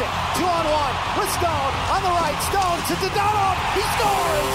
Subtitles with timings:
[0.00, 0.12] it.
[0.36, 2.38] Two on one with Stone on the right.
[2.48, 3.56] Stone to Dadonov.
[3.76, 4.54] He scores.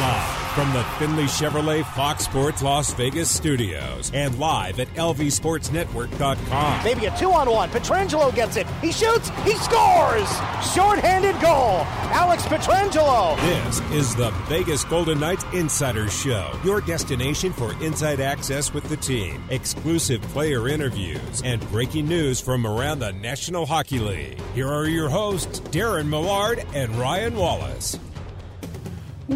[0.00, 6.84] Live from the Findlay Chevrolet Fox Sports Las Vegas studios and live at lvsportsnetwork.com.
[6.84, 7.70] Maybe a two on one.
[7.70, 8.66] Pietrangelo gets it.
[8.82, 9.30] He shoots.
[9.44, 10.28] He scores.
[10.74, 11.80] Short-handed goal.
[12.12, 13.36] Alex Pietrangelo.
[13.40, 18.96] This is the Vegas Golden Knights Insider Show, your destination for inside access with the
[18.98, 24.38] team, exclusive player interviews, and breaking news from around the National Hockey League.
[24.54, 27.98] Here are your hosts, Darren Millard and Ryan Wallace.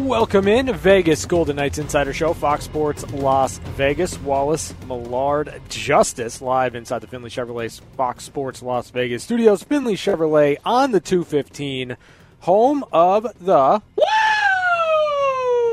[0.05, 4.17] Welcome in Vegas Golden Knights Insider Show, Fox Sports Las Vegas.
[4.19, 9.63] Wallace Millard Justice live inside the Findlay Chevrolet Fox Sports Las Vegas studios.
[9.63, 11.97] Findlay Chevrolet on the 215,
[12.41, 13.81] home of the.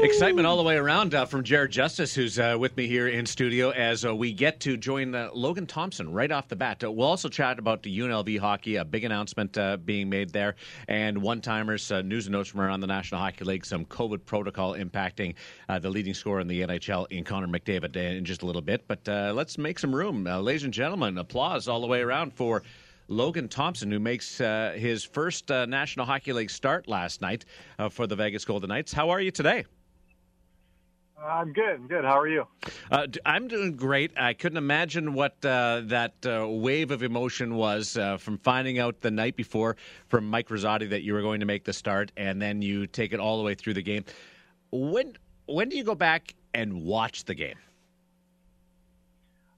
[0.05, 3.25] Excitement all the way around uh, from Jared Justice, who's uh, with me here in
[3.25, 6.85] studio as uh, we get to join uh, Logan Thompson right off the bat.
[6.85, 10.57] Uh, we'll also chat about the UNLV hockey, a big announcement uh, being made there,
[10.89, 14.75] and one timers, news and notes from around the National Hockey League, some COVID protocol
[14.75, 15.37] impacting
[15.81, 18.87] the leading scorer in the NHL in Connor McDavid in just a little bit.
[18.87, 19.01] But
[19.35, 20.25] let's make some room.
[20.25, 22.63] ladies and gentlemen, applause all the way around for.
[23.09, 27.47] Logan Thompson, who makes his first National Hockey League start last night
[27.91, 28.93] for the Vegas Golden Knights.
[28.93, 29.65] How are you today?
[31.27, 31.77] I'm good.
[31.77, 32.05] I'm good.
[32.05, 32.47] How are you?
[32.91, 34.13] Uh, I'm doing great.
[34.17, 39.01] I couldn't imagine what uh, that uh, wave of emotion was uh, from finding out
[39.01, 39.77] the night before
[40.09, 43.13] from Mike Rosati that you were going to make the start, and then you take
[43.13, 44.05] it all the way through the game.
[44.71, 45.15] When
[45.47, 47.57] when do you go back and watch the game?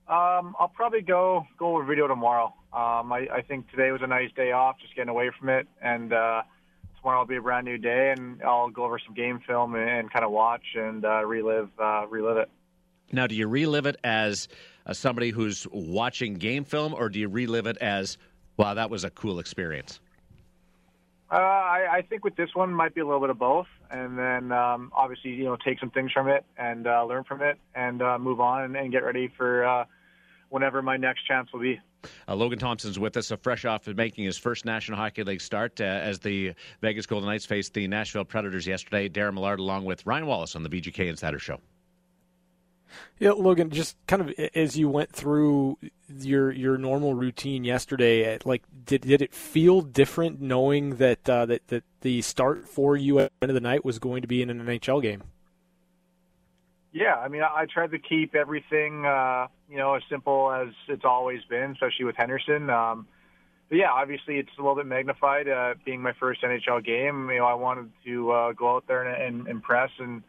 [0.08, 2.54] Um, I'll probably go go over video tomorrow.
[2.72, 5.66] Um, I, I think today was a nice day off, just getting away from it,
[5.82, 6.42] and uh,
[7.06, 9.88] tomorrow will be a brand new day, and I'll go over some game film and,
[9.88, 12.50] and kind of watch and uh, relive uh, relive it.
[13.12, 14.48] Now, do you relive it as
[14.86, 18.18] uh, somebody who's watching game film, or do you relive it as,
[18.56, 20.00] wow, that was a cool experience?
[21.30, 24.18] Uh, I, I think with this one might be a little bit of both, and
[24.18, 27.56] then um, obviously you know take some things from it and uh, learn from it,
[27.76, 29.84] and uh, move on and, and get ready for uh,
[30.48, 31.78] whenever my next chance will be.
[32.28, 35.40] Uh, Logan Thompson's with us, uh, fresh off of making his first National Hockey League
[35.40, 39.08] start uh, as the Vegas Golden Knights faced the Nashville Predators yesterday.
[39.08, 41.60] Darren Millard along with Ryan Wallace on the VGK Insider Show.
[43.18, 45.78] Yeah, Logan, just kind of as you went through
[46.08, 51.46] your your normal routine yesterday, uh, like did did it feel different knowing that uh,
[51.46, 54.28] that that the start for you at the end of the night was going to
[54.28, 55.22] be in an NHL game?
[56.96, 60.68] Yeah, I mean, I, I tried to keep everything, uh, you know, as simple as
[60.88, 62.70] it's always been, especially with Henderson.
[62.70, 63.06] Um,
[63.68, 65.46] but yeah, obviously it's a little bit magnified.
[65.46, 69.02] Uh, being my first NHL game, you know, I wanted to uh, go out there
[69.02, 70.22] and, and impress and,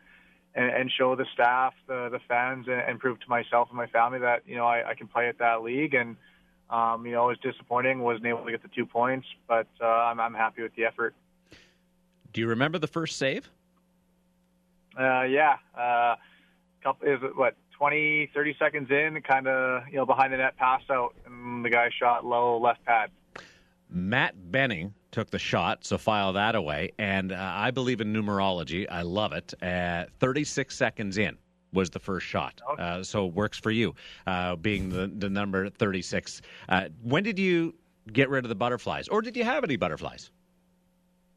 [0.56, 3.88] and and show the staff, the the fans, and, and prove to myself and my
[3.88, 5.94] family that you know I, I can play at that league.
[5.94, 6.18] And
[6.70, 9.86] um, you know, it was disappointing, wasn't able to get the two points, but uh,
[9.86, 11.16] I'm I'm happy with the effort.
[12.34, 13.50] Do you remember the first save?
[15.00, 15.58] Uh, yeah.
[15.78, 16.16] Uh,
[16.84, 20.82] couple is what 20, 30 seconds in, kind of you know behind the net, pass
[20.90, 23.12] out, and the guy shot low left pad.
[23.90, 26.92] Matt Benning took the shot, so file that away.
[27.00, 28.86] And uh, I believe in numerology.
[28.92, 29.54] I love it.
[29.62, 31.38] Uh, 36 seconds in
[31.74, 32.62] was the first shot.
[32.74, 32.82] Okay.
[32.82, 33.96] Uh, so works for you,
[34.26, 36.42] uh, being the, the number 36.
[36.70, 37.74] Uh, when did you
[38.12, 40.32] get rid of the butterflies, or did you have any butterflies?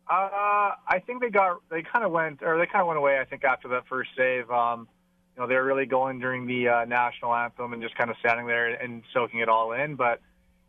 [0.09, 3.21] Uh, I think they got they kind of went or they kind of went away.
[3.21, 4.51] I think after that first save.
[4.51, 4.89] Um,
[5.37, 8.47] you know, they're really going during the uh, national anthem and just kind of standing
[8.47, 9.97] there and soaking it all in.
[9.97, 10.21] But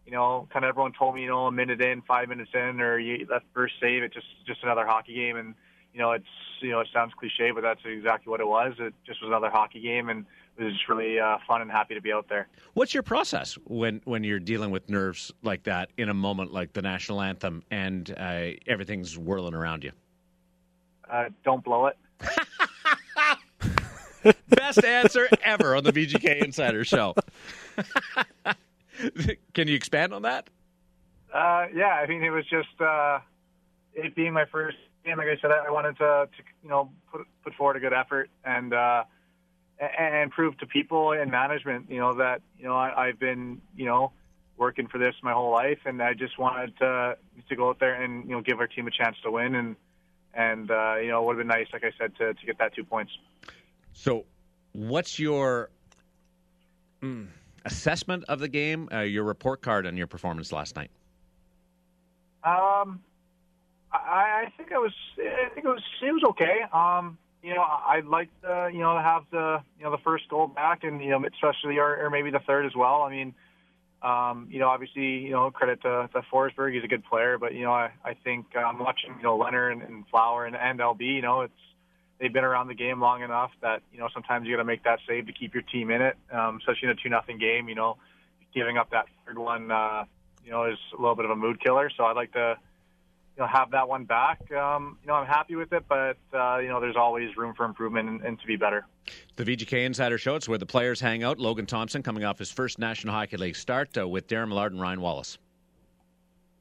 [0.06, 2.82] you know, kind of everyone told me, you know, a minute in, five minutes in,
[2.82, 5.38] or you, that first save, it's just just another hockey game.
[5.38, 5.56] And
[5.94, 6.26] you know, it's
[6.62, 8.74] you know, it sounds cliche, but that's exactly what it was.
[8.80, 10.26] It just was another hockey game, and
[10.58, 12.48] it was just really uh, fun and happy to be out there.
[12.74, 16.74] What's your process when when you're dealing with nerves like that in a moment like
[16.74, 19.92] the national anthem and uh, everything's whirling around you?
[21.10, 21.98] Uh, don't blow it.
[24.50, 27.16] Best answer ever on the VGK Insider Show.
[29.54, 30.48] Can you expand on that?
[31.34, 33.20] Uh, yeah, I mean, it was just uh,
[33.94, 35.18] it being my first game.
[35.18, 38.30] Like I said, I wanted to, to you know put put forward a good effort
[38.44, 39.04] and uh,
[39.80, 43.86] and prove to people and management, you know, that you know I, I've been you
[43.86, 44.12] know
[44.58, 47.18] working for this my whole life, and I just wanted to
[47.50, 49.76] to go out there and you know give our team a chance to win, and
[50.34, 52.60] and uh, you know it would have been nice, like I said, to to get
[52.60, 53.12] that two points.
[53.94, 54.26] So,
[54.74, 55.70] what's your
[57.02, 57.28] mm,
[57.66, 58.90] assessment of the game?
[58.92, 60.92] Uh, your report card on your performance last night?
[62.44, 63.02] Um,
[63.92, 64.94] I, I think it was.
[65.20, 65.84] I think it was.
[66.02, 66.62] It was okay.
[66.74, 70.48] Um, you know, I'd like to, you know, have the, you know, the first goal
[70.48, 73.02] back, and you know, especially or, or maybe the third as well.
[73.04, 73.34] I mean,
[74.02, 76.74] Um, you know, obviously, you know, credit to, to Forsberg.
[76.74, 79.74] He's a good player, but you know, I, I think um, watching you know Leonard
[79.74, 81.54] and, and Flower and, and LB, you know, it's
[82.22, 84.84] they've been around the game long enough that you know sometimes you got to make
[84.84, 87.68] that save to keep your team in it, um, especially in a two nothing game.
[87.68, 87.98] You know,
[88.54, 90.06] giving up that third one, uh,
[90.46, 91.90] you know, is a little bit of a mood killer.
[91.98, 92.56] So I'd like to
[93.36, 94.40] you know, have that one back.
[94.52, 97.66] Um, you know, I'm happy with it, but uh, you know, there's always room for
[97.66, 98.86] improvement and, and, to be better.
[99.36, 100.36] The VGK Insider Show.
[100.36, 101.40] It's where the players hang out.
[101.40, 104.82] Logan Thompson coming off his first National Hockey League start uh, with Darren Millard and
[104.82, 105.38] Ryan Wallace.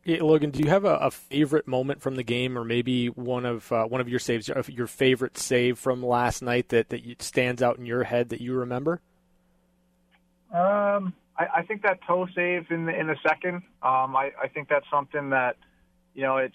[0.04, 3.44] Yeah, Logan, do you have a, a, favorite moment from the game, or maybe one
[3.44, 7.62] of uh, one of your saves, your favorite save from last night that that stands
[7.62, 9.02] out in your head that you remember?
[10.54, 13.56] Um, I, I think that toe save in the in the second.
[13.82, 15.56] Um, I, I think that's something that
[16.14, 16.54] you know, it's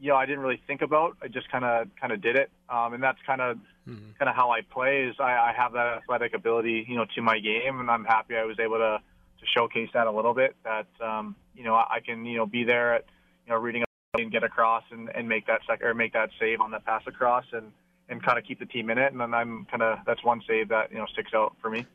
[0.00, 1.16] you know I didn't really think about.
[1.22, 3.56] I just kind of kind of did it, um, and that's kind of
[3.88, 4.12] mm-hmm.
[4.18, 5.04] kind of how I play.
[5.04, 8.36] Is I, I have that athletic ability, you know, to my game, and I'm happy
[8.36, 8.98] I was able to
[9.40, 10.54] to showcase that a little bit.
[10.64, 13.04] That um, you know I can you know be there at
[13.46, 13.84] you know reading
[14.18, 17.02] and get across and, and make that sec- or make that save on that pass
[17.06, 17.72] across and
[18.08, 19.12] and kind of keep the team in it.
[19.12, 21.86] And then I'm kind of that's one save that you know sticks out for me.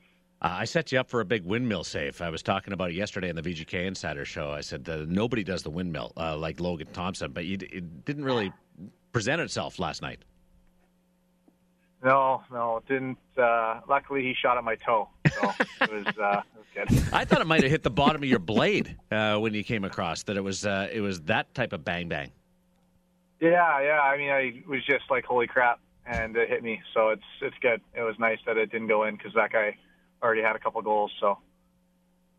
[0.42, 2.22] Uh, I set you up for a big windmill save.
[2.22, 4.52] I was talking about it yesterday in the VGK Insider Show.
[4.52, 8.52] I said uh, nobody does the windmill uh, like Logan Thompson, but it didn't really
[9.12, 10.20] present itself last night.
[12.04, 13.18] No, no, it didn't.
[13.38, 15.10] Uh, luckily, he shot at my toe,
[15.40, 15.52] so
[15.82, 17.04] it was, uh, it was good.
[17.14, 19.84] I thought it might have hit the bottom of your blade uh, when you came
[19.84, 20.24] across.
[20.24, 22.32] That it was it was that type of bang bang.
[23.40, 24.00] Yeah, yeah.
[24.02, 26.82] I mean, I was just like, holy crap, and it hit me.
[26.94, 27.82] So it's it's good.
[27.94, 29.76] It was nice that it didn't go in because that guy
[30.22, 31.12] already had a couple goals.
[31.20, 31.40] So.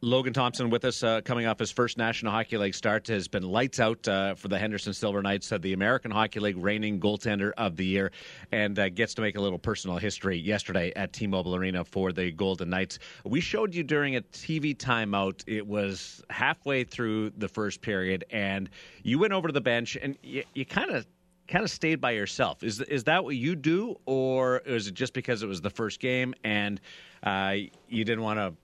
[0.06, 3.43] Logan Thompson with us, uh, coming off his first National Hockey League start, has been
[3.43, 7.50] lights out uh, for the Henderson Silver Knights, uh, the American Hockey League reigning goaltender
[7.58, 8.12] of the year,
[8.53, 12.31] and uh, gets to make a little personal history yesterday at T-Mobile Arena for the
[12.31, 13.00] Golden Knights.
[13.25, 15.43] We showed you during a TV timeout.
[15.49, 18.70] It was halfway through the first period, and
[19.03, 21.05] you went over to the bench, and you kind of
[21.49, 22.62] kind of stayed by yourself.
[22.62, 25.99] Is is that what you do, or is it just because it was the first
[25.99, 26.81] game and
[27.25, 27.55] uh,
[27.88, 28.55] you didn't want to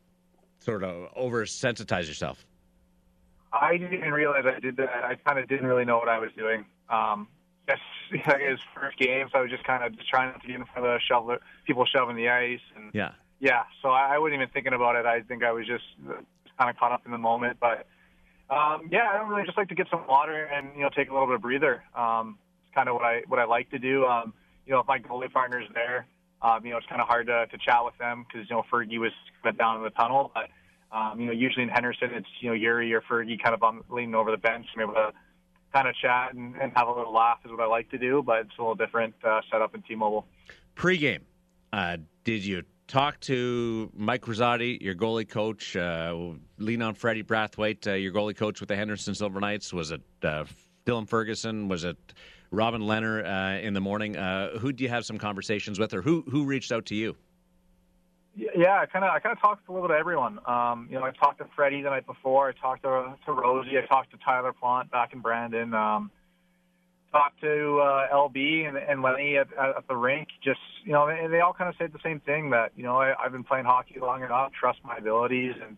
[0.62, 2.44] sort of oversensitize yourself?
[3.52, 4.90] I didn't realize I did that.
[5.04, 6.64] I kind of didn't really know what I was doing.
[6.88, 7.28] Um,
[7.68, 7.78] yes,
[8.10, 10.86] his first game, so I was just kind of just trying to get in front
[10.86, 11.36] of the shovel,
[11.66, 13.64] people shoving the ice, and yeah, yeah.
[13.82, 15.04] So I, I wasn't even thinking about it.
[15.04, 17.58] I think I was just, just kind of caught up in the moment.
[17.60, 17.86] But
[18.48, 21.10] um, yeah, I don't really just like to get some water and you know take
[21.10, 21.82] a little bit of breather.
[21.94, 24.06] Um, it's kind of what I what I like to do.
[24.06, 24.32] Um,
[24.66, 26.06] you know, if my goalie partner's there,
[26.42, 28.64] um, you know, it's kind of hard to, to chat with them because, you know,
[28.70, 29.12] Fergie was
[29.42, 30.32] kind down in the tunnel.
[30.34, 30.48] But,
[30.96, 33.82] um, you know, usually in Henderson, it's, you know, Yuri or Fergie kind of on,
[33.88, 35.12] leaning over the bench and able to
[35.72, 38.22] kind of chat and, and have a little laugh is what I like to do.
[38.22, 40.26] But it's a little different uh, setup in T-Mobile.
[40.74, 41.24] Pre-game,
[41.72, 46.14] uh, did you talk to Mike Rosati, your goalie coach, uh,
[46.58, 49.72] lean on Freddie Brathwaite, uh, your goalie coach with the Henderson Silver Knights?
[49.72, 50.44] Was it uh,
[50.84, 51.68] Dylan Ferguson?
[51.68, 51.96] Was it
[52.52, 54.16] Robin Lehner uh, in the morning.
[54.16, 57.16] Uh, who do you have some conversations with, or who who reached out to you?
[58.36, 60.38] Yeah, I kind of I kind of talked a little to everyone.
[60.46, 62.48] Um, you know, I talked to Freddie the night before.
[62.48, 63.78] I talked to to Rosie.
[63.78, 65.74] I talked to Tyler Plant back in Brandon.
[65.74, 66.10] Um,
[67.10, 70.28] talked to uh, LB and, and Lenny at, at the rink.
[70.42, 72.96] Just you know, and they all kind of said the same thing that you know
[72.96, 75.76] I, I've been playing hockey long enough, trust my abilities, and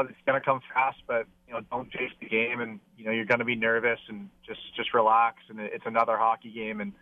[0.00, 3.10] it's going to come fast, but you know, don't chase the game, and you know,
[3.10, 6.92] you're going to be nervous, and just just relax, and it's another hockey game, and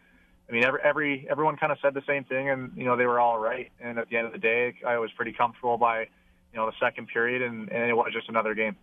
[0.49, 3.07] I mean, every every everyone kind of said the same thing, and you know, they
[3.07, 6.09] were all right, and at the end of the day, I was pretty comfortable by
[6.55, 8.77] you know the second period, and, and it was just another game.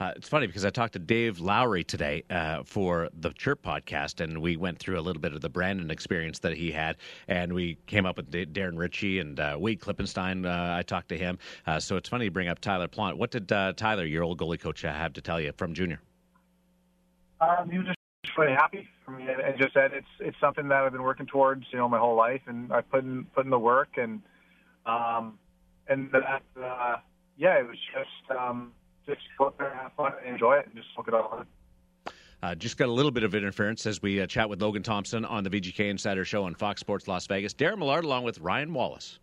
[0.00, 4.24] Uh, it's funny because I talked to Dave Lowry today uh, for the Chirp podcast,
[4.24, 6.96] and we went through a little bit of the Brandon experience that he had,
[7.28, 10.46] and we came up with D- Darren Ritchie and uh, Wade Klippenstein.
[10.46, 13.18] Uh, I talked to him, uh, so it's funny to bring up Tyler Plant.
[13.18, 16.00] What did uh, Tyler, your old goalie coach, have to tell you from junior?
[17.42, 17.86] Um, he was
[18.24, 21.26] just really happy for me, and just said it's it's something that I've been working
[21.26, 24.22] towards, you know, my whole life, and I put in put in the work, and
[24.86, 25.38] um,
[25.86, 26.42] and that
[27.40, 28.72] yeah, it was just um,
[29.06, 31.44] just go out there, have fun, enjoy it, and just look it all
[32.42, 35.24] uh, just got a little bit of interference as we uh, chat with Logan Thompson
[35.24, 37.52] on the VGK Insider Show on Fox Sports Las Vegas.
[37.52, 39.18] Darren Millard along with Ryan Wallace.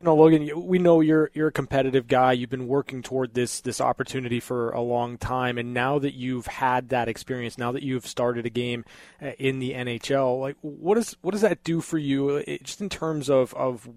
[0.00, 2.32] You know, Logan, we know you're you're a competitive guy.
[2.32, 6.46] You've been working toward this this opportunity for a long time, and now that you've
[6.46, 8.84] had that experience, now that you've started a game
[9.20, 12.80] uh, in the NHL, like what does what does that do for you, uh, just
[12.80, 13.90] in terms of of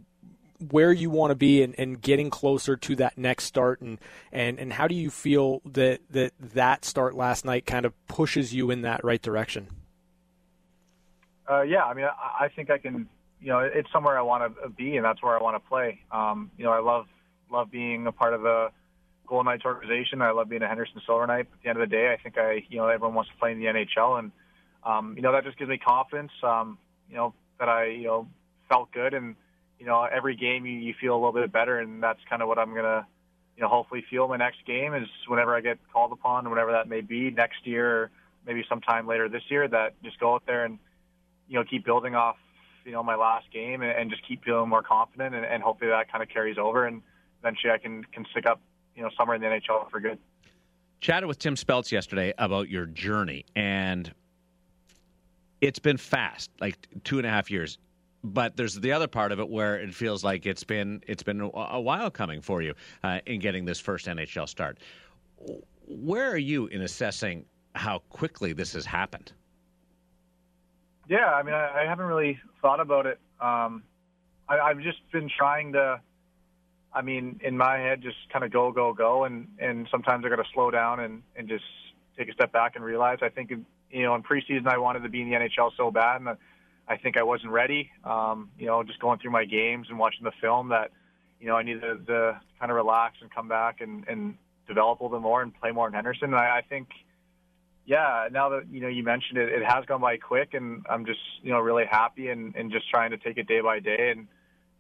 [0.72, 4.00] where you want to be and, and getting closer to that next start and,
[4.32, 8.54] and, and how do you feel that, that that start last night kind of pushes
[8.54, 9.68] you in that right direction?
[11.50, 13.08] Uh, yeah, I mean, I, I think I can,
[13.42, 16.00] you know, it's somewhere I want to be and that's where I want to play.
[16.12, 17.08] Um, you know, I love,
[17.52, 18.70] love being a part of the,
[19.28, 20.22] Golden Knights organization.
[20.22, 21.48] I love being a Henderson Silver Knight.
[21.50, 23.38] But At the end of the day, I think I, you know, everyone wants to
[23.38, 24.32] play in the NHL, and
[24.84, 26.32] um, you know that just gives me confidence.
[26.42, 26.78] Um,
[27.10, 28.28] you know that I, you know,
[28.70, 29.36] felt good, and
[29.84, 32.48] you know every game you, you feel a little bit better, and that's kind of
[32.48, 33.06] what I'm gonna,
[33.58, 36.88] you know, hopefully feel my next game is whenever I get called upon, whatever that
[36.88, 38.12] may be next year, or
[38.48, 39.68] maybe sometime later this year.
[39.68, 40.80] That just go out there and
[41.50, 42.38] you know keep building off,
[42.86, 45.92] you know, my last game, and, and just keep feeling more confident, and, and hopefully
[45.92, 47.02] that kind of carries over, and
[47.42, 48.62] eventually I can can stick up
[48.96, 50.18] you know somewhere in the NHL for good.
[51.02, 54.14] Chatted with Tim Speltz yesterday about your journey, and
[55.60, 57.78] it's been fast, like two and a half years.
[58.24, 61.42] But there's the other part of it where it feels like it's been it's been
[61.42, 64.80] a while coming for you uh, in getting this first NHL start.
[65.88, 69.34] Where are you in assessing how quickly this has happened?
[71.10, 73.20] Yeah, I mean, I, I haven't really thought about it.
[73.42, 73.84] Um,
[74.48, 76.00] I, I've just been trying to
[76.94, 80.30] I mean, in my head, just kind of go, go, go, and and sometimes I
[80.30, 81.64] got to slow down and and just
[82.18, 83.20] take a step back and realize.
[83.22, 86.22] I think you know in preseason I wanted to be in the NHL so bad,
[86.22, 86.38] and
[86.88, 87.90] I think I wasn't ready.
[88.04, 90.92] Um, you know, just going through my games and watching the film that
[91.40, 94.36] you know I needed to, kind of relax and come back and and
[94.68, 96.26] develop a little bit more and play more in Henderson.
[96.26, 96.90] And I, I think.
[97.86, 101.06] Yeah, now that you know you mentioned it, it has gone by quick, and I'm
[101.06, 104.14] just you know really happy and, and just trying to take it day by day.
[104.16, 104.28] And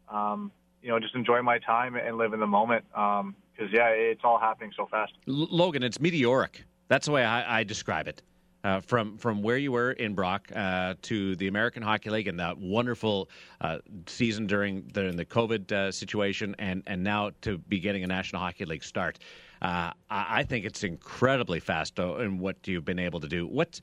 [0.07, 2.86] um, you know, just enjoy my time and live in the moment.
[2.91, 3.36] Because um,
[3.74, 5.12] yeah, it's all happening so fast.
[5.27, 6.63] L- Logan, it's meteoric.
[6.88, 8.22] That's the way I, I describe it.
[8.63, 12.39] Uh, from from where you were in Brock uh, to the American Hockey League and
[12.39, 13.29] that wonderful
[13.60, 18.08] uh, season during the, the COVID uh, situation, and and now to be getting a
[18.08, 19.20] National Hockey League start,
[19.62, 23.46] uh, I, think it's incredibly fast in what you've been able to do.
[23.46, 23.82] What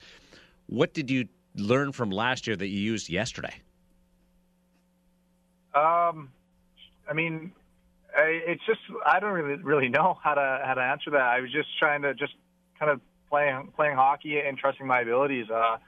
[0.66, 3.52] what did you learn from last year that you used yesterday?
[5.74, 6.30] Um,
[7.06, 7.52] I mean,
[8.16, 11.20] it's just I don't really really know how to how to answer that.
[11.20, 12.32] I was just trying to just
[12.78, 15.46] kind of playing playing hockey and trusting my abilities.
[15.48, 15.78] Uh,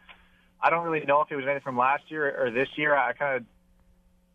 [0.63, 2.97] I don't really know if it was anything from last year or this year.
[2.97, 3.45] I kind of,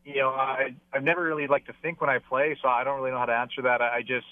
[0.05, 2.99] you know, I I've never really liked to think when I play, so I don't
[2.99, 3.81] really know how to answer that.
[3.81, 4.27] I, just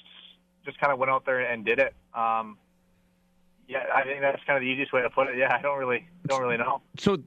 [0.66, 1.96] just kind of went out there and did it.
[2.14, 2.58] Um,
[3.68, 5.38] yeah, I think that's kind of the easiest way to put it.
[5.38, 6.82] Yeah, I don't really don't really know.
[7.00, 7.18] So,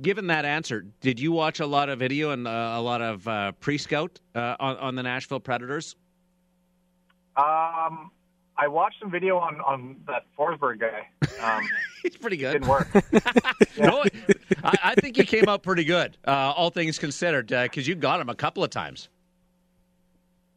[0.00, 3.26] given that answer, did you watch a lot of video and uh, a lot of
[3.28, 5.96] uh, pre-scout uh, on, on the Nashville Predators?
[7.36, 8.10] Um,
[8.56, 11.08] I watched some video on on that Forsberg guy.
[11.42, 11.62] Um,
[12.02, 12.52] He's pretty good.
[12.52, 12.88] Didn't work.
[13.12, 13.20] yeah.
[13.86, 14.04] no,
[14.64, 17.94] I, I, think you came out pretty good, uh, all things considered, because uh, you
[17.94, 19.08] got him a couple of times.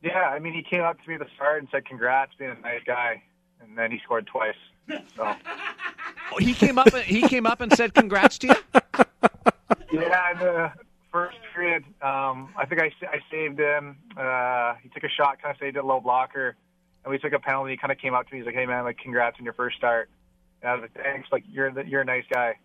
[0.02, 2.52] Yeah, I mean, he came up to me at the start and said, "Congrats, being
[2.52, 3.24] a nice guy,"
[3.62, 4.56] and then he scored twice.
[5.16, 5.36] So.
[6.34, 6.92] Oh, he came up.
[6.96, 8.56] He came up and said, "Congrats to you."
[9.92, 10.72] Yeah, in the
[11.12, 13.98] first period, um, I think I, I saved him.
[14.18, 16.56] Uh, he took a shot, kind of saved a low blocker,
[17.06, 17.72] and we took a penalty.
[17.72, 18.40] He kind of came up to me.
[18.40, 20.10] He's like, "Hey man, like congrats on your first start."
[20.62, 22.56] And I was like, "Thanks, like you're you're a nice guy."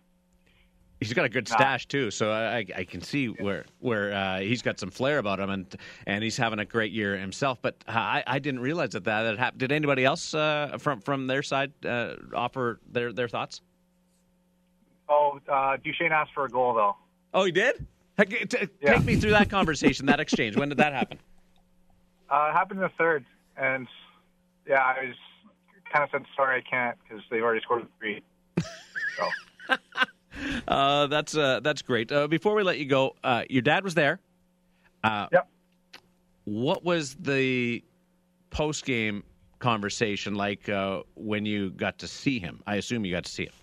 [0.99, 4.61] He's got a good stash too, so I, I can see where where uh, he's
[4.61, 7.59] got some flair about him, and and he's having a great year himself.
[7.61, 9.59] But I, I didn't realize that that happened.
[9.59, 13.61] Did anybody else uh, from from their side uh, offer their their thoughts?
[15.09, 16.95] Oh, uh, Duchene asked for a goal though.
[17.33, 17.85] Oh, he did.
[18.19, 18.99] Take yeah.
[18.99, 20.55] me through that conversation, that exchange.
[20.55, 21.19] When did that happen?
[22.29, 23.25] Uh, it happened in the third,
[23.57, 23.89] and
[24.67, 25.15] yeah, I was
[25.91, 28.21] kind of said sorry I can't because they've already scored three.
[29.17, 29.75] So.
[30.67, 32.11] Uh, that's uh, that's great.
[32.11, 34.19] Uh, before we let you go, uh, your dad was there.
[35.03, 35.47] Uh, yep.
[36.45, 37.83] What was the
[38.49, 39.23] post game
[39.59, 42.61] conversation like uh, when you got to see him?
[42.65, 43.53] I assume you got to see him.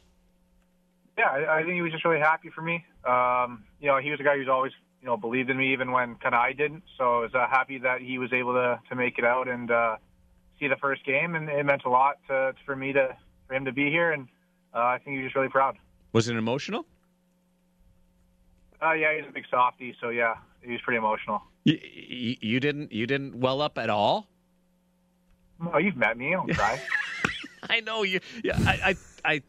[1.17, 2.85] Yeah, I, I think he was just really happy for me.
[3.05, 5.91] Um, you know, he was a guy who's always you know believed in me even
[5.91, 6.85] when kind of I didn't.
[6.97, 9.71] So I was happy that he was able to to make it out and
[10.59, 13.65] see the first game, and it meant a lot to, for me to for him
[13.65, 14.29] to be here, and
[14.75, 15.77] I think he was just really proud.
[16.13, 16.85] Was it emotional?
[18.83, 21.43] Uh, yeah, he's a big softy, so yeah, he was pretty emotional.
[21.65, 24.29] You, you, you didn't you didn't well up at all?
[25.73, 26.29] Oh, you've met me.
[26.29, 26.81] I don't cry.
[27.71, 28.21] I know you.
[28.45, 29.43] Yeah, I, I, I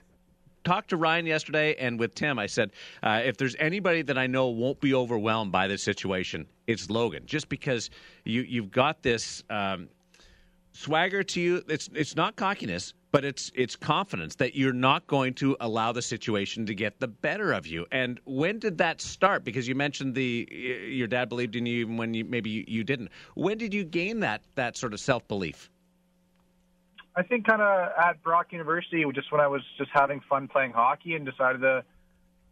[0.63, 2.71] talked to Ryan yesterday, and with Tim, I said,
[3.03, 7.23] uh, if there's anybody that I know won't be overwhelmed by this situation, it's Logan.
[7.27, 7.91] Just because
[8.23, 9.89] you you've got this um,
[10.71, 11.63] swagger to you.
[11.67, 16.01] It's it's not cockiness, but it's it's confidence that you're not going to allow the
[16.01, 17.85] situation to get the better of you.
[17.91, 19.43] And when did that start?
[19.43, 22.83] Because you mentioned the your dad believed in you even when you, maybe you, you
[22.83, 23.09] didn't.
[23.35, 25.69] When did you gain that that sort of self belief?
[27.15, 30.71] I think kind of at Brock University, just when I was just having fun playing
[30.71, 31.83] hockey and decided to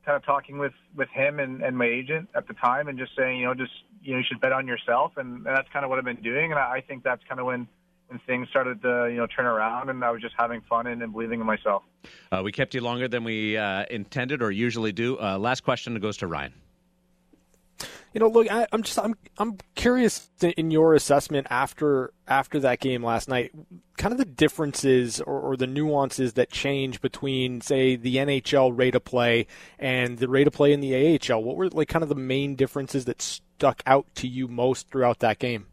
[0.04, 3.12] kind of talking with with him and, and my agent at the time and just
[3.16, 3.72] saying, you know, just
[4.02, 6.22] you know, you should bet on yourself, and, and that's kind of what I've been
[6.22, 6.52] doing.
[6.52, 7.68] And I, I think that's kind of when
[8.08, 11.02] when things started to you know turn around, and I was just having fun and,
[11.02, 11.84] and believing in myself.
[12.32, 15.20] Uh, we kept you longer than we uh, intended or usually do.
[15.20, 16.54] Uh, last question goes to Ryan.
[18.14, 22.80] You know, look, I, am just I'm I'm curious in your assessment after after that
[22.80, 23.52] game last night,
[23.98, 28.96] kind of the differences or, or, the nuances that change between, say, the NHL rate
[28.96, 29.48] of play
[29.78, 31.44] and the rate of play in the AHL.
[31.44, 35.20] What were like kind of the main differences that stuck out to you most throughout
[35.20, 35.68] that game?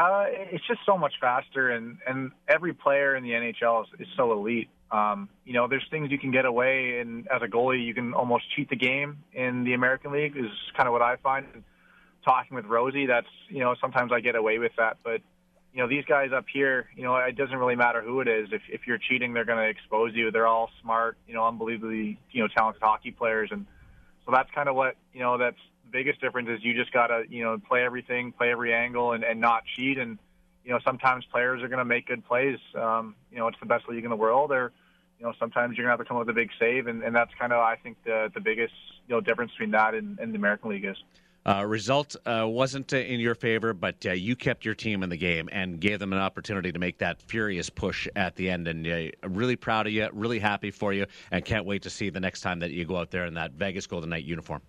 [0.00, 4.06] Uh, it's just so much faster, and and every player in the NHL is, is
[4.16, 4.70] so elite.
[4.90, 8.14] Um, you know, there's things you can get away, and as a goalie, you can
[8.14, 10.38] almost cheat the game in the American League.
[10.38, 11.44] Is kind of what I find.
[12.24, 15.20] Talking with Rosie, that's you know sometimes I get away with that, but
[15.74, 18.48] you know these guys up here, you know it doesn't really matter who it is.
[18.52, 20.30] If if you're cheating, they're going to expose you.
[20.30, 23.66] They're all smart, you know, unbelievably you know talented hockey players, and
[24.24, 27.24] so that's kind of what you know that's biggest difference is you just got to
[27.28, 30.18] you know play everything, play every angle, and, and not cheat and
[30.64, 32.58] you know, sometimes players are going to make good plays.
[32.74, 34.52] Um, you know, it's the best league in the world.
[34.52, 34.72] Or,
[35.18, 37.02] you know, sometimes you're going to have to come up with a big save, and,
[37.02, 38.74] and that's kind of, I think, the the biggest
[39.08, 40.96] you know difference between that and, and the American League is.
[41.46, 45.16] Uh, result uh, wasn't in your favor, but uh, you kept your team in the
[45.16, 48.68] game and gave them an opportunity to make that furious push at the end.
[48.68, 52.10] And uh, really proud of you, really happy for you, and can't wait to see
[52.10, 54.60] the next time that you go out there in that Vegas Golden Knight uniform.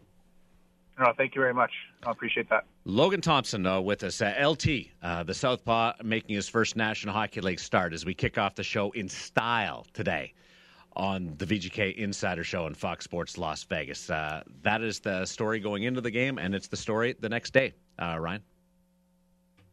[1.01, 1.71] No, thank you very much.
[2.05, 2.65] I appreciate that.
[2.85, 4.21] Logan Thompson uh, with us.
[4.21, 4.67] Uh, LT,
[5.01, 8.63] uh, the Southpaw, making his first National Hockey League start as we kick off the
[8.63, 10.35] show in style today
[10.95, 14.11] on the VGK Insider Show in Fox Sports Las Vegas.
[14.11, 17.51] Uh, that is the story going into the game, and it's the story the next
[17.51, 17.73] day.
[17.97, 18.43] Uh, Ryan.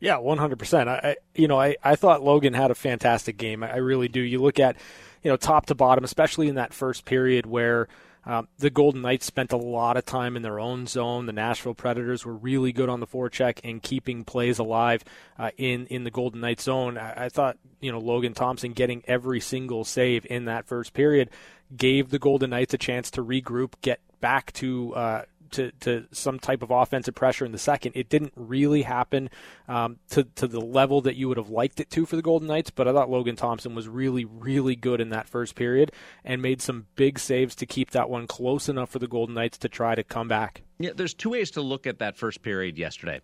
[0.01, 0.89] Yeah, one hundred percent.
[0.89, 3.63] I, you know, I, I thought Logan had a fantastic game.
[3.63, 4.21] I really do.
[4.21, 4.77] You look at,
[5.23, 7.89] you know, top to bottom, especially in that first period where
[8.29, 11.25] um, the Golden Knights spent a lot of time in their own zone.
[11.25, 15.03] The Nashville Predators were really good on the forecheck and keeping plays alive
[15.39, 16.99] uh, in in the Golden Knights zone.
[16.99, 21.31] I, I thought you know Logan Thompson getting every single save in that first period
[21.75, 26.39] gave the Golden Knights a chance to regroup, get back to uh, to, to some
[26.39, 27.93] type of offensive pressure in the second.
[27.95, 29.31] It didn't really happen
[29.69, 32.49] um, to, to the level that you would have liked it to for the Golden
[32.49, 35.93] Knights, but I thought Logan Thompson was really, really good in that first period
[36.25, 39.59] and made some big saves to keep that one close enough for the Golden Knights
[39.59, 40.63] to try to come back.
[40.79, 43.21] Yeah, there's two ways to look at that first period yesterday.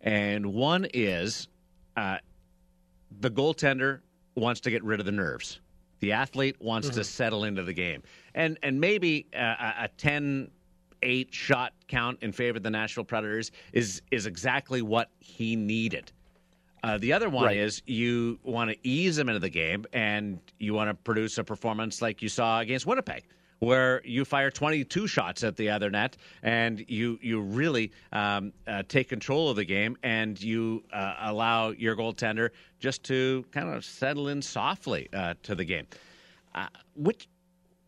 [0.00, 1.48] And one is
[1.96, 2.18] uh,
[3.20, 4.00] the goaltender
[4.34, 5.60] wants to get rid of the nerves.
[6.00, 6.98] The athlete wants mm-hmm.
[6.98, 8.02] to settle into the game.
[8.34, 10.50] And and maybe uh, a 10
[11.02, 16.12] eight shot count in favor of the Nashville Predators is is exactly what he needed.
[16.82, 17.56] Uh, the other one right.
[17.56, 21.44] is you want to ease him into the game and you want to produce a
[21.44, 23.24] performance like you saw against Winnipeg,
[23.58, 28.82] where you fire 22 shots at the other net and you you really um, uh,
[28.88, 33.84] take control of the game and you uh, allow your goaltender just to kind of
[33.84, 35.86] settle in softly uh, to the game.
[36.54, 37.28] Uh, which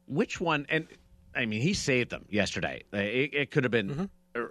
[0.06, 0.88] which one and
[1.38, 2.82] I mean, he saved them yesterday.
[2.92, 4.04] Uh, it, it could have been mm-hmm.
[4.34, 4.42] Uh,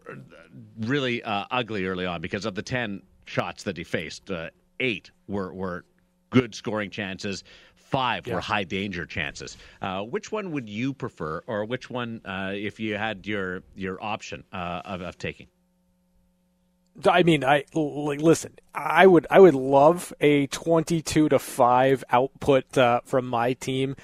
[0.79, 4.31] really uh, ugly early on because of the ten shots that he faced.
[4.31, 5.85] Uh, eight were were
[6.31, 7.43] good scoring chances.
[7.75, 8.33] Five yeah.
[8.33, 9.55] were high danger chances.
[9.81, 14.03] Uh, which one would you prefer, or which one, uh, if you had your your
[14.03, 15.47] option of, of taking?
[17.05, 18.53] I mean, I like, listen.
[18.73, 23.95] I would I would love a twenty-two to five output uh, from my team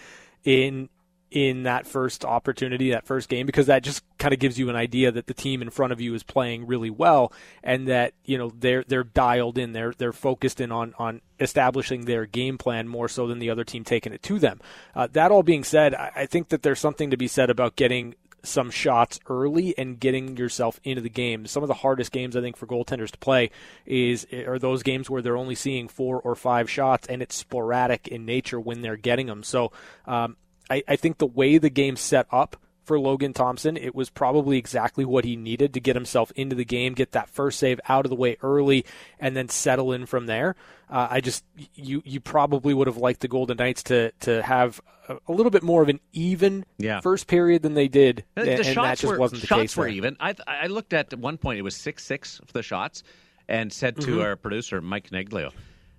[0.43, 0.89] in
[1.33, 4.75] in that first opportunity, that first game, because that just kind of gives you an
[4.75, 8.37] idea that the team in front of you is playing really well and that, you
[8.37, 12.87] know, they're they're dialed in, they're they're focused in on on establishing their game plan
[12.87, 14.61] more so than the other team taking it to them.
[14.93, 17.75] Uh, that all being said, I, I think that there's something to be said about
[17.75, 21.47] getting some shots early and getting yourself into the game.
[21.47, 23.49] Some of the hardest games I think for goaltenders to play
[23.87, 28.07] is are those games where they're only seeing four or five shots and it's sporadic
[28.07, 29.41] in nature when they're getting them.
[29.41, 29.71] So
[30.05, 30.35] um,
[30.69, 34.57] I, I think the way the game set up for Logan Thompson, it was probably
[34.57, 38.05] exactly what he needed to get himself into the game, get that first save out
[38.05, 38.85] of the way early,
[39.19, 40.55] and then settle in from there.
[40.89, 41.43] Uh, I just
[41.75, 45.49] you you probably would have liked the Golden Knights to to have a, a little
[45.49, 46.99] bit more of an even yeah.
[46.99, 49.61] first period than they did, the, the and, shots that just were, wasn't the shots
[49.61, 49.77] case.
[49.77, 49.93] were there.
[49.93, 50.17] even.
[50.19, 53.03] I I looked at one point it was six six for the shots,
[53.47, 54.21] and said to mm-hmm.
[54.21, 55.51] our producer Mike Neglio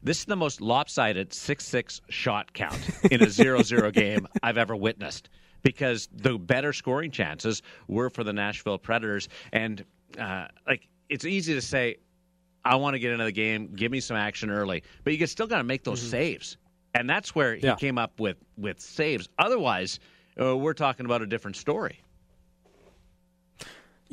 [0.05, 2.79] this is the most lopsided 6 6 shot count
[3.11, 5.31] in a 0 0 game I've ever witnessed
[5.63, 9.29] because the better scoring chances were for the Nashville Predators.
[9.53, 9.85] And,
[10.19, 11.97] uh, like, it's easy to say,
[12.65, 15.47] I want to get into the game, give me some action early, but you still
[15.47, 16.11] got to make those mm-hmm.
[16.11, 16.57] saves.
[16.95, 17.75] And that's where he yeah.
[17.75, 19.29] came up with, with saves.
[19.39, 19.99] Otherwise,
[20.41, 22.04] uh, we're talking about a different story.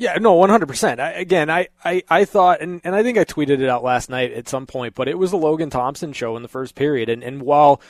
[0.02, 1.00] Yeah, no, one hundred percent.
[1.00, 4.32] Again, I, I, I thought, and, and I think I tweeted it out last night
[4.32, 7.22] at some point, but it was the Logan Thompson show in the first period, and
[7.22, 7.80] and while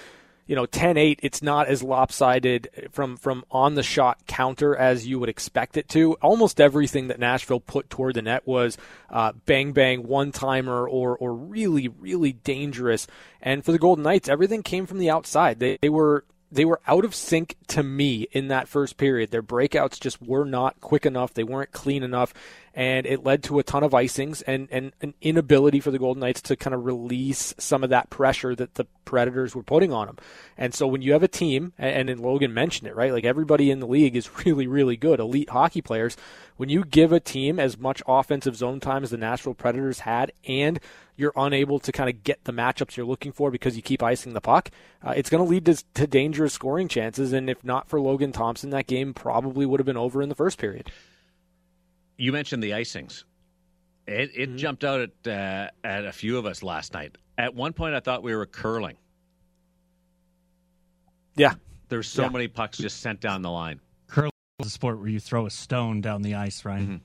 [0.46, 5.18] you know 10-8 it's not as lopsided from from on the shot counter as you
[5.20, 8.76] would expect it to almost everything that nashville put toward the net was
[9.08, 13.06] uh, bang bang one timer or or really really dangerous.
[13.40, 15.60] And for the golden knights everything came from the outside.
[15.60, 19.30] They, they were they were out of sync to me in that first period.
[19.30, 21.32] Their breakouts just were not quick enough.
[21.32, 22.34] They weren't clean enough,
[22.74, 26.20] and it led to a ton of icings and, and an inability for the Golden
[26.20, 30.06] Knights to kind of release some of that pressure that the Predators were putting on
[30.06, 30.18] them.
[30.58, 33.12] And so when you have a team, and, and Logan mentioned it, right?
[33.12, 36.16] Like everybody in the league is really, really good, elite hockey players.
[36.58, 40.32] When you give a team as much offensive zone time as the Nashville Predators had,
[40.46, 40.78] and
[41.16, 44.32] you're unable to kind of get the matchups you're looking for because you keep icing
[44.32, 44.70] the puck,
[45.06, 47.32] uh, it's going to lead to, to dangerous scoring chances.
[47.32, 50.34] And if not for Logan Thompson, that game probably would have been over in the
[50.34, 50.90] first period.
[52.16, 53.24] You mentioned the icings.
[54.06, 54.56] It, it mm-hmm.
[54.56, 57.16] jumped out at uh, at a few of us last night.
[57.38, 58.96] At one point, I thought we were curling.
[61.36, 61.54] Yeah,
[61.88, 62.28] there's so yeah.
[62.28, 63.80] many pucks just sent down the line.
[64.08, 66.82] Curling is a sport where you throw a stone down the ice, right?
[66.82, 66.96] Mm-hmm.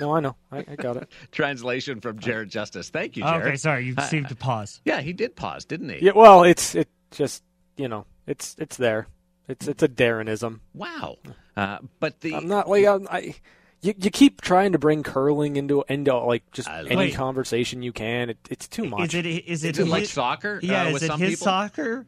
[0.00, 0.36] No, I know.
[0.50, 1.10] I, I got it.
[1.32, 2.90] Translation from Jared Justice.
[2.90, 3.46] Thank you, Jared.
[3.46, 3.84] okay, sorry.
[3.84, 4.80] You seemed to pause.
[4.84, 6.04] Yeah, he did pause, didn't he?
[6.06, 6.12] Yeah.
[6.14, 7.42] Well, it's it just
[7.76, 9.06] you know it's it's there.
[9.48, 10.60] It's it's a Darrenism.
[10.74, 11.18] Wow.
[11.56, 13.34] Uh, but the I'm not like I'm, I.
[13.82, 17.14] You, you keep trying to bring curling into into like just uh, any wait.
[17.14, 18.30] conversation you can.
[18.30, 19.12] It, it's too much.
[19.12, 20.60] Is it is it, is it like soccer?
[20.62, 21.44] Yeah, uh, is it his people?
[21.44, 22.06] soccer?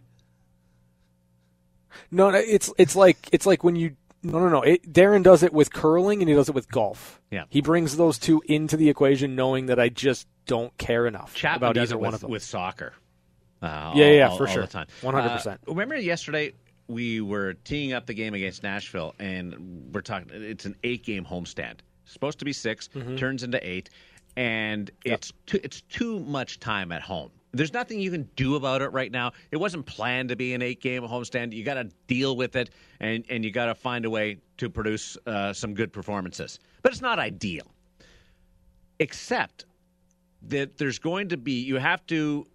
[2.12, 4.62] No, it's it's like it's like when you no, no, no.
[4.62, 7.20] It, Darren does it with curling and he does it with golf.
[7.30, 7.44] Yeah.
[7.48, 11.70] He brings those two into the equation, knowing that I just don't care enough Chapman
[11.70, 12.30] about either with, one of them.
[12.30, 12.92] with soccer.
[13.62, 14.68] Uh, yeah, yeah, all, for all sure.
[15.00, 15.60] One hundred percent.
[15.66, 16.52] Uh, remember yesterday
[16.86, 20.28] we were teeing up the game against Nashville, and we're talking.
[20.32, 21.76] It's an eight-game homestand.
[22.04, 23.16] Supposed to be 6 mm-hmm.
[23.16, 23.88] turns into eight,
[24.36, 25.14] and yep.
[25.14, 27.30] it's too, it's too much time at home.
[27.54, 29.32] There's nothing you can do about it right now.
[29.50, 31.52] It wasn't planned to be an eight game homestand.
[31.52, 34.68] You got to deal with it, and, and you got to find a way to
[34.68, 36.58] produce uh, some good performances.
[36.82, 37.66] But it's not ideal.
[38.98, 39.64] Except
[40.48, 42.46] that there's going to be, you have to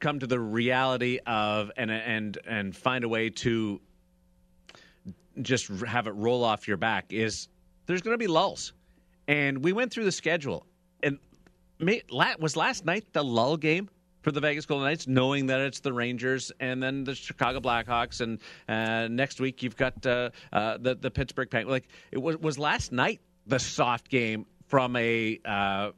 [0.00, 3.80] come to the reality of and and and find a way to
[5.42, 7.48] just have it roll off your back is
[7.86, 8.72] there's going to be lulls
[9.28, 10.66] and we went through the schedule
[11.02, 11.18] and
[12.38, 13.88] was last night the lull game
[14.22, 18.20] for the Vegas Golden Knights, knowing that it's the Rangers and then the Chicago Blackhawks,
[18.20, 21.70] and uh, next week you've got uh, uh, the the Pittsburgh Penguins.
[21.70, 25.90] Like it was was last night the soft game from a uh,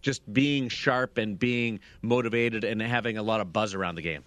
[0.00, 4.24] just being sharp and being motivated and having a lot of buzz around the game.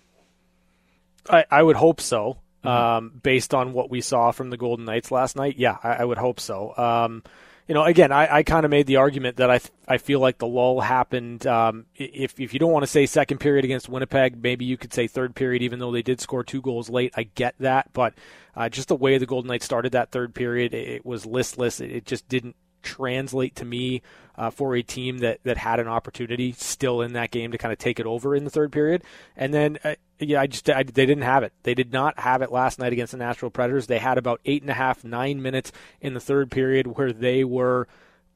[1.29, 2.37] I, I would hope so.
[2.63, 2.67] Mm-hmm.
[2.67, 6.03] Um, based on what we saw from the Golden Knights last night, yeah, I, I
[6.03, 6.75] would hope so.
[6.75, 7.23] Um,
[7.69, 10.39] you know, again, I, I kind of made the argument that I I feel like
[10.39, 11.45] the lull happened.
[11.45, 14.91] Um, if if you don't want to say second period against Winnipeg, maybe you could
[14.91, 17.13] say third period, even though they did score two goals late.
[17.15, 18.15] I get that, but
[18.55, 21.79] uh, just the way the Golden Knights started that third period, it, it was listless.
[21.79, 24.01] It, it just didn't translate to me
[24.37, 27.73] uh, for a team that, that had an opportunity still in that game to kind
[27.73, 29.03] of take it over in the third period.
[29.35, 31.51] And then, uh, yeah, I just I, they didn't have it.
[31.63, 33.87] They did not have it last night against the Nashville Predators.
[33.87, 37.43] They had about eight and a half, nine minutes in the third period where they
[37.43, 37.87] were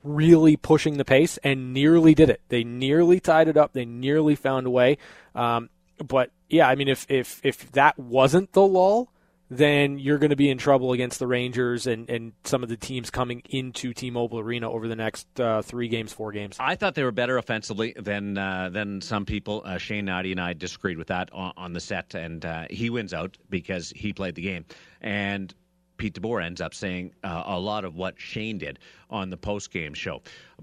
[0.04, 2.42] really pushing the pace and nearly did it.
[2.50, 3.72] They nearly tied it up.
[3.72, 4.98] They nearly found a way.
[5.34, 5.70] Um,
[6.06, 9.13] but yeah, I mean, if if if that wasn't the lull,
[9.58, 12.78] then you're going to be in trouble against the Rangers and, and some of the
[12.78, 16.58] teams coming into T-Mobile Arena over the next uh, three games, four games.
[16.60, 19.62] I thought they were better offensively than uh, than some people.
[19.66, 22.90] Uh, Shane Hnidy and I disagreed with that on, on the set, and uh, he
[22.90, 24.66] wins out because he played the game.
[25.02, 25.54] And
[25.98, 29.72] Pete DeBoer ends up saying uh, a lot of what Shane did on the post
[29.72, 30.22] game show,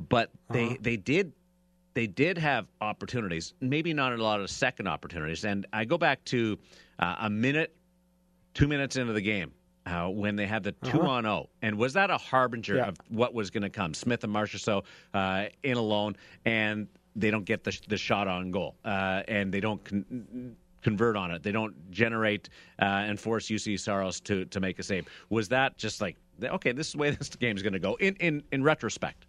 [0.08, 0.76] but they uh-huh.
[0.80, 1.32] they did
[1.94, 5.44] they did have opportunities, maybe not a lot of second opportunities.
[5.44, 6.58] And I go back to
[6.98, 7.74] uh, a minute
[8.54, 9.52] two minutes into the game
[9.86, 11.08] uh, when they had the two uh-huh.
[11.08, 12.88] on zero, and was that a harbinger yeah.
[12.88, 13.94] of what was going to come?
[13.94, 14.84] Smith and Marchessault
[15.14, 19.60] uh, in alone, and they don't get the, the shot on goal, uh, and they
[19.60, 19.84] don't.
[19.84, 21.42] Con- convert on it.
[21.42, 22.48] They don't generate
[22.80, 25.06] uh, and force Juuse Saros to to make a save.
[25.28, 26.72] Was that just like okay?
[26.72, 27.96] This is the way this game is going to go.
[27.96, 29.26] In in in retrospect,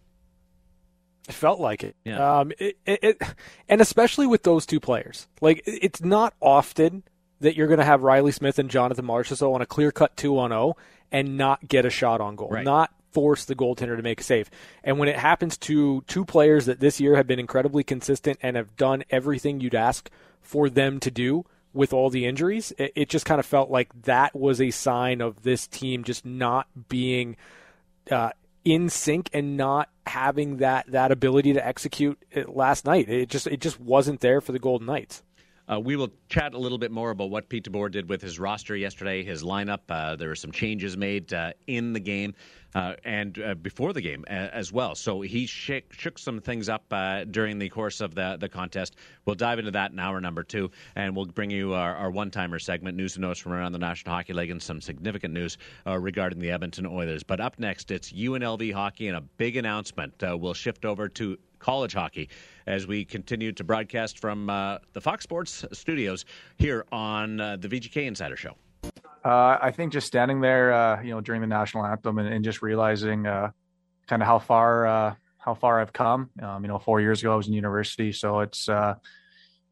[1.28, 1.96] it felt like it.
[2.06, 2.40] Yeah.
[2.40, 3.22] Um, it, it, it,
[3.70, 7.04] and especially with those two players, like it's not often
[7.42, 10.38] that you're going to have Riley Smith and Jonathan Marchessault on a clear cut 2
[10.40, 10.78] on 0
[11.12, 12.64] and not get a shot on goal, right.
[12.64, 14.50] not force the goaltender to make a save.
[14.84, 18.56] And when it happens to two players that this year have been incredibly consistent and
[18.56, 20.10] have done everything you'd ask
[20.42, 23.90] for them to do with all the injuries, it, it just kind of felt like
[24.04, 27.36] that was a sign of this team just not being
[28.10, 28.32] uh,
[28.64, 33.10] in sync and not having that that ability to execute last night.
[33.10, 35.24] It just it just wasn't there for the Golden Knights.
[35.72, 38.40] Uh, we will chat a little bit more about what Pete DeBoer did with his
[38.40, 39.80] roster yesterday, his lineup.
[39.90, 42.34] Uh, there were some changes made uh, in the game
[42.76, 44.96] uh, and uh, before the game as well.
[44.96, 48.98] So he shook, shook some things up uh, during the course of the, the contest.
[49.26, 52.32] We'll dive into that in hour number two, and we'll bring you our, our one
[52.32, 55.58] timer segment news and notes from around the National Hockey League and some significant news
[55.86, 57.24] regarding the Edmonton Oilers.
[57.24, 60.16] But up next, it's UNLV hockey and a big announcement.
[60.22, 62.28] we'll shift over to college hockey
[62.68, 66.26] as we continue to broadcast from uh, the Fox Sports studios
[66.58, 68.56] here on uh, the VGK Insider Show.
[69.24, 72.44] Uh, I think just standing there, uh, you know, during the national anthem and, and
[72.44, 73.52] just realizing uh,
[74.08, 76.30] kind of how far uh, how far I've come.
[76.42, 78.68] Um, you know, four years ago I was in university, so it's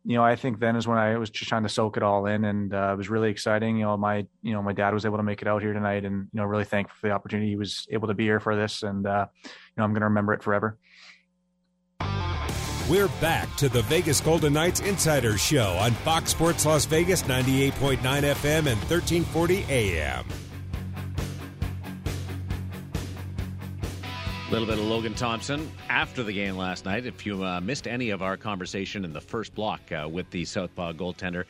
[0.05, 2.25] you know I think then is when I was just trying to soak it all
[2.27, 3.77] in, and it was really exciting.
[3.77, 6.05] You know, my you know my dad was able to make it out here tonight,
[6.05, 8.55] and you know really thankful for the opportunity he was able to be here for
[8.55, 10.77] this, and you know I'm going to remember it forever.
[12.89, 17.99] We're back to the Vegas Golden Knights Insider Show on Fox Sports Las Vegas 98.9
[17.99, 20.25] FM and 1340 AM.
[24.47, 27.05] A little bit of Logan Thompson after the game last night.
[27.05, 30.43] If you uh, missed any of our conversation in the first block uh, with the
[30.43, 31.45] Southpaw goaltender,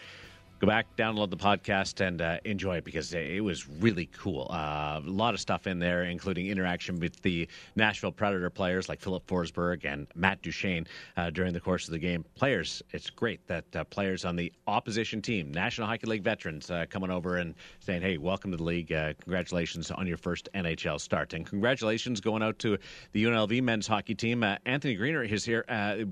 [0.59, 4.47] go back, download the podcast, and uh, enjoy it because it was really cool.
[4.49, 8.99] Uh, a lot of stuff in there, including interaction with the Nashville Predator players like
[8.99, 12.25] Filip Forsberg and Matt Duchene uh, during the course of the game.
[12.35, 16.85] Players, it's great that uh, players on the opposition team, National Hockey League veterans, uh,
[16.89, 18.91] coming over and saying, "Hey, welcome to the league.
[18.91, 22.77] Uh, congratulations on your first NHL start, and congratulations going out to
[23.13, 25.63] the UNLV men's hockey team." Anthony Greener is here.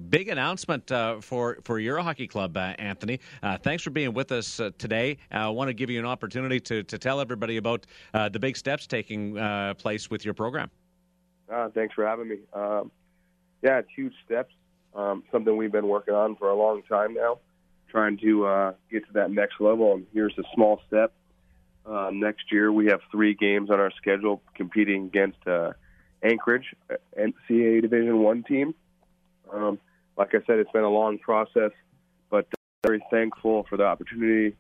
[0.09, 0.89] big announcement
[1.21, 3.19] for for your hockey club, Anthony.
[3.61, 5.17] thanks for being with us us uh, today.
[5.31, 8.55] I want to give you an opportunity to, to tell everybody about uh, the big
[8.55, 10.69] steps taking uh, place with your program.
[11.51, 12.37] Uh, thanks for having me.
[12.53, 12.91] Um,
[13.61, 14.53] yeah, it's huge steps.
[14.95, 17.39] Um, something we've been working on for a long time now,
[17.89, 19.93] trying to get to that next level.
[19.93, 21.13] And here's a small step.
[21.85, 25.37] Uh, next year, we have three games on our schedule competing against
[26.23, 26.65] Anchorage,
[27.17, 28.73] NCAA Division One team.
[29.51, 29.79] Um,
[30.17, 31.71] like I said, it's been a long process,
[32.29, 32.47] but
[32.87, 34.55] very thankful for the opportunity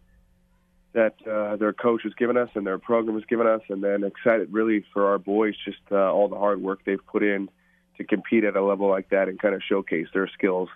[0.93, 4.03] that uh, their coach has given us and their program has given us, and then
[4.03, 7.49] excited really for our boys, just uh, all the hard work they've put in
[7.97, 10.69] to compete at a level like that and kind of showcase their skills.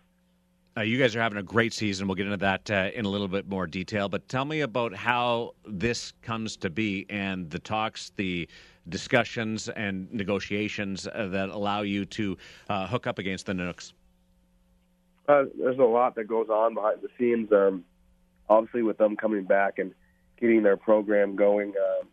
[0.77, 2.07] Uh, you guys are having a great season.
[2.07, 4.07] We'll get into that uh, in a little bit more detail.
[4.07, 8.47] But tell me about how this comes to be and the talks, the
[8.87, 12.37] discussions, and negotiations uh, that allow you to
[12.69, 13.93] uh, hook up against the Nooks.
[15.27, 17.51] Uh, there's a lot that goes on behind the scenes.
[17.51, 17.85] Um,
[18.49, 19.93] obviously, with them coming back and
[20.39, 22.07] getting their program going, um,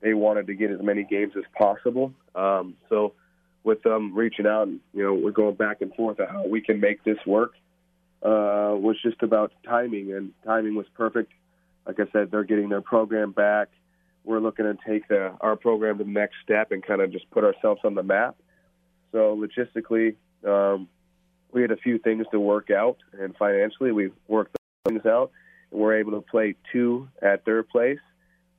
[0.00, 2.12] they wanted to get as many games as possible.
[2.34, 3.14] Um, so,
[3.64, 6.60] with them reaching out, and you know, we're going back and forth on how we
[6.60, 7.52] can make this work.
[8.20, 11.32] Uh, was just about timing, and timing was perfect.
[11.86, 13.68] Like I said, they're getting their program back.
[14.24, 17.30] We're looking to take the, our program to the next step and kind of just
[17.30, 18.36] put ourselves on the map.
[19.12, 20.88] So logistically, um,
[21.52, 24.56] we had a few things to work out, and financially we worked
[24.86, 25.30] things out,
[25.70, 27.98] and we're able to play two at their place.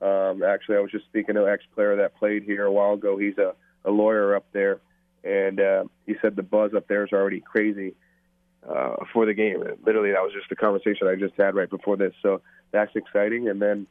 [0.02, 3.18] Um, actually, I was just speaking to an ex-player that played here a while ago.
[3.18, 3.54] He's a,
[3.86, 4.80] a lawyer up there,
[5.24, 7.96] and uh, he said the buzz up there is already crazy
[8.68, 9.64] uh, for the game.
[9.86, 12.14] Literally, that was just a conversation I just had right before this.
[12.22, 13.50] So that's exciting.
[13.50, 13.88] And then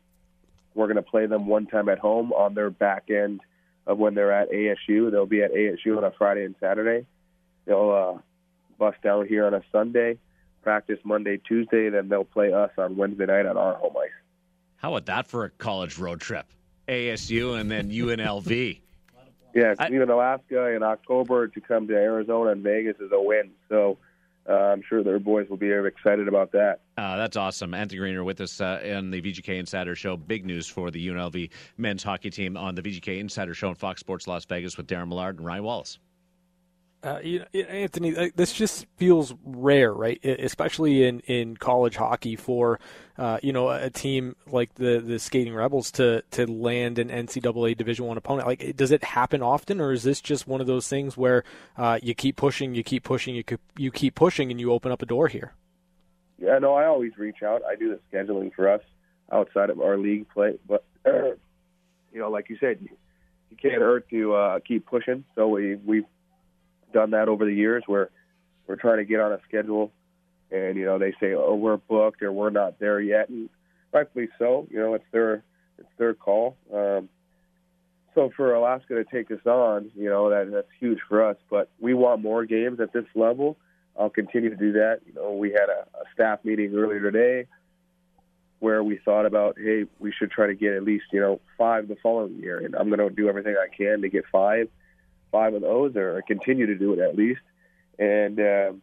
[0.75, 3.41] we're going to play them one time at home on their back end
[3.87, 5.11] of when they're at ASU.
[5.11, 7.07] They'll be at ASU on a Friday and Saturday.
[7.67, 8.23] They'll uh,
[8.79, 10.19] bus down here on a Sunday,
[10.63, 14.11] practice Monday, Tuesday, then they'll play us on Wednesday night on our home ice.
[14.77, 16.47] How about that for a college road trip?
[16.89, 18.81] ASU and then UNLV.
[19.55, 23.51] yeah, I, even Alaska in October to come to Arizona and Vegas is a win.
[23.69, 23.99] So
[24.49, 26.81] uh, I'm sure their boys will be excited about that.
[26.97, 27.75] Uh, that's awesome.
[27.75, 30.17] Anthony Greener with us uh, in the VGK Insider Show.
[30.17, 34.01] Big news for the UNLV men's hockey team on the VGK Insider Show on Fox
[34.01, 35.99] Sports Las Vegas with Darren Millard and Ryan Wallace.
[37.09, 40.23] Uh, you know, Anthony, this just feels rare, right?
[40.25, 42.79] Especially in, in college hockey for
[43.17, 47.77] uh, you know a team like the the Skating Rebels to to land an NCAA
[47.77, 48.47] Division One opponent.
[48.47, 51.45] Like, does it happen often, or is this just one of those things where
[51.79, 54.93] uh, you keep pushing, you keep pushing, you keep, you keep pushing, and you open
[54.93, 55.55] up a door here?
[56.39, 57.63] Yeah, no, I always reach out.
[57.65, 58.83] I do the scheduling for us
[59.33, 62.91] outside of our league play, but you know, like you said, you,
[63.51, 65.25] you can't hurt to uh, keep pushing.
[65.35, 66.05] So we we
[66.93, 68.11] done that over the years where
[68.67, 69.93] we're trying to get on a schedule
[70.51, 73.49] and you know they say oh we're booked or we're not there yet and
[73.93, 75.43] rightfully so you know it's their
[75.79, 77.09] it's their call um
[78.19, 81.37] so for Alaska to take us on, you know that that's huge for us.
[81.49, 83.57] But we want more games at this level.
[83.97, 85.03] I'll continue to do that.
[85.07, 87.49] You know, we had a, a staff meeting earlier today
[88.59, 91.87] where we thought about, hey, we should try to get at least you know five
[91.87, 94.69] the following year, and I'm going to do everything I can to get five,
[95.31, 97.41] five of those, or continue to do it at least,
[97.99, 98.83] and um,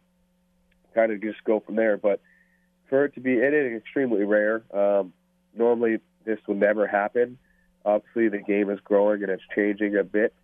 [0.94, 1.96] kind of just go from there.
[1.96, 2.20] But
[2.88, 4.62] for it to be, it is extremely rare.
[4.72, 5.12] Um,
[5.54, 7.38] normally, this would never happen.
[7.84, 10.34] Obviously, the game is growing and it's changing a bit.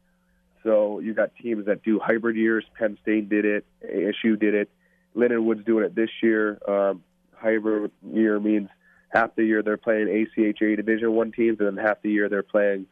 [0.62, 2.64] So you got teams that do hybrid years.
[2.78, 3.66] Penn State did it.
[3.84, 4.70] ASU did it.
[5.16, 6.58] Lindenwood's doing it this year.
[6.68, 7.02] Um,
[7.34, 8.68] hybrid year means
[9.08, 12.44] half the year they're playing ACHA Division One teams, and then half the year they're
[12.44, 12.86] playing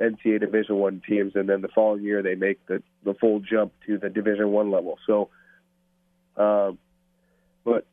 [0.00, 3.72] NCAA Division One teams, and then the following year they make the the full jump
[3.86, 4.98] to the Division One level.
[5.06, 5.28] So,
[6.36, 6.78] um,
[7.64, 7.86] but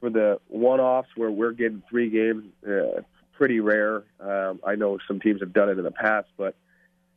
[0.00, 4.04] for the one-offs where we're getting three games, uh, pretty rare.
[4.20, 6.54] Um, I know some teams have done it in the past, but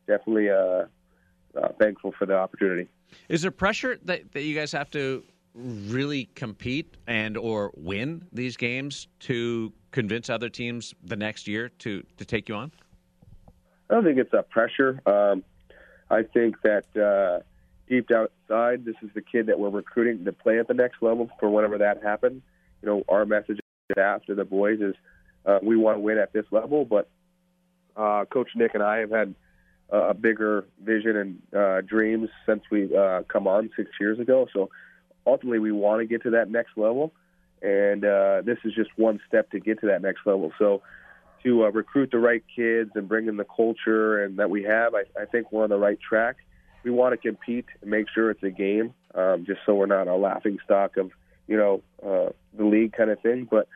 [0.08, 0.86] definitely uh,
[1.60, 2.88] uh, thankful for the opportunity.
[3.28, 8.56] Is there pressure that, that you guys have to really compete and or win these
[8.56, 12.72] games to convince other teams the next year to, to take you on?
[13.91, 15.01] I don't think it's that pressure.
[15.06, 15.43] Um,
[16.10, 17.43] I think that uh,
[17.89, 21.01] deep down inside, this is the kid that we're recruiting to play at the next
[21.01, 22.41] level for whenever that happens.
[22.82, 23.60] You know, our message
[23.97, 24.95] after the boys is
[25.45, 27.10] uh, we want to win at this level, but
[27.97, 29.36] uh, Coach Nick and I have had
[29.89, 34.47] a bigger vision and uh, dreams since we uh, come on six years ago.
[34.54, 34.69] So
[35.27, 37.12] ultimately, we want to get to that next level,
[37.62, 40.54] and uh, this is just one step to get to that next level.
[40.58, 40.82] So
[41.43, 44.93] to uh, recruit the right kids and bring in the culture and that we have,
[44.95, 46.38] I, I think we're on the right track.
[46.84, 50.08] We want to compete and make sure it's a game, um, just so we're not
[50.08, 51.12] a laughing stock of
[51.47, 53.47] you know uh, the league kind of thing.
[53.49, 53.67] But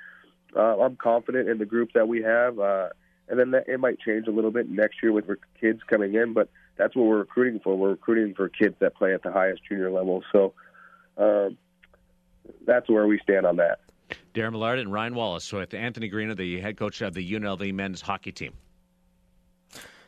[0.56, 2.60] uh, I'm confident in the group that we have.
[2.60, 2.90] Uh,
[3.28, 5.26] and then that, it might change a little bit next year with
[5.60, 7.76] kids coming in, but that's what we're recruiting for.
[7.76, 10.24] We're recruiting for kids that play at the highest junior level.
[10.32, 10.54] So
[11.18, 11.58] um,
[12.66, 13.80] that's where we stand on that.
[14.36, 18.02] Darren Millard and Ryan Wallace with Anthony Greener, the head coach of the UNLV men's
[18.02, 18.54] hockey team.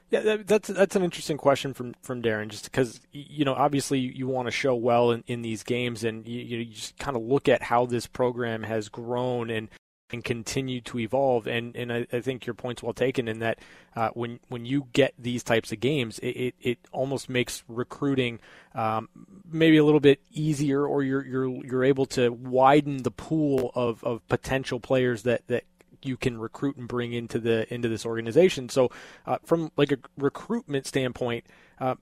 [0.09, 4.11] Yeah, that's that's an interesting question from from Darren, just because you know obviously you,
[4.15, 7.23] you want to show well in, in these games, and you, you just kind of
[7.23, 9.67] look at how this program has grown and
[10.11, 11.47] and continue to evolve.
[11.47, 13.59] And and I, I, think your point's well taken in that
[13.95, 18.39] uh, when when you get these types of games, it, it, it almost makes recruiting
[18.73, 19.09] um,
[19.49, 24.03] maybe a little bit easier, or you're you're you're able to widen the pool of,
[24.03, 25.63] of potential players that that
[26.03, 28.69] you can recruit and bring into the into this organization.
[28.69, 28.89] So,
[29.25, 31.45] uh, from like a recruitment standpoint,
[31.79, 31.95] uh,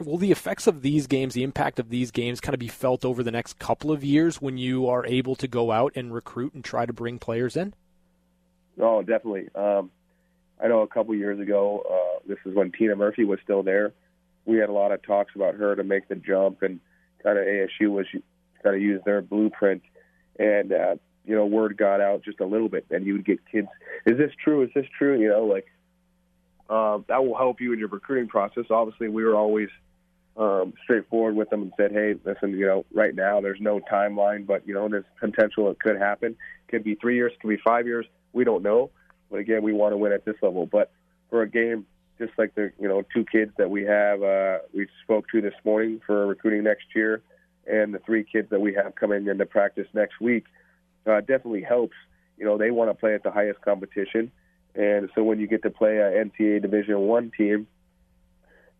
[0.00, 3.04] will the effects of these games, the impact of these games, kind of be felt
[3.04, 6.54] over the next couple of years when you are able to go out and recruit
[6.54, 7.74] and try to bring players in?
[8.80, 9.48] Oh, definitely.
[9.54, 9.90] Um,
[10.62, 13.92] I know a couple years ago, uh, this is when Tina Murphy was still there.
[14.44, 16.80] We had a lot of talks about her to make the jump, and
[17.22, 18.06] kind of ASU was
[18.62, 19.82] kind of use their blueprint,
[20.38, 20.94] and uh,
[21.24, 23.68] you know, word got out just a little bit, and you would get kids.
[24.06, 24.62] Is this true?
[24.62, 25.20] Is this true?
[25.20, 25.66] You know, like
[26.70, 28.64] uh, that will help you in your recruiting process.
[28.70, 29.68] Obviously, we were always
[30.36, 34.46] um, straightforward with them and said, "Hey, listen, you know, right now there's no timeline,
[34.46, 36.36] but you know, there's potential it could happen.
[36.68, 38.06] Could be three years, could be five years.
[38.32, 38.90] We don't know.
[39.30, 40.66] But again, we want to win at this level.
[40.66, 40.92] But
[41.28, 41.86] for a game
[42.20, 45.54] just like the you know two kids that we have, uh, we spoke to this
[45.64, 47.22] morning for recruiting next year,
[47.66, 50.44] and the three kids that we have coming into practice next week,
[51.06, 51.96] uh, definitely helps.
[52.36, 54.30] You know, they want to play at the highest competition
[54.74, 57.66] and so when you get to play a NCAA Division One team,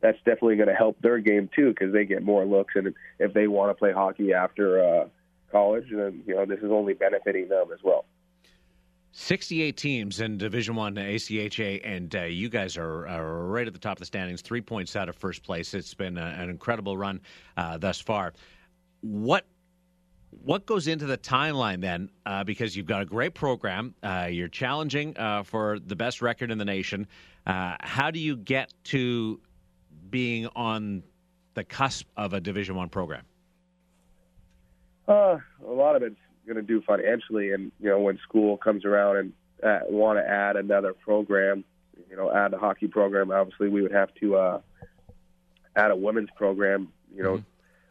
[0.00, 2.74] that's definitely going to help their game too because they get more looks.
[2.76, 5.08] And if they want to play hockey after uh,
[5.50, 8.04] college, then you know this is only benefiting them as well.
[9.12, 13.78] 68 teams in Division One ACHA, and uh, you guys are, are, right at the
[13.78, 15.74] top of the standings, three points out of first place.
[15.74, 17.20] It's been a, an incredible run
[17.56, 18.34] uh, thus far.
[19.00, 19.46] What
[20.30, 22.10] what goes into the timeline then?
[22.24, 26.50] Uh, because you've got a great program, uh, you're challenging uh, for the best record
[26.50, 27.06] in the nation.
[27.46, 29.40] Uh, how do you get to
[30.08, 31.02] being on
[31.54, 33.24] the cusp of a Division One program?
[35.08, 36.16] Uh, a lot of it's
[36.46, 39.32] going to do financially, and you know when school comes around and
[39.62, 41.64] uh, want to add another program,
[42.08, 43.32] you know, add a hockey program.
[43.32, 44.60] Obviously, we would have to
[45.74, 46.92] add a women's program.
[47.14, 47.32] You know.
[47.34, 47.49] Mm-hmm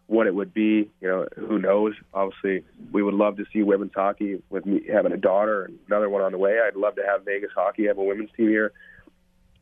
[0.09, 0.89] what it would be.
[1.01, 1.93] You know, who knows?
[2.13, 6.09] Obviously, we would love to see women's hockey with me having a daughter and another
[6.09, 6.59] one on the way.
[6.59, 8.73] I'd love to have Vegas hockey have a women's team here,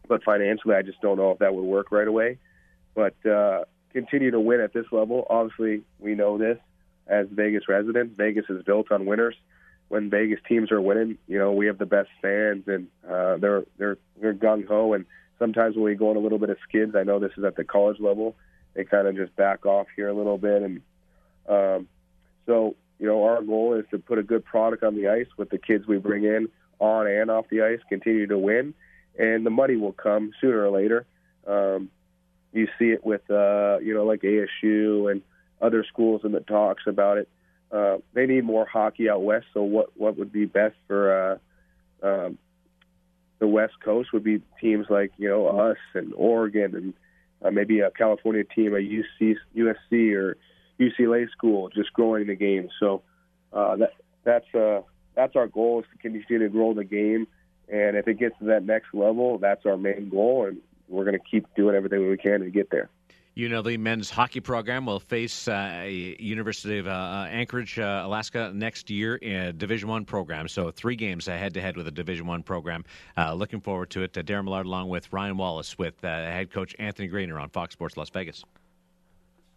[0.08, 2.38] but financially, I just don't know if that would work right away.
[2.96, 5.28] But uh, continue to win at this level.
[5.30, 6.58] Obviously, we know this
[7.08, 8.16] as Vegas residents.
[8.18, 9.36] Vegas is built on winners.
[9.90, 13.66] When Vegas teams are winning, you know we have the best fans, and uh, they're
[13.78, 15.06] they're they're gung ho and
[15.40, 17.56] sometimes when we go on a little bit of skids, I know this is at
[17.56, 18.36] the college level,
[18.78, 20.62] they kind of just back off here a little bit.
[20.62, 20.82] And
[21.50, 21.88] um,
[22.46, 25.50] so, you know, our goal is to put a good product on the ice with
[25.50, 26.48] the kids we bring in
[26.80, 28.76] on and off the ice, continue to win,
[29.18, 31.08] and the money will come sooner or later.
[31.48, 31.90] Um,
[32.54, 35.24] you see it with, uh, you know, like ASU and
[35.60, 37.28] other schools in the talks about it.
[37.72, 39.48] Uh, they need more hockey out west.
[39.54, 41.40] So what what would be best for
[42.04, 42.38] uh, um,
[43.40, 46.94] the West Coast would be teams like you know us and Oregon and
[47.44, 50.38] uh, maybe a California team, a UC, USC or
[50.80, 52.70] UCLA school, just growing the game.
[52.80, 53.04] So
[53.54, 54.82] uh, that that's uh,
[55.16, 57.28] that's our goal is to continue to grow the game.
[57.70, 60.58] And if it gets to that next level, that's our main goal, and
[60.88, 62.90] we're going to keep doing everything we can to get there.
[63.38, 68.90] UNLV men's hockey program will face uh, University of uh, uh, Anchorage, uh, Alaska next
[68.90, 70.48] year in a Division One program.
[70.48, 72.84] So three games head to head with a Division One program.
[73.16, 74.18] Uh, looking forward to it.
[74.18, 77.96] Uh, Darren Millard along with Ryan Wallace with head coach Anthony Grainer on Fox Sports
[77.96, 78.44] Las Vegas.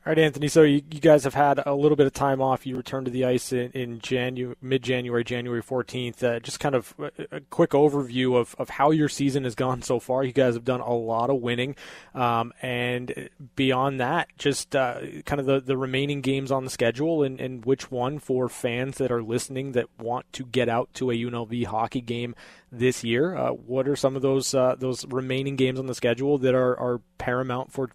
[0.06, 0.48] All right, Anthony.
[0.48, 2.64] So you, you, guys have had a little bit of time off.
[2.64, 6.22] You returned to the ice in, in Janu- mid-January, January 14th.
[6.22, 9.82] Uh, just kind of a, a, quick overview of, of how your season has gone
[9.82, 10.24] so far.
[10.24, 11.76] You guys have done a lot of winning,
[12.14, 17.22] um, and beyond that, just uh, kind of the, the remaining games on the schedule
[17.22, 21.10] and, and which one for fans that are listening that want to get out to
[21.10, 22.34] a UNLV hockey game
[22.72, 23.36] this year.
[23.36, 26.74] Uh, what are some of those uh, those remaining games on the schedule that are,
[26.80, 27.90] are paramount for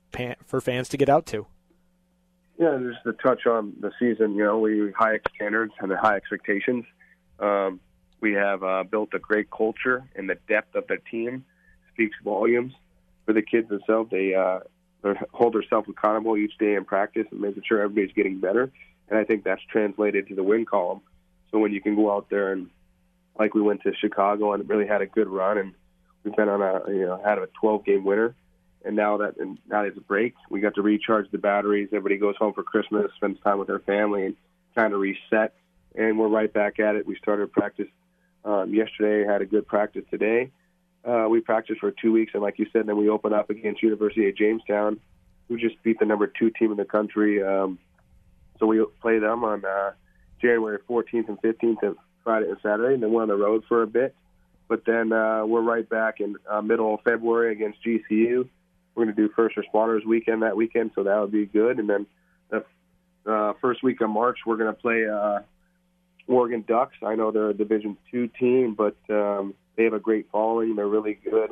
[0.46, 1.48] for fans to get out to?
[2.58, 6.86] Yeah, just to touch on the season, you know, we high standards and high expectations.
[7.40, 7.82] Um,
[8.22, 11.44] we have uh, built a great culture, and the depth of the team
[11.94, 12.74] speaks volumes
[13.26, 14.10] for the kids themselves.
[14.10, 14.60] They uh,
[15.34, 18.72] hold themselves accountable each day in practice and making sure everybody's getting better.
[19.10, 21.02] And I think that's translated to the win column.
[21.52, 22.70] So when you can go out there and,
[23.38, 25.74] like we went to Chicago and really had a good run, and
[26.24, 28.34] we've been on a you know had a 12 game winner
[28.86, 31.90] and now that and now a break, we got to recharge the batteries.
[31.92, 34.36] Everybody goes home for Christmas, spends time with their family, and
[34.76, 35.54] kind of reset.
[35.96, 37.08] And we're right back at it.
[37.08, 37.88] We started practice
[38.44, 40.52] um, yesterday, had a good practice today.
[41.04, 43.82] Uh, we practiced for two weeks, and like you said, then we open up against
[43.82, 45.00] University of Jamestown,
[45.48, 47.44] who just beat the number two team in the country.
[47.44, 47.80] Um,
[48.60, 49.92] so we play them on uh,
[50.42, 53.84] January 14th and 15th, of Friday and Saturday, and then we're on the road for
[53.84, 54.16] a bit.
[54.68, 58.50] But then uh, we're right back in uh, middle of February against GCU
[58.96, 61.80] we're going to do first responders weekend that weekend, so that would be good.
[61.80, 62.06] And then
[62.50, 62.66] the
[63.30, 65.40] uh, first week of March, we're going to play uh,
[66.28, 66.96] Oregon Ducks.
[67.04, 70.76] I know they're a Division two team, but um, they have a great following.
[70.76, 71.52] They're really good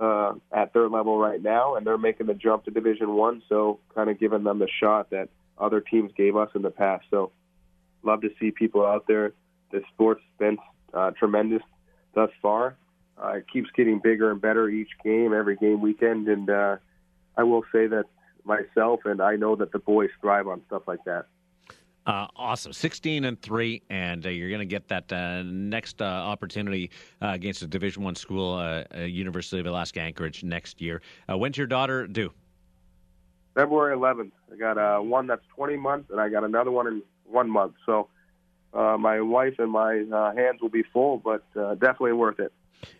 [0.00, 3.42] uh, at their level right now, and they're making the jump to Division one.
[3.48, 7.04] So kind of giving them the shot that other teams gave us in the past.
[7.10, 7.30] So
[8.02, 9.32] love to see people out there.
[9.70, 10.58] The sport's been
[10.92, 11.62] uh, tremendous
[12.14, 12.76] thus far
[13.22, 16.76] uh, it keeps getting bigger and better each game, every game weekend, and uh,
[17.36, 18.04] I will say that
[18.44, 21.26] myself and I know that the boys thrive on stuff like that.
[22.06, 26.04] Uh, awesome, sixteen and three, and uh, you're going to get that uh, next uh,
[26.04, 26.90] opportunity
[27.22, 31.00] uh, against a Division One school, uh, University of Alaska Anchorage, next year.
[31.28, 32.30] when's your daughter due?
[33.54, 34.32] February 11th.
[34.52, 37.74] I got one that's 20 months, and I got another one in one month.
[37.86, 38.08] So
[38.74, 39.94] my wife and my
[40.36, 42.52] hands will be full, but definitely worth it.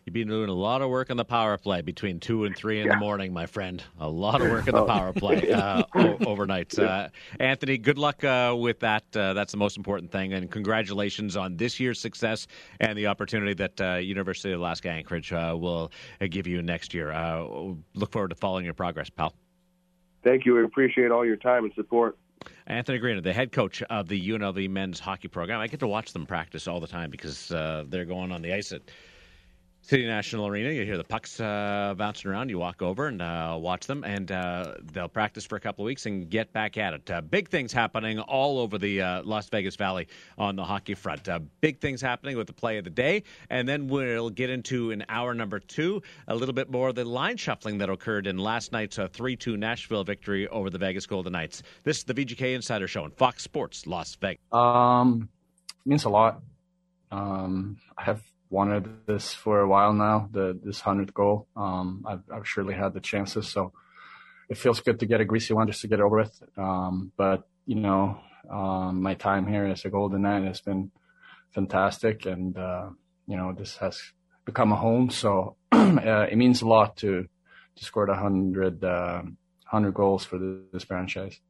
[0.05, 2.81] You've been doing a lot of work on the power play between two and three
[2.81, 2.95] in yeah.
[2.95, 3.83] the morning, my friend.
[3.99, 4.87] A lot of work in the oh.
[4.87, 5.83] power play uh,
[6.27, 6.79] overnight.
[6.79, 7.09] Uh,
[7.41, 9.05] Anthony, good luck uh, with that.
[9.15, 12.47] Uh, that's the most important thing, and congratulations on this year's success
[12.81, 15.91] and the opportunity that uh, University of Alaska Anchorage uh, will
[16.31, 17.09] give you next year.
[17.95, 19.35] look forward to following your progress, pal.
[20.23, 20.55] Thank you.
[20.55, 22.17] We appreciate all your time and support.
[22.67, 25.61] Anthony Green, the head coach of the UNLV men's hockey program.
[25.61, 28.53] I get to watch them practice all the time because uh, they're going on the
[28.53, 28.83] ice at
[29.85, 30.71] City National Arena.
[30.71, 32.49] You hear the pucks uh, bouncing around.
[32.49, 35.87] You walk over and uh, watch them, and uh, they'll practice for a couple of
[35.87, 37.11] weeks and get back at it.
[37.11, 40.09] Uh, big things happening all over the uh, Las Vegas Valley
[40.39, 41.29] on the hockey front.
[41.29, 44.91] Uh, big things happening with the play of the day, and then we'll get into
[44.91, 48.39] an hour number two, a little bit more of the line shuffling that occurred in
[48.39, 51.63] last night's 3 2 Nashville victory over the Vegas Golden Knights.
[51.83, 54.41] This is the VGK Insider Show on Fox Sports Las Vegas.
[54.51, 55.29] Um,
[55.85, 56.41] means a lot.
[57.11, 58.23] Um, I have
[58.55, 61.49] wanted this for a while now, the this hundredth goal.
[61.57, 63.73] Um, I've, I've surely had the chances, so
[64.49, 66.43] it feels good to get a greasy one just to get over with.
[66.57, 68.19] Um, but you know,
[68.51, 70.91] um, my time here as a Golden Knight has been
[71.53, 72.91] fantastic, and uh,
[73.27, 74.01] you know, this has
[74.45, 75.11] become a home.
[75.11, 77.27] So uh, it means a lot to
[77.77, 79.23] to score the hundred uh,
[79.65, 80.39] hundred goals for
[80.73, 81.41] this franchise.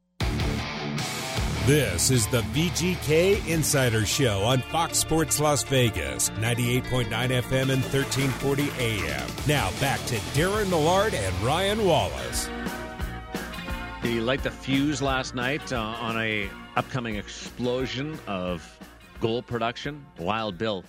[1.65, 8.69] This is the VGK Insider Show on Fox Sports Las Vegas, 98.9 FM and 1340
[8.77, 9.27] AM.
[9.47, 12.51] Now back to Darren Millard and Ryan Wallace.
[14.03, 18.63] Did he light the fuse last night uh, on a upcoming explosion of
[19.19, 20.05] goal production?
[20.19, 20.83] Wild Bill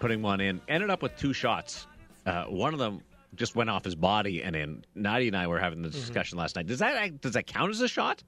[0.00, 0.60] putting one in.
[0.68, 1.86] Ended up with two shots.
[2.26, 3.00] Uh, one of them
[3.36, 4.84] just went off his body and in.
[4.94, 6.66] Nadia and I were having the discussion last night.
[6.66, 8.22] Does that does that count as a shot?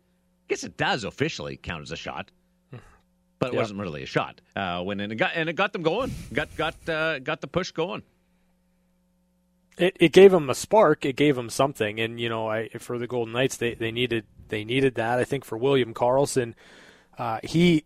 [0.44, 2.30] I guess it does officially count as a shot,
[3.38, 3.60] but it Yeah.
[3.60, 4.40] wasn't really a shot.
[4.54, 6.12] Uh, when and it got and it got them going.
[6.32, 8.02] Got got uh, got the push going.
[9.78, 11.04] it, it gave them a spark.
[11.04, 14.26] It gave them something, and you know, I, for the Golden Knights, they, they needed
[14.48, 15.18] they needed that.
[15.18, 16.54] I think for William Karlsson,
[17.16, 17.84] uh, he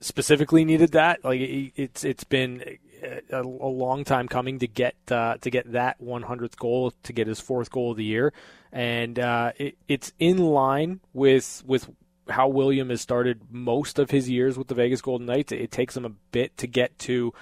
[0.00, 1.24] specifically needed that.
[1.24, 5.72] Like it, it's it's been a, a long time coming to get uh, to get
[5.72, 8.32] that 100th goal, to get his fourth goal of the year,
[8.72, 11.90] and uh, it, it's in line with with
[12.28, 15.52] how William has started most of his years with the Vegas Golden Knights.
[15.52, 17.32] It takes him a bit to get to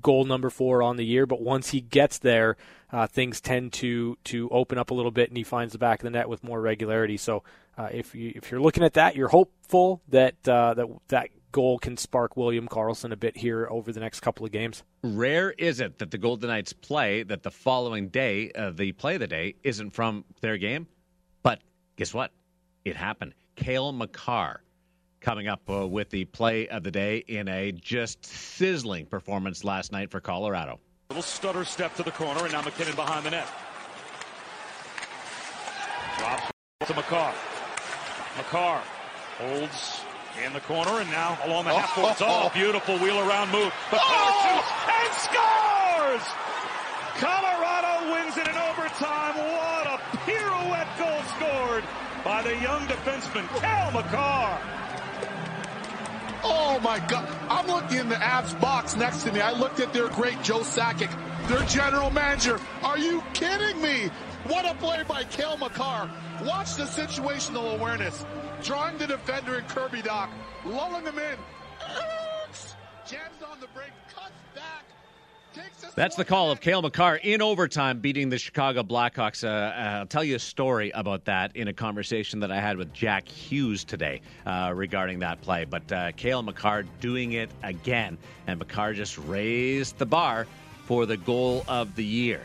[0.00, 2.56] goal number four on the year, but once he gets there,
[2.92, 6.00] uh, things tend to to open up a little bit, and he finds the back
[6.00, 7.16] of the net with more regularity.
[7.16, 7.42] So
[7.76, 11.78] uh, if you if you're looking at that, you're hopeful that uh, that that goal
[11.78, 14.82] can spark William Karlsson a bit here over the next couple of games.
[15.02, 19.14] Rare is it that the Golden Knights play that the following day, uh, the play
[19.14, 20.86] of the day, isn't from their game.
[21.42, 21.60] But
[21.96, 22.32] guess what?
[22.84, 23.34] It happened.
[23.56, 24.62] Cale Makar
[25.20, 29.92] coming up uh, with the play of the day in a just sizzling performance last
[29.92, 30.78] night for Colorado.
[31.10, 33.48] Little stutter step to the corner, and now MacKinnon behind the net.
[36.18, 36.50] Drops
[36.86, 37.34] to Makar.
[38.36, 38.82] Makar
[39.38, 40.00] holds
[40.44, 42.16] in the corner, and now along the half court.
[42.20, 43.72] Oh, oh beautiful wheel around move.
[43.90, 44.42] Makar oh.
[44.44, 46.24] shoots and scores!
[47.18, 49.34] Colorado wins it in overtime.
[49.36, 51.84] What a pirouette goal scored
[52.24, 54.60] by the young defenseman, Cale Makar.
[56.44, 57.28] Oh my God.
[57.50, 59.40] I'm looking in the Avs box next to me.
[59.40, 61.10] I looked at their great Joe Sakic,
[61.48, 62.60] their general manager.
[62.82, 64.10] Are you kidding me?
[64.46, 66.08] What a play by Cale Makar.
[66.44, 68.24] Watch the situational awareness.
[68.62, 70.28] Drawing the defender in Kirby Dach,
[70.64, 71.38] lulling him in.
[73.06, 74.84] Jams on the break, cuts back.
[75.94, 79.42] That's the call of Cale Makar in overtime beating the Chicago Blackhawks.
[79.42, 82.76] Uh, uh, I'll tell you a story about that in a conversation that I had
[82.76, 85.64] with Jack Hughes today uh, regarding that play.
[85.64, 90.46] But uh, Cale Makar doing it again, and Makar just raised the bar
[90.84, 92.42] for the goal of the year.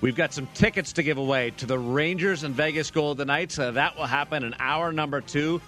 [0.00, 3.58] We've got some tickets to give away to the Rangers and Vegas Golden Knights.
[3.58, 5.60] Uh, that will happen in hour number two.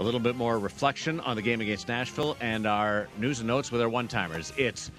[0.00, 3.70] A little bit more reflection on the game against Nashville and our news and notes
[3.70, 4.52] with our one timers.
[4.56, 4.90] It's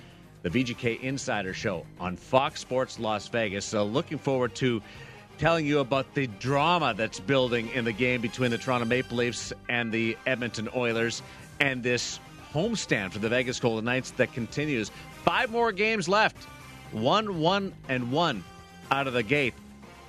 [0.41, 3.65] the VGK Insider Show on Fox Sports Las Vegas.
[3.65, 4.81] So, looking forward to
[5.37, 9.51] telling you about the drama that's building in the game between the Toronto Maple Leafs
[9.69, 11.21] and the Edmonton Oilers
[11.59, 12.19] and this
[12.53, 14.91] homestand for the Vegas Golden Knights that continues.
[15.23, 16.45] Five more games left.
[16.91, 18.43] One, one, and one
[18.91, 19.53] out of the gate.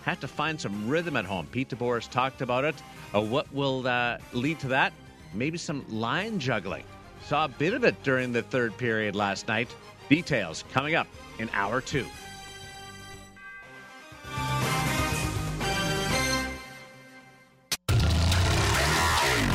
[0.02, 1.46] Have to find some rhythm at home.
[1.50, 2.74] Pete DeBoer talked about it.
[3.14, 4.92] Uh, what will uh, lead to that?
[5.34, 6.84] Maybe some line juggling.
[7.26, 9.68] Saw a bit of it during the third period last night.
[10.08, 11.06] Details coming up
[11.38, 12.06] in hour two.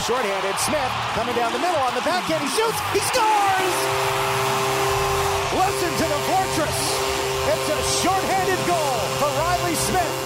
[0.03, 2.43] Shorthanded, Smith coming down the middle on the backhand.
[2.43, 2.78] He shoots.
[2.91, 3.78] He scores.
[5.55, 6.78] Listen to the fortress.
[7.47, 8.43] It's a shorthanded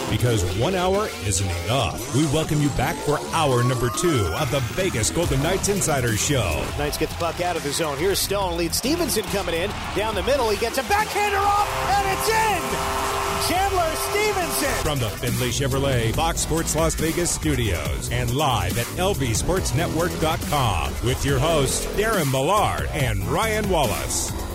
[0.09, 4.59] Because one hour isn't enough, we welcome you back for hour number two of the
[4.73, 6.65] Vegas Golden Knights Insider Show.
[6.77, 7.97] Knights get the puck out of the zone.
[7.97, 8.57] Here's Stone.
[8.57, 9.69] Lead Stevenson coming in.
[9.95, 10.49] Down the middle.
[10.49, 12.61] He gets a backhander off, and it's in.
[13.47, 14.83] Chandler Stephenson.
[14.83, 21.39] From the Findlay Chevrolet Fox Sports Las Vegas studios and live at lvsportsnetwork.com with your
[21.39, 24.46] hosts, Darren Millard and Ryan Wallace.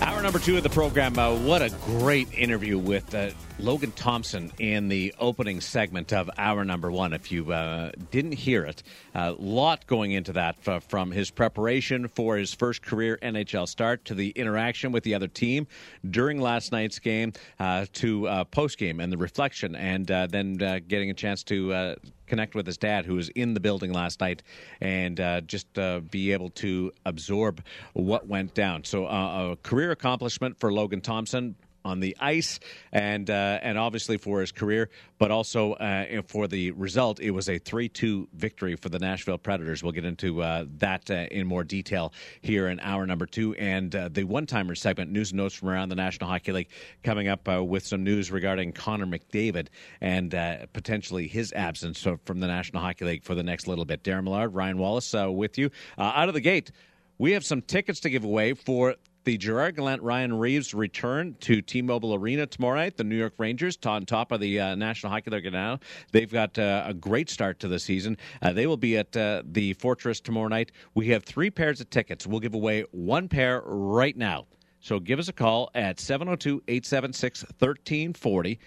[0.00, 1.18] Hour number two of the program.
[1.18, 6.64] Uh, what a great interview with uh, Logan Thompson in the opening segment of hour
[6.64, 7.12] number one.
[7.12, 8.84] If you uh, didn't hear it,
[9.14, 14.04] a lot going into that f- from his preparation for his first career NHL start
[14.04, 15.66] to the interaction with the other team
[16.08, 20.62] during last night's game uh, to uh, post game and the reflection, and uh, then
[20.62, 21.94] uh, getting a chance to uh,
[22.28, 24.42] connect with his dad, who was in the building last night,
[24.80, 27.62] and uh, just uh, be able to absorb
[27.94, 28.84] what went down.
[28.84, 31.56] So, uh, a career accomplishment for Logan Thompson.
[31.84, 32.60] On the ice,
[32.92, 37.20] and uh, and obviously for his career, but also uh, for the result.
[37.20, 39.82] It was a three-two victory for the Nashville Predators.
[39.82, 43.94] We'll get into uh, that uh, in more detail here in hour number two, and
[43.94, 46.68] uh, the one-timer segment, news and notes from around the National Hockey League,
[47.02, 49.68] coming up uh, with some news regarding Connor McDavid
[50.00, 50.30] and
[50.72, 54.02] potentially his absence from the National Hockey League for the next little bit.
[54.02, 56.70] Darren Millard, Ryan Wallace, with you out of the gate.
[57.18, 58.94] We have some tickets to give away for
[59.28, 62.96] the Gerard Gallant Ryan Reaves return to T Mobile Arena tomorrow night.
[62.96, 65.80] The New York Rangers, on top of the uh, National Hockey League now,
[66.12, 68.16] they've got uh, a great start to the season.
[68.40, 70.72] Uh, they will be at uh, the Fortress tomorrow night.
[70.94, 72.26] We have three pairs of tickets.
[72.26, 74.46] We'll give away one pair right now.
[74.80, 78.58] So give us a call at 702 876 1340.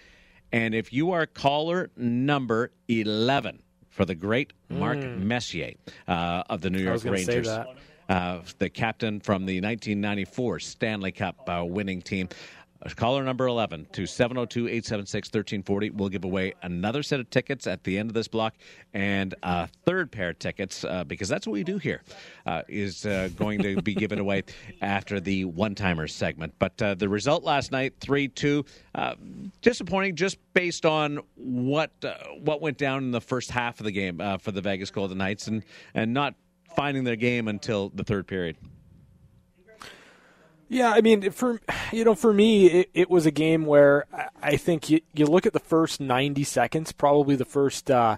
[0.52, 5.18] And if you are caller number 11 for the great Mark mm.
[5.18, 5.72] Messier
[6.06, 7.48] uh, of the New York Rangers
[8.12, 12.28] uh, the captain from the 1994 Stanley Cup uh, winning team.
[12.96, 15.90] Caller number 11 to 702 876 1340.
[15.90, 18.54] We'll give away another set of tickets at the end of this block
[18.92, 22.02] and a third pair of tickets uh, because that's what we do here.
[22.44, 24.42] Uh, is uh, going to be given away
[24.82, 26.52] after the one timer segment.
[26.58, 28.64] But uh, the result last night 3 2,
[28.96, 29.14] uh,
[29.62, 33.92] disappointing just based on what uh, what went down in the first half of the
[33.92, 35.62] game for the Vegas Golden Knights and,
[35.94, 36.34] and not
[36.74, 38.56] finding their game until the third period.
[40.68, 41.60] Yeah, I mean, for
[41.92, 44.06] you know, for me, it, it was a game where
[44.42, 48.16] I think you you look at the first ninety seconds, probably the first uh,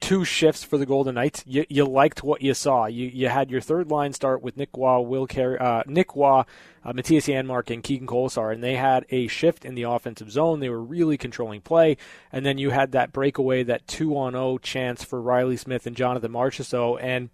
[0.00, 1.44] two shifts for the Golden Knights.
[1.46, 2.86] You, you liked what you saw.
[2.86, 6.44] You you had your third line start with Nick Waugh, Will Carrier, uh, Nick Waugh,
[6.84, 10.58] uh, Mattias Janmark, and Keegan Kolesar, and they had a shift in the offensive zone.
[10.58, 11.96] They were really controlling play,
[12.32, 15.94] and then you had that breakaway, that two on zero chance for Riley Smith and
[15.94, 17.30] Jonathan Marchessault, and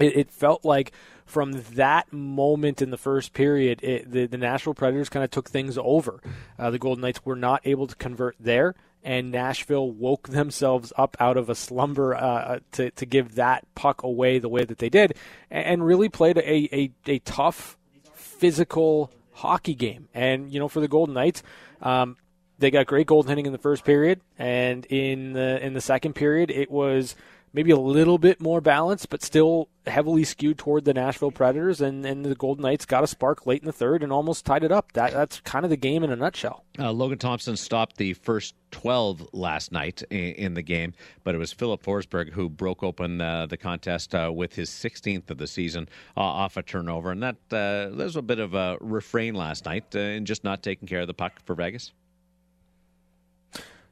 [0.00, 0.92] it, it felt like
[1.26, 5.48] from that moment in the first period, it, the, the Nashville Predators kind of took
[5.48, 6.20] things over.
[6.58, 8.74] Uh, the Golden Knights were not able to convert there,
[9.04, 13.64] and Nashville woke themselves up out of a slumber uh, uh to, to give that
[13.74, 15.14] puck away the way that they did,
[15.50, 17.78] and really played a, a, a tough,
[18.12, 20.08] physical hockey game.
[20.12, 21.42] And, you know, for the Golden Knights,
[21.80, 22.16] um,
[22.58, 26.50] they got great goaltending in the first period, and in the in the second period,
[26.50, 27.14] it was–
[27.52, 31.80] maybe a little bit more balanced, but still heavily skewed toward the Nashville Predators.
[31.80, 34.62] And, and the Golden Knights got a spark late in the third and almost tied
[34.62, 34.92] it up.
[34.92, 36.64] That that's kind of the game in a nutshell.
[36.78, 40.94] Uh, Logan Thompson stopped the first 12 last night in, in, the game,
[41.24, 45.30] but it was Filip Forsberg who broke open uh, the contest uh, with his 16th
[45.30, 48.78] of the season uh, off a turnover, and that uh, there's a bit of a
[48.80, 51.92] refrain last night uh, in just not taking care of the puck for Vegas.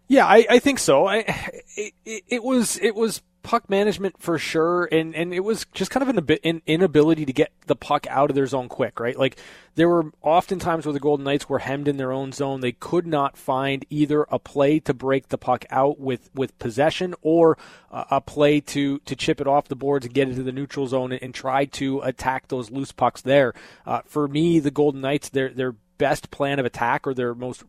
[0.07, 1.07] Yeah, I, I think so.
[1.07, 1.19] I,
[1.77, 1.93] it,
[2.29, 6.15] it, was it was puck management for sure, and, and it was just kind of
[6.15, 9.19] an, an inability to get the puck out of their zone quick, right?
[9.19, 9.39] Like
[9.75, 12.61] there were often times where the Golden Knights were hemmed in their own zone.
[12.61, 17.15] They could not find either a play to break the puck out with, with possession
[17.23, 17.57] or
[17.91, 20.87] uh, a play to to chip it off the boards and get into the neutral
[20.87, 23.55] zone and, and try to attack those loose pucks there.
[23.87, 27.65] Uh, for me, the Golden Knights, their their best plan of attack or their most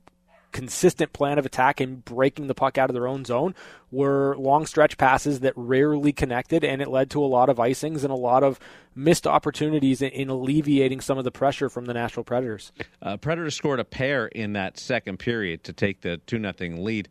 [0.51, 3.53] consistent plan of attack and breaking the puck out of their own zone
[3.91, 8.03] were long stretch passes that rarely connected, and it led to a lot of icings
[8.03, 8.59] and a lot of
[8.95, 12.71] missed opportunities in, in alleviating some of the pressure from the Nashville Predators.
[13.01, 17.09] Uh, Predators scored a pair in that second period to take the 2 nothing lead.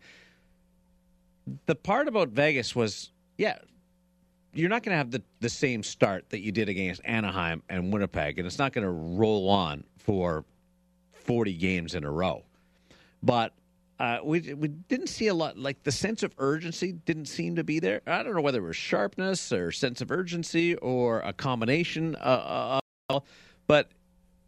[1.67, 3.59] The part about Vegas was, yeah,
[4.53, 7.93] you're not going to have the, the same start that you did against Anaheim and
[7.93, 10.45] Winnipeg, and it's not going to roll on for
[11.13, 12.45] 40 games in a row
[13.23, 13.53] but
[13.99, 15.59] uh, we we didn't see a lot.
[15.59, 18.01] Like the sense of urgency didn't seem to be there.
[18.07, 22.15] I don't know whether it was sharpness or sense of urgency or a combination.
[22.17, 23.21] Uh, uh,
[23.67, 23.91] but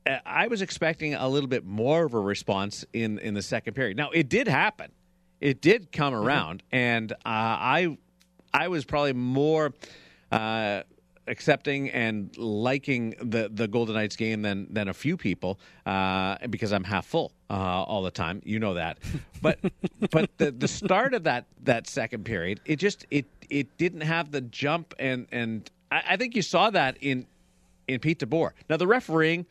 [0.07, 3.75] uh, I was expecting a little bit more of a response in in the second
[3.75, 3.97] period.
[3.97, 4.93] Now it did happen.
[5.41, 6.27] It did come mm-hmm.
[6.27, 6.77] around, mm-hmm.
[6.77, 7.99] and uh, I
[8.55, 9.75] I was probably more
[10.31, 10.83] uh,
[11.27, 16.73] accepting and liking the the Golden Knights game than than a few people uh, because
[16.73, 18.41] I'm half full uh, all the time.
[18.45, 18.99] You know that,
[19.43, 19.59] but
[20.11, 24.31] but the the start of that that second period, it just it it didn't have
[24.31, 27.27] the jump and and I, I think you saw that in
[27.89, 28.53] in Pete DeBoer.
[28.69, 29.47] Now the refereeing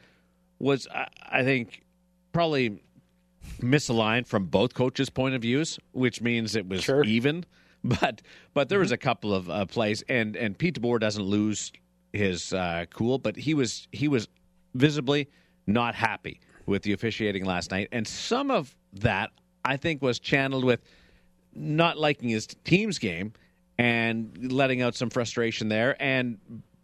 [0.60, 1.84] was I, I think
[2.32, 2.82] probably
[3.60, 7.04] misaligned from both coaches' point of views, which means it was sure.
[7.04, 7.45] even.
[7.84, 8.22] but
[8.54, 8.95] but there was mm-hmm.
[8.95, 11.72] a couple of uh, plays, and and Pete DeBoer doesn't lose
[12.12, 14.28] his uh, cool, but he was he was
[14.74, 15.30] visibly
[15.66, 16.39] not happy
[16.70, 19.32] with the officiating last night, and some of that
[19.66, 20.82] I think was channeled with
[21.54, 23.34] not liking his team's game
[23.78, 26.38] and letting out some frustration there, and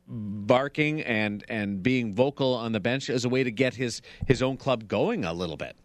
[0.08, 4.42] barking and and being vocal on the bench as a way to get his his
[4.44, 5.76] own club going a little bit.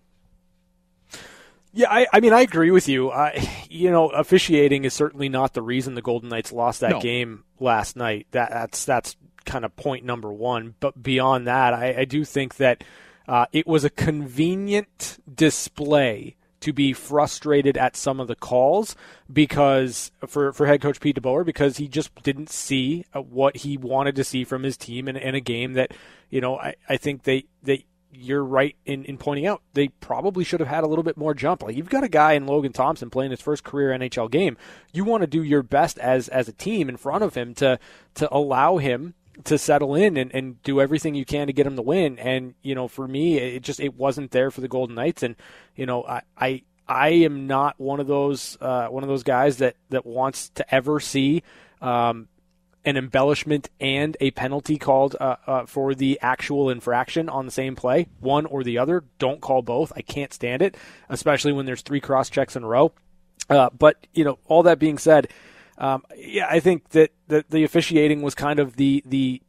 [1.72, 3.12] Yeah, I, I mean, I agree with you.
[3.12, 7.00] I, you know, officiating is certainly not the reason the Golden Knights lost that No.
[7.00, 8.26] game last night.
[8.32, 10.74] That that's that's kind of point number one.
[10.80, 12.82] But beyond that, I, I do think that
[13.28, 18.94] uh, it was a convenient display to be frustrated at some of the calls
[19.32, 23.76] because for for head coach Pete DeBoer because he just didn't see uh, what he
[23.76, 25.92] wanted to see from his team in, in a game that
[26.28, 30.44] you know I, I think they they you're right in, in pointing out they probably
[30.44, 31.62] should have had a little bit more jump.
[31.62, 34.56] Like you've got a guy in Logan Thompson playing his first career NHL game.
[34.92, 37.78] You want to do your best as as a team in front of him to
[38.14, 39.14] to allow him
[39.44, 42.18] to settle in and, and do everything you can to get him to win.
[42.18, 45.36] And, you know, for me it just it wasn't there for the Golden Knights and,
[45.76, 49.58] you know, I I, I am not one of those uh, one of those guys
[49.58, 51.42] that, that wants to ever see
[51.80, 52.28] um,
[52.84, 57.76] an embellishment and a penalty called uh, uh, for the actual infraction on the same
[57.76, 59.04] play, one or the other.
[59.18, 59.92] Don't call both.
[59.94, 60.76] I can't stand it,
[61.08, 62.92] especially when there's three cross checks in a row.
[63.48, 65.28] Uh, but you know, all that being said,
[65.80, 69.42] um, yeah, I think that the, the officiating was kind of the the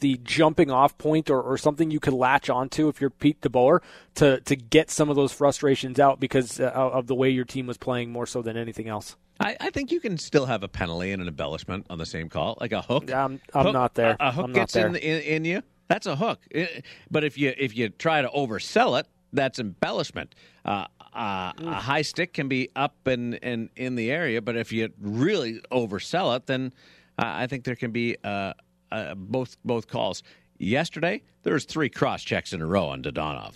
[0.00, 3.80] the jumping off point or, or something you could latch onto if you're Pete DeBoer
[4.16, 7.66] to to get some of those frustrations out because uh, of the way your team
[7.66, 9.16] was playing more so than anything else.
[9.38, 12.30] I, I think you can still have a penalty and an embellishment on the same
[12.30, 13.12] call, like a hook.
[13.12, 14.16] I'm, I'm Hook- not there.
[14.18, 15.62] A, a hook I'm gets in, in in you.
[15.88, 16.40] That's a hook.
[16.50, 20.34] It- but if you if you try to oversell it, that's embellishment.
[20.64, 20.86] Uh,
[21.16, 24.90] uh, a high stick can be up and, and in the area, but if you
[25.00, 26.72] really oversell it, then
[27.18, 28.52] uh, I think there can be uh,
[28.92, 30.22] uh, both both calls.
[30.58, 33.54] Yesterday, there was three cross checks in a row on Dadonov,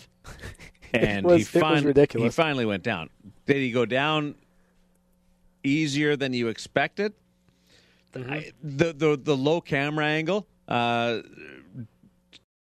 [0.94, 2.34] and was- he, it was fin- ridiculous.
[2.34, 3.10] he finally went down.
[3.44, 4.34] Did he go down
[5.62, 7.12] easier than you expected?
[8.14, 8.32] Mm-hmm.
[8.32, 11.20] I, the the the low camera angle uh,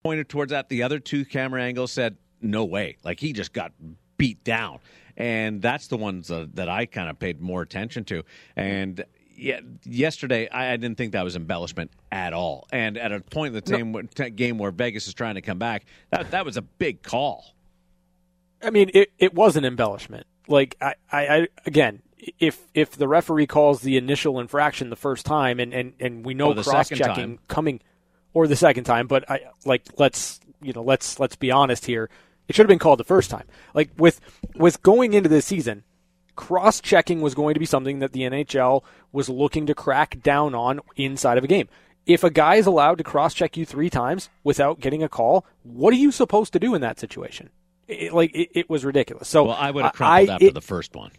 [0.03, 0.67] pointed towards that.
[0.69, 2.97] The other two camera angles said no way.
[3.03, 3.71] Like he just got
[4.19, 4.77] beat down,
[5.17, 8.23] and that's the ones uh, that I kind of paid more attention to.
[8.55, 9.03] And
[9.35, 12.67] yeah, yesterday I, I didn't think that was embellishment at all.
[12.71, 15.57] And at a point in the game, t- game where Vegas is trying to come
[15.57, 17.55] back, that that was a big call.
[18.61, 20.27] I mean, it, it was an embellishment.
[20.47, 22.01] Like I, I, I again,
[22.39, 26.33] if if the referee calls the initial infraction the first time, and and, and we
[26.33, 27.79] know the cross checking coming,
[28.33, 32.09] or the second time, but I like let's you know let's let's be honest here.
[32.49, 33.45] It should have been called the first time.
[33.73, 34.19] Like with
[34.55, 35.83] with going into this season,
[36.35, 40.55] cross checking was going to be something that the NHL was looking to crack down
[40.55, 41.69] on inside of a game.
[42.05, 45.45] If a guy is allowed to cross check you three times without getting a call,
[45.61, 47.51] what are you supposed to do in that situation?
[47.87, 49.27] It, like it, it was ridiculous.
[49.27, 51.11] So Well, I would have crumpled I- after it- the first one.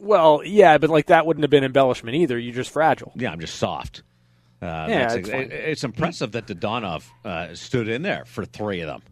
[0.00, 2.38] Well, yeah, but like that wouldn't have been embellishment either.
[2.38, 3.12] You're just fragile.
[3.16, 4.02] Yeah, I'm just soft.
[4.62, 9.02] Uh, Yeah, it's it's impressive that Dadonov uh, stood in there for three of them.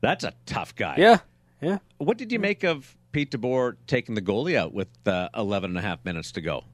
[0.00, 0.96] That's a tough guy.
[0.98, 1.18] Yeah,
[1.60, 1.78] yeah.
[1.98, 5.78] What did you make of Pete DeBoer taking the goalie out with uh, 11 and
[5.78, 6.64] a half minutes to go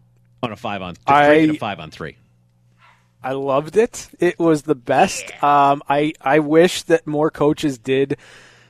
[0.43, 2.17] on a five on to I- five on three?
[3.23, 4.09] I loved it.
[4.21, 5.43] It was the best.
[5.43, 8.19] Um, I I wish that more coaches did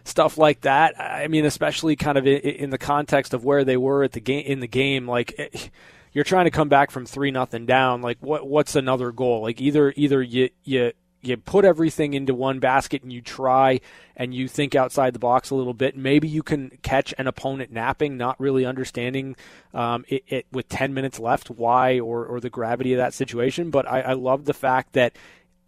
[0.05, 0.95] stuff like that.
[1.01, 4.21] I mean, especially kind of in, in the context of where they were at the
[4.21, 5.09] game in the game.
[5.09, 5.71] Like it,
[6.13, 8.01] you're trying to come back from three nothing down.
[8.01, 9.43] Like what what's another goal?
[9.43, 10.93] Like either either you you
[11.27, 13.81] you put everything into one basket and you try
[14.17, 15.97] and you think outside the box a little bit.
[15.97, 19.37] Maybe you can catch an opponent napping, not really understanding
[19.73, 23.71] um, it, it with 10 minutes left why or, or the gravity of that situation.
[23.71, 25.17] But I, I love the fact that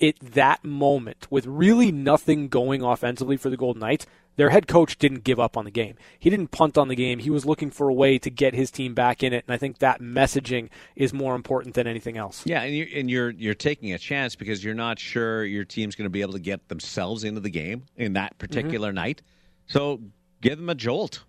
[0.01, 4.07] at that moment, with really nothing going offensively for the Golden Knights,
[4.37, 5.97] their head coach didn't give up on the game.
[6.19, 7.19] He didn't punt on the game.
[7.19, 9.59] He was looking for a way to get his team back in it, and I
[9.59, 12.43] think that messaging is more important than anything else.
[12.45, 15.95] Yeah, and you're, and you're you're taking a chance because you're not sure your team's
[15.95, 18.39] going to be able to get themselves into the game in that mm-hmm.
[18.39, 19.23] particular night.
[19.67, 20.01] So
[20.41, 21.25] give them a jolt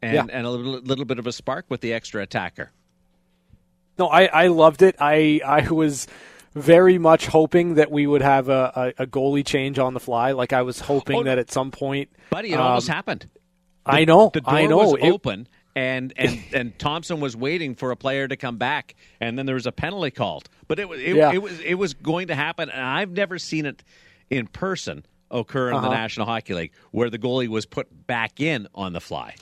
[0.00, 0.26] and, Yeah.
[0.30, 2.70] and a little, little bit of a spark with the extra attacker.
[3.98, 4.96] No, I, I loved it.
[4.98, 6.06] I I was
[6.56, 10.32] very much hoping that we would have a, a, a goalie change on the fly.
[10.32, 13.28] Like I was hoping Oh, that at some point, Buddy, it almost um, happened.
[13.84, 14.78] I know, The door I know.
[14.78, 15.46] was It- open,
[15.76, 19.54] and and and Thompson was waiting for a player to come back, and then there
[19.54, 20.48] was a penalty called.
[20.66, 21.32] But it was it, Yeah.
[21.32, 23.84] it was it was going to happen, and I've never seen it
[24.30, 25.90] in person occur in the Uh-huh.
[25.94, 29.34] National Hockey League where the goalie was put back in on the fly.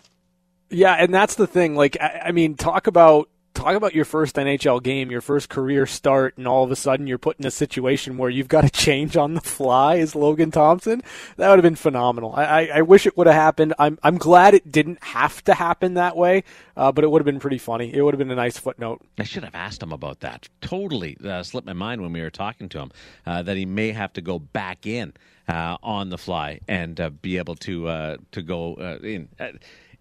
[0.71, 1.77] Yeah, and that's the thing.
[1.77, 5.87] Like, I, I mean, talk about talk about your first NHL game, your first career
[5.87, 8.71] start, and all of a sudden you're put in a situation where you've got to
[8.71, 11.03] change on the fly as Logan Thompson.
[11.37, 12.35] That would have been phenomenal.
[12.35, 13.75] I, I, I wish it would have happened.
[13.79, 16.45] I'm I'm glad it didn't have to happen that way,
[16.77, 17.95] uh, but it would have been pretty funny.
[17.95, 19.01] It would have been a nice footnote.
[19.19, 20.49] I should have asked him about that.
[20.61, 22.93] Totally uh, slipped my mind when we were talking to him
[23.27, 25.13] uh, that he may have to go back in
[25.49, 29.29] uh, on the fly and uh, be able to uh, to go in.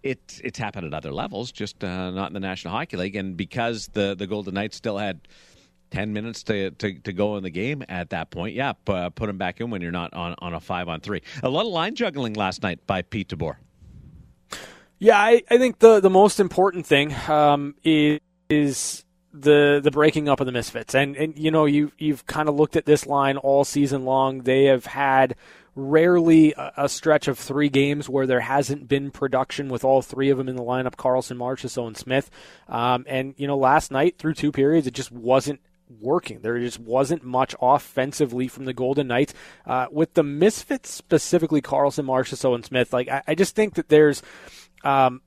[0.04, 3.16] It's it's happened at other levels, just uh, not in the National Hockey League.
[3.16, 5.26] And because the the Golden Knights still had
[5.90, 9.10] ten minutes to, to, to go in the game at that point, yeah, p- uh,
[9.10, 11.22] put them back in when you're not on, on a five on three.
[11.42, 13.56] A lot of line juggling last night by Pete DeBoer.
[14.98, 20.28] Yeah, I, I think the the most important thing um, is, is the the breaking
[20.28, 23.06] up of the misfits, and and you know you you've kind of looked at this
[23.06, 24.42] line all season long.
[24.42, 25.36] They have had
[25.74, 30.38] rarely a, stretch of three games where there hasn't been production with all three of
[30.38, 32.30] them in the lineup: Karlsson, Marchessault, and Smith.
[32.68, 35.60] Um, and you know, last night through two periods, it just wasn't
[36.00, 36.40] working.
[36.40, 39.34] There just wasn't much offensively from the Golden Knights.
[39.66, 42.92] Uh, with the misfits specifically, Karlsson, Marchessault, and Smith.
[42.92, 44.22] Like I, I just think that there's
[44.82, 45.22] um,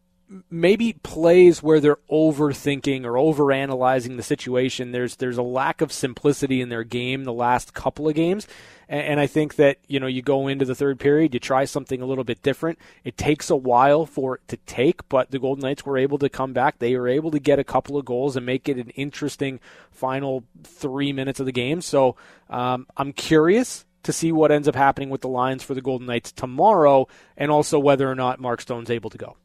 [0.50, 4.92] maybe plays where they're overthinking or overanalyzing the situation.
[4.92, 8.48] There's there's a lack of simplicity in their game the last couple of games,
[8.90, 11.66] and, and, I think that you know you go into the third period, you try
[11.66, 12.78] something a little bit different.
[13.04, 16.30] It takes a while for it to take, but the Golden Knights were able to
[16.30, 16.80] come back.
[16.80, 19.60] They were able to get a couple of goals and make it an interesting
[19.92, 21.82] final three minutes of the game.
[21.82, 22.16] So
[22.50, 26.08] um, I'm curious to see what ends up happening with the lines for the Golden
[26.08, 29.36] Knights tomorrow, and also whether or not Mark Stone's able to go.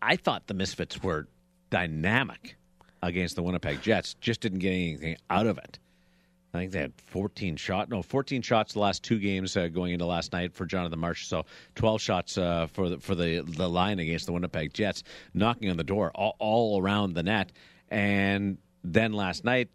[0.00, 1.28] I thought the Misfits were
[1.68, 2.56] dynamic
[3.02, 5.78] against the Winnipeg Jets, just didn't get anything out of it.
[6.54, 7.90] I think they had 14 shots.
[7.90, 11.26] No, 14 shots the last two games uh, going into last night for Jonathan Marsh.
[11.26, 11.44] So
[11.74, 15.02] 12 shots uh, for the, for the the line against the Winnipeg Jets,
[15.34, 17.52] knocking on the door all, all around the net.
[17.90, 19.68] And then last night,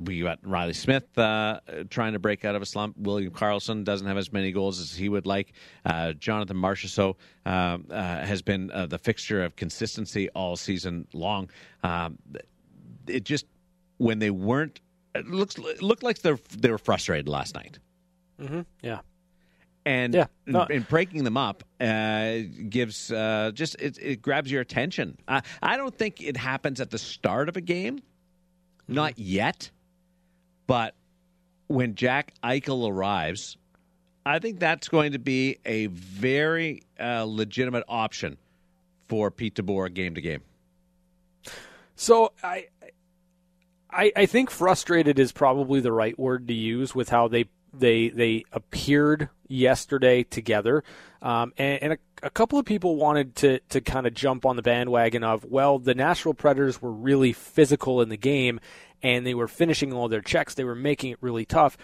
[0.00, 2.96] we got Riley Smith uh, trying to break out of a slump.
[2.98, 5.52] William Karlsson doesn't have as many goals as he would like.
[5.84, 7.16] Uh, Jonathan Marchessault
[7.46, 11.48] um, uh, has been uh, the fixture of consistency all season long.
[11.82, 12.18] Um,
[13.06, 13.46] it just
[13.98, 14.80] when they weren't,
[15.14, 17.78] it looks it looked like they they were frustrated last night.
[18.40, 18.62] Mm-hmm.
[18.82, 19.00] Yeah.
[19.86, 20.62] And yeah, no.
[20.64, 22.38] in, in breaking them up uh,
[22.70, 25.18] gives uh, just it, it, grabs your attention.
[25.28, 28.94] I don't think it happens at the start of a game, mm-hmm.
[28.94, 29.70] not yet
[30.66, 30.94] but
[31.66, 33.56] when Jack Eichel arrives,
[34.26, 38.38] I think that's going to be a very uh, legitimate option
[39.08, 40.42] for Pete DeBoer game to game.
[41.96, 42.66] So I,
[43.90, 48.08] I, I think frustrated is probably the right word to use with how they they
[48.08, 50.84] they appeared yesterday together,
[51.22, 54.56] um, and, and a, a, couple of people wanted to to kind of jump on
[54.56, 58.60] the bandwagon of well, the Nashville Predators were really physical in the game,
[59.04, 60.54] and they were finishing all their checks.
[60.54, 61.76] They were making it really tough.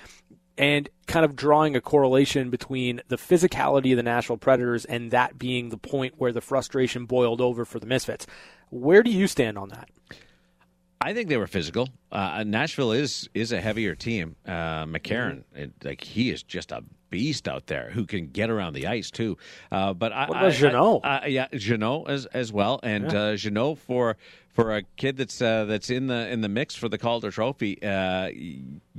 [0.59, 5.39] And kind of drawing a correlation between the physicality of the Nashville Predators and that
[5.39, 8.27] being the point where the frustration boiled over for the Misfits.
[8.71, 9.89] Where do you stand on that?
[11.01, 11.89] I think they were physical.
[12.12, 14.37] Uh, Nashville is is a heavier team.
[14.47, 15.59] Uh, McCarron, mm-hmm.
[15.59, 19.11] it, like he is just a beast out there who can get around the ice
[19.11, 19.37] too.
[19.71, 21.01] Uh, but what I, about Jeannot?
[21.05, 23.21] I, I, yeah, Jeannot as as well, and yeah.
[23.21, 24.17] uh, Jeannot for
[24.49, 27.83] for a kid that's uh, that's in the in the mix for the Calder Trophy
[27.83, 28.31] uh,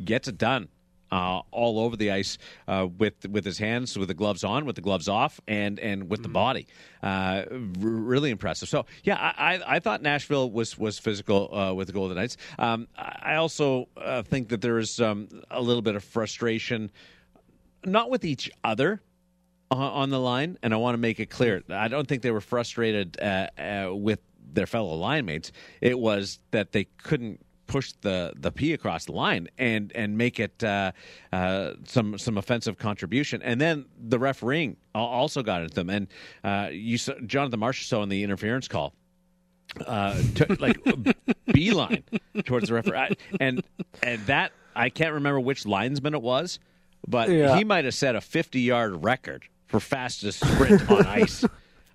[0.03, 0.69] gets it done.
[1.13, 2.37] Uh, all over the ice
[2.69, 6.09] uh, with with his hands, with the gloves on, with the gloves off, and and
[6.09, 6.23] with mm-hmm.
[6.23, 6.67] the body.
[7.03, 7.43] Uh,
[7.79, 8.69] really impressive.
[8.69, 12.37] So yeah, I, I, I, thought Nashville was was physical uh, with the Golden Knights.
[12.57, 16.89] Um, I also uh, think that there is um, a little bit of frustration,
[17.85, 19.01] not with each other,
[19.71, 21.63] on the line, and I want to make it clear.
[21.69, 24.19] I don't think they were frustrated uh, uh, with
[24.53, 25.51] their fellow line mates.
[25.79, 30.39] It was that they couldn't push the the P across the line and and make
[30.39, 30.91] it uh,
[31.31, 33.41] uh, some some offensive contribution.
[33.41, 35.89] And then the refereeing also got at them.
[35.89, 36.07] And
[36.43, 38.93] uh, you saw Jonathan Marsh Marchessault in the interference call.
[39.87, 40.77] Uh, to, like
[41.53, 42.03] beeline
[42.43, 43.63] towards the referee, and
[44.03, 46.59] and that I can't remember which linesman it was,
[47.07, 47.57] but yeah.
[47.57, 51.45] he might have set a 50 yard record for fastest sprint on ice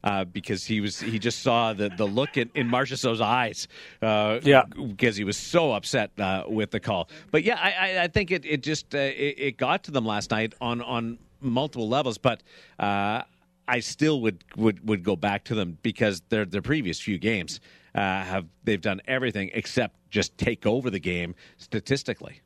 [0.07, 3.67] uh, because he was he just saw the the look in, in Marchessault's eyes.
[4.01, 7.09] Uh, yeah, because he was so upset uh, with the call.
[7.33, 10.31] But yeah, I, I think it it just uh, it, it, got to them last
[10.31, 12.19] night on on multiple levels.
[12.19, 12.43] But
[12.79, 13.23] uh,
[13.67, 17.61] I still would, would would go back to them because their their previous few games
[17.95, 22.43] uh, have they've done everything except just take over the game statistically.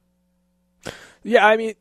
[1.22, 1.74] Yeah, I mean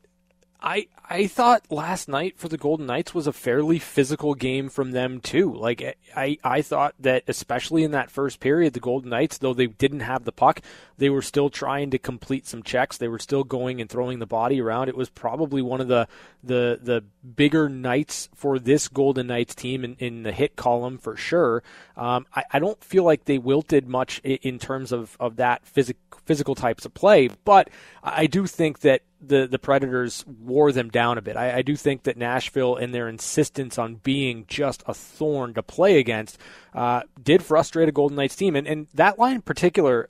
[0.62, 4.90] I I thought last night for the Golden Knights was a fairly physical game from
[4.90, 5.52] them too.
[5.54, 9.66] Like I I thought that especially in that first period, the Golden Knights, though they
[9.66, 10.60] didn't have the puck,
[10.98, 12.98] they were still trying to complete some checks.
[12.98, 14.88] They were still going and throwing the body around.
[14.88, 16.06] It was probably one of the
[16.44, 21.16] the the bigger nights for this Golden Knights team in, in the hit column for
[21.16, 21.62] sure.
[21.96, 26.54] Um, I, I don't feel like they wilted much in, terms of of that physical
[26.54, 27.70] types of play, but
[28.02, 31.36] I do think that the the Predators wore them down a bit.
[31.36, 35.62] I, I do think that Nashville and their insistence on being just a thorn to
[35.62, 36.38] play against
[36.74, 40.08] uh, did frustrate a Golden Knights team, and and that line in particular,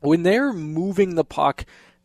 [0.00, 1.64] when they're moving the puck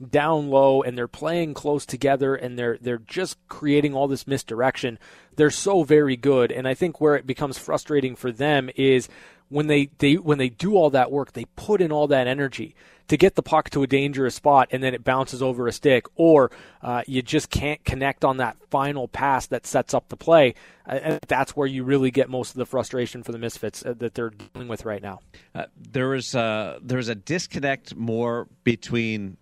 [0.09, 4.97] down low and they're playing close together and they're they're just creating all this misdirection.
[5.35, 9.07] They're so very good, and I think where it becomes frustrating for them is
[9.49, 12.75] when they, they when they do all that work, they put in all that energy
[13.07, 16.05] to get the puck to a dangerous spot and then it bounces over a stick,
[16.15, 16.51] or
[16.81, 20.55] uh, you just can't connect on that final pass that sets up the play.
[20.87, 23.93] Uh, and that's where you really get most of the frustration for the Misfits uh,
[23.97, 25.19] that they're dealing with right now.
[25.53, 29.37] Uh, there is a, there is a disconnect more between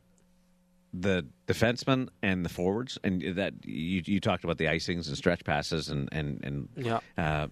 [0.93, 5.43] the defensemen and the forwards, and that you, you talked about the icings and stretch
[5.45, 6.99] passes and and and yeah.
[7.18, 7.47] uh,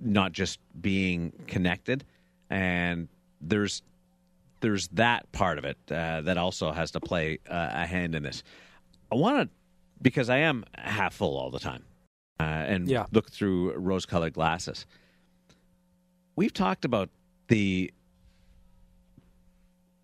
[0.00, 2.04] not just being connected,
[2.48, 3.08] and
[3.40, 3.82] there's
[4.60, 8.22] there's that part of it uh, that also has to play uh, a hand in
[8.22, 8.42] this.
[9.10, 9.56] I want to
[10.02, 11.84] because I am half full all the time,
[12.38, 13.06] uh, and yeah.
[13.12, 14.86] look through rose-colored glasses.
[16.36, 17.10] We've talked about
[17.48, 17.92] the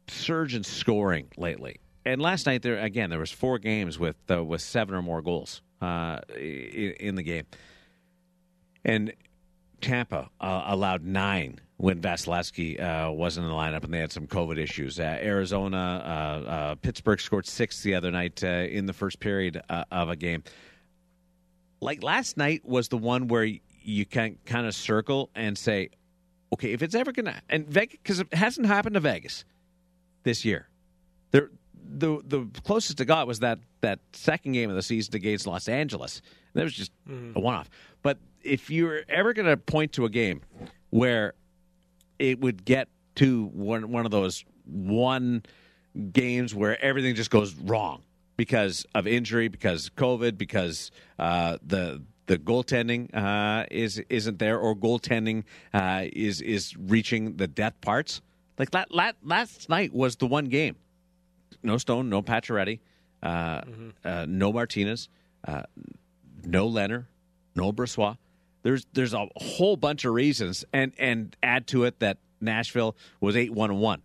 [0.08, 4.44] surge in scoring lately, and last night there again there was four games with uh,
[4.44, 7.44] with seven or more goals uh, in, in, the game,
[8.84, 9.12] and
[9.80, 14.26] Tampa uh, allowed nine when Vasilevskiy uh, wasn't in the lineup and they had some
[14.26, 14.98] COVID issues.
[14.98, 16.02] Uh, Arizona,
[16.46, 20.16] uh, uh, Pittsburgh scored six the other night uh, in the first period of a
[20.16, 20.42] game.
[21.80, 23.46] Like last night was the one where
[23.82, 25.90] you can kind of circle and say,
[26.52, 29.44] okay, if it's ever going to, and Vegas, because it hasn't happened to Vegas
[30.22, 30.68] this year.
[31.32, 31.50] There,
[31.98, 35.68] the the closest it got was that that second game of the season against Los
[35.68, 36.22] Angeles.
[36.54, 37.38] That was just mm-hmm.
[37.38, 37.68] a one off.
[38.02, 40.40] But if you're ever going to point to a game
[40.90, 41.34] where
[42.18, 45.42] it would get to one one of those one
[46.12, 48.02] games where everything just goes wrong
[48.36, 54.74] because of injury, because COVID, because uh, the the goaltending uh, is isn't there, or
[54.74, 58.20] goaltending uh, is is reaching the death parts.
[58.58, 60.76] Like that, last night was the one game.
[61.62, 62.80] No Stone, no Pacioretty,
[63.22, 63.88] uh, mm-hmm.
[64.04, 65.08] Uh, no Martinez,
[65.46, 65.62] uh,
[66.44, 67.06] no Lehner,
[67.54, 68.16] no Brossoit
[68.66, 73.36] there's there's a whole bunch of reasons, and and add to it that Nashville was
[73.36, 74.02] eight one one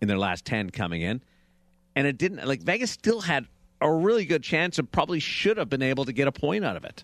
[0.00, 1.20] in their last ten coming in,
[1.96, 3.48] and it didn't like Vegas still had
[3.80, 6.76] a really good chance and probably should have been able to get a point out
[6.76, 7.02] of it.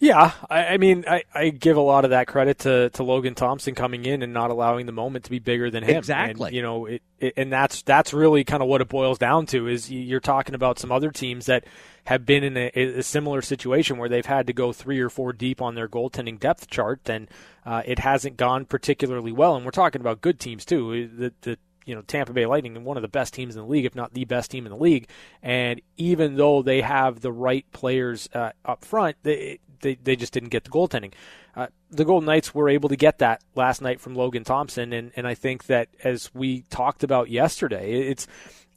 [0.00, 3.34] Yeah, I, I mean, I, I, give a lot of that credit to, to Logan
[3.34, 5.96] Thompson coming in and not allowing the moment to be bigger than him.
[5.96, 6.48] Exactly.
[6.48, 9.46] And, you know, it, it, and that's that's really kind of what it boils down
[9.46, 9.68] to.
[9.68, 11.64] Is you're talking about some other teams that
[12.06, 15.32] have been in a, a, similar situation where they've had to go three or four
[15.32, 17.28] deep on their goaltending depth chart, and
[17.64, 19.54] uh, it hasn't gone particularly well.
[19.56, 21.08] And we're talking about good teams too.
[21.08, 23.84] The, the you know Tampa Bay Lightning, one of the best teams in the league,
[23.84, 25.08] if not the best team in the league.
[25.42, 30.32] And even though they have the right players uh, up front, they, they they just
[30.32, 31.12] didn't get the goaltending.
[31.56, 35.12] Uh, the Golden Knights were able to get that last night from Logan Thompson, and
[35.16, 38.26] and I think that as we talked about yesterday, it's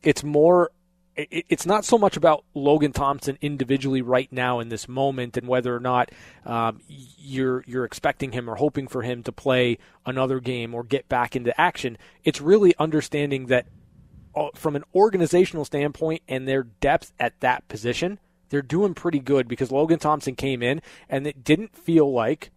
[0.03, 0.71] it's more
[1.17, 5.75] it's not so much about Logan Thompson individually right now in this moment and whether
[5.75, 6.11] or not
[6.45, 11.09] um, you're you're expecting him or hoping for him to play another game or get
[11.09, 11.97] back into action.
[12.23, 13.65] It's really understanding that
[14.35, 19.47] uh, from an organizational standpoint and their depth at that position, they're doing pretty good
[19.47, 22.51] because Logan Thompson came in and it didn't feel like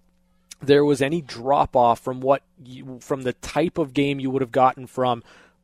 [0.63, 4.43] there was any drop off from what you, from the type of game you would
[4.43, 5.23] have gotten from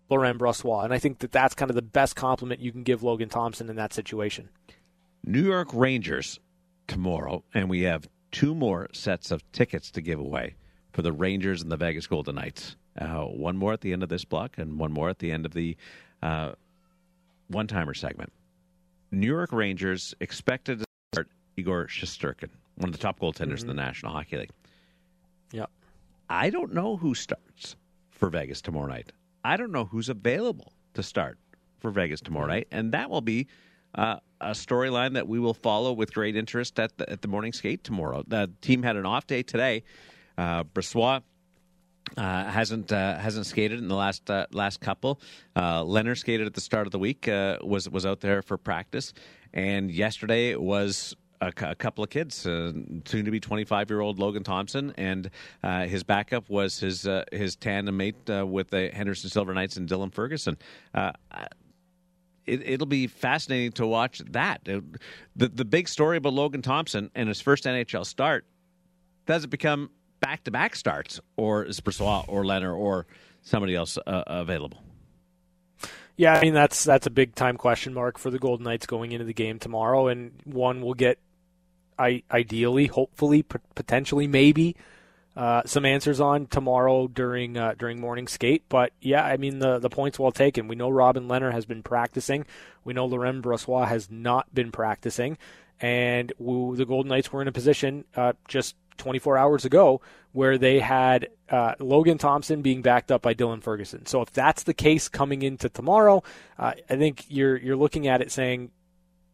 [0.09, 0.84] Laurent Brossoit.
[0.84, 3.68] And I think that that's kind of the best compliment you can give Logan Thompson
[3.68, 4.48] in that situation.
[5.24, 6.38] New York Rangers
[6.86, 10.54] tomorrow, and we have two more sets of tickets to give away
[10.92, 12.76] for the Rangers and the Vegas Golden Knights.
[12.98, 15.44] Uh, one more at the end of this block, and one more at the end
[15.44, 15.76] of the
[16.22, 16.52] uh,
[17.48, 18.32] one timer segment.
[19.11, 23.50] New York Rangers expected to start Igor Shesterkin, one of the top goaltenders mm-hmm.
[23.50, 23.76] in the mm-hmm.
[23.76, 24.50] National Hockey League.
[25.52, 25.70] Yep.
[26.28, 27.76] I don't know who starts
[28.11, 29.12] for Vegas tomorrow night.
[29.47, 31.38] I don't know who's available to start
[31.78, 33.47] for Vegas tomorrow night, and that will be
[33.94, 37.53] uh, a storyline that we will follow with great interest at the, at the morning
[37.53, 38.24] skate tomorrow.
[38.26, 39.84] The team had an off day today.
[40.36, 41.22] Uh, Brossoit
[42.16, 45.20] uh, hasn't uh, hasn't skated in the last uh, last couple.
[45.55, 47.28] Uh, Lehner skated at the start of the week.
[47.28, 49.12] Uh, was was out there for practice,
[49.55, 52.72] and yesterday was a, a couple of kids, uh,
[53.05, 55.30] soon to be 25 year old Logan Thompson, and
[55.62, 59.89] uh, his backup was his uh, his tandem mate with the Henderson Silver Knights and
[59.89, 60.57] Dylan Ferguson.
[62.47, 64.64] It, will be fascinating to watch that.
[64.64, 64.82] the
[65.34, 68.47] The big story about Logan Thompson and his first NHL start
[69.26, 73.07] does it become back to back starts, or is Brossoit or Lehner or
[73.43, 74.82] somebody else uh, available?
[76.16, 79.12] Yeah, I mean that's that's a big time question mark for the Golden Knights going
[79.12, 81.18] into the game tomorrow, and one will get,
[81.99, 84.76] I ideally, hopefully, potentially, maybe
[85.36, 88.64] uh, some answers on tomorrow during uh, during morning skate.
[88.68, 90.66] But yeah, I mean the the points well taken.
[90.66, 92.47] We know Robin Lehner has been practicing.
[92.84, 95.36] We know Laurent Brossoit has not been practicing,
[95.80, 100.01] and we, the Golden Knights were in a position uh, just 24 hours ago
[100.32, 104.07] where they had uh, Logan Thompson being backed up by Dylan Ferguson.
[104.07, 106.22] So if that's the case coming into tomorrow,
[106.59, 108.70] uh, I think you're you're looking at it saying.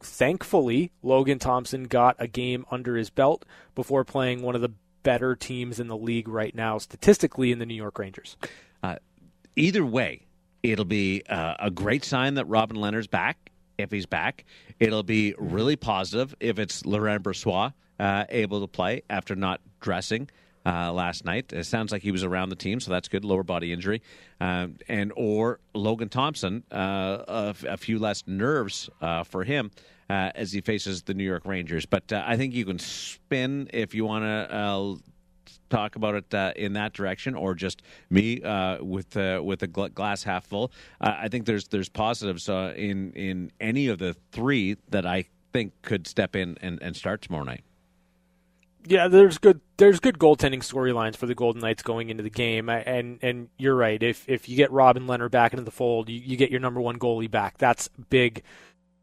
[0.02, 3.44] Thankfully, Logan Thompson got a game under his belt
[3.74, 4.72] before playing one of the
[5.02, 8.36] better teams in the league right now, statistically, in the New York Rangers.
[8.82, 8.96] Uh,
[9.56, 10.26] either way,
[10.62, 13.50] it'll be uh, a great sign that Robin Lehner's back.
[13.78, 14.44] If he's back,
[14.78, 20.28] it'll be really positive if it's Laurent Brossoit uh, able to play after not dressing.
[20.64, 21.52] Uh, last night.
[21.52, 23.24] It sounds like he was around the team, so that's good.
[23.24, 24.00] Lower body injury,
[24.40, 29.72] um, and or Logan Thompson, uh, a, few less nerves uh, for him
[30.12, 31.86] uh, as he faces the New York Rangers.
[31.86, 34.94] But uh, I think you can spin if you want to uh,
[35.70, 39.68] talk about it uh, in that direction, or just me uh, with uh, with a
[39.68, 40.70] gl- glass half full.
[41.00, 46.06] I think there's there's positives in in any of the three that I think could
[46.06, 47.64] step in and, and start tomorrow night.
[48.86, 52.68] Yeah, there's good there's good goaltending storylines for the Golden Knights going into the game,
[52.68, 54.02] and and you're right.
[54.02, 56.80] If if you get Robin Lehner back into the fold, you, you get your number
[56.80, 57.58] one goalie back.
[57.58, 58.42] That's big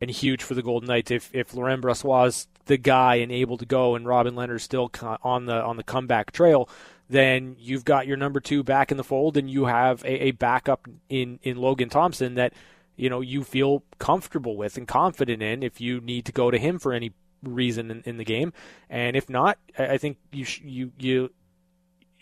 [0.02, 1.12] and huge for the Golden Knights.
[1.12, 4.92] If if Laurent Brossoit is the guy and able to go, and Robin Lehner's still
[5.24, 6.70] on the on the comeback trail,
[7.10, 10.32] then you've got your number two back in the fold, and you have a, a
[10.32, 12.54] backup in in Logan Thompson that
[12.98, 15.64] you know you feel comfortable with and confident in.
[15.64, 17.14] If you need to go to him for any
[17.44, 18.54] reason in, in the game.
[18.90, 21.30] And if not, I think you you you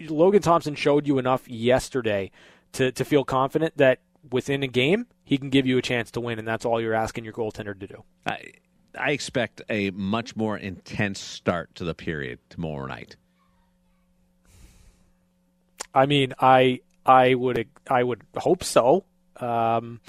[0.08, 2.32] Logan Thompson showed you enough yesterday
[2.74, 4.00] to to feel confident that
[4.32, 6.94] within a game he can give you a chance to win, and that's all you're
[6.94, 8.04] asking your goaltender to do.
[8.26, 8.54] I
[8.98, 13.16] I expect a much more intense start to the period tomorrow night.
[15.94, 19.06] I mean, I I would I would hope so.
[19.38, 20.00] Um,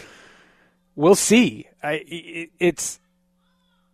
[0.97, 1.67] we'll see.
[1.83, 3.01] I, it, it's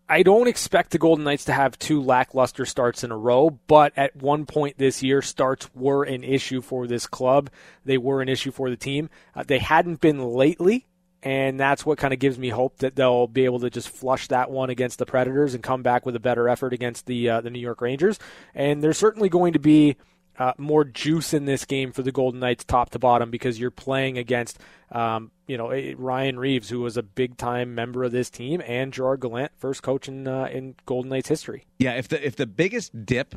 [0.08, 3.94] I don't expect the Golden Knights to have two lackluster starts in a row, but
[3.96, 7.48] at one point this year, starts were an issue for this club.
[7.84, 9.08] They were an issue for the team.
[9.34, 10.86] Uh, they hadn't been lately,
[11.22, 14.28] and that's what kind of gives me hope that they'll be able to just flush
[14.28, 17.40] that one against the Predators and come back with a better effort against the uh,
[17.40, 18.18] the New York Rangers.
[18.54, 19.96] And they're certainly going to be
[20.38, 23.70] uh, more juice in this game for the Golden Knights, top to bottom, because you're
[23.70, 24.58] playing against,
[24.90, 28.92] um, you know, Ryan Reaves, who was a big time member of this team, and
[28.92, 31.66] Gerard Gallant, first coach in uh, in Golden Knights history.
[31.78, 33.34] Yeah, if the if the biggest dip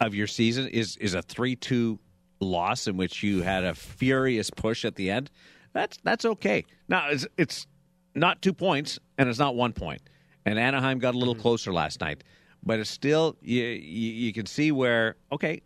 [0.00, 1.98] of your season is is a three two
[2.40, 5.30] loss in which you had a furious push at the end,
[5.72, 6.64] that's that's okay.
[6.88, 7.66] Now it's it's
[8.14, 10.02] not two points and it's not one point,
[10.46, 11.42] and Anaheim got a little mm-hmm.
[11.42, 12.24] closer last night
[12.62, 15.62] but it's still you, you, you can see where okay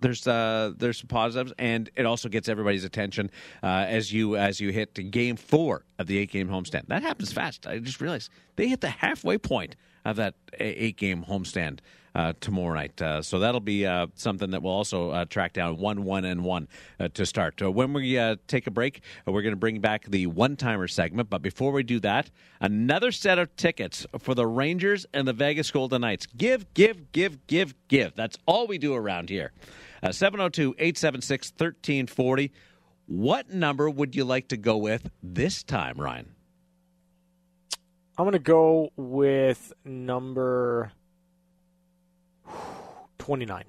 [0.00, 3.30] there's uh, there's some positives, and it also gets everybody's attention
[3.62, 6.86] uh, as you as you hit game four of the eight game homestand.
[6.88, 7.66] That happens fast.
[7.66, 11.80] I just realized they hit the halfway point of that eight game homestand
[12.14, 13.00] uh, tomorrow night.
[13.00, 16.42] Uh, so that'll be uh, something that we'll also uh, track down one, one, and
[16.42, 16.68] one
[16.98, 17.60] uh, to start.
[17.62, 21.30] Uh, when we take a break, we're going to bring back the one timer segment.
[21.30, 22.30] But before we do that,
[22.60, 26.26] another set of tickets for the Rangers and the Vegas Golden Knights.
[26.26, 28.14] Give, give, give, give, give.
[28.16, 29.52] That's all we do around here.
[30.02, 32.52] Uh, 702 876 1340.
[33.06, 36.34] What number would you like to go with this time, Ryan?
[38.16, 40.92] I'm going to go with number
[43.18, 43.64] 29.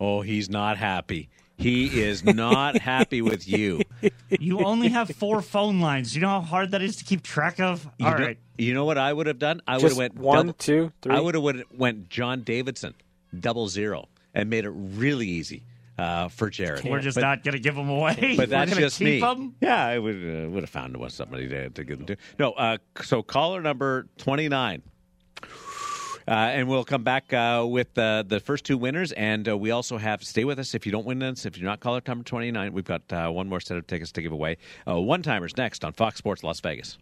[0.00, 1.28] Oh, he's not happy.
[1.56, 3.82] He is not happy with you.
[4.30, 6.14] You only have four phone lines.
[6.14, 7.88] You know how hard that is to keep track of.
[7.98, 8.38] You All know, right.
[8.58, 9.62] You know what I would have done?
[9.66, 11.14] I would have went one, double, two, three.
[11.14, 12.94] I would have went John Davidson,
[13.38, 15.64] double zero and made it really easy
[15.98, 16.84] uh, for Jared.
[16.84, 18.34] We're just but, not going to give them away.
[18.36, 19.18] But that's just me.
[19.18, 19.56] Them?
[19.60, 22.16] Yeah, I would uh, would have found somebody to, to give them to.
[22.38, 24.82] No, uh, so caller number twenty nine.
[26.28, 29.12] Uh, and we'll come back uh, with uh, the first two winners.
[29.12, 31.46] And uh, we also have, stay with us if you don't win this.
[31.46, 34.22] If you're not caller number 29, we've got uh, one more set of tickets to
[34.22, 34.56] give away.
[34.88, 36.98] Uh, one timers next on Fox Sports Las Vegas.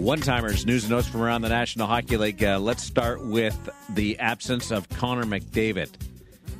[0.00, 2.42] One timers, news and notes from around the National Hockey League.
[2.42, 5.90] Uh, let's start with the absence of Connor McDavid.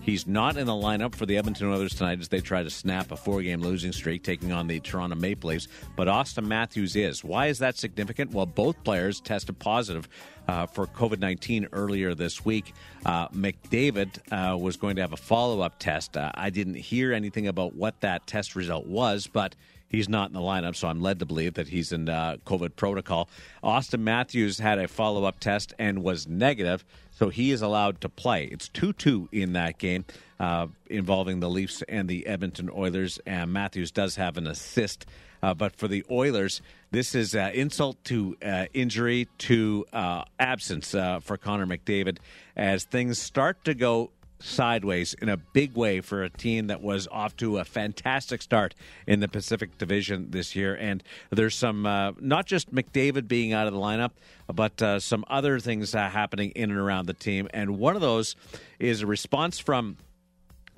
[0.02, 3.10] He's not in the lineup for the Edmonton Oilers tonight as they try to snap
[3.12, 5.68] a four game losing streak, taking on the Toronto Maple Leafs.
[5.96, 7.24] But Austin Matthews is.
[7.24, 8.32] Why is that significant?
[8.32, 10.06] Well, both players tested positive
[10.46, 12.74] uh, for COVID 19 earlier this week.
[13.06, 16.14] Uh, McDavid uh, was going to have a follow up test.
[16.14, 19.56] Uh, I didn't hear anything about what that test result was, but
[19.90, 22.76] he's not in the lineup, so I'm led to believe that he's in uh, COVID
[22.76, 23.28] protocol.
[23.62, 28.08] Austin Matthews had a follow up test and was negative, so he is allowed to
[28.08, 28.44] play.
[28.44, 30.06] It's 2 2 in that game.
[30.40, 33.20] Uh, involving the Leafs and the Edmonton Oilers.
[33.26, 35.04] And Matthews does have an assist.
[35.42, 40.94] Uh, but for the Oilers, this is uh, insult to uh, injury to uh, absence
[40.94, 42.18] uh, for Connor McDavid
[42.56, 47.06] as things start to go sideways in a big way for a team that was
[47.08, 48.74] off to a fantastic start
[49.06, 50.74] in the Pacific Division this year.
[50.74, 54.12] And there's some, uh, not just McDavid being out of the lineup,
[54.52, 57.48] but uh, some other things uh, happening in and around the team.
[57.52, 58.34] And one of those
[58.78, 59.96] is a response from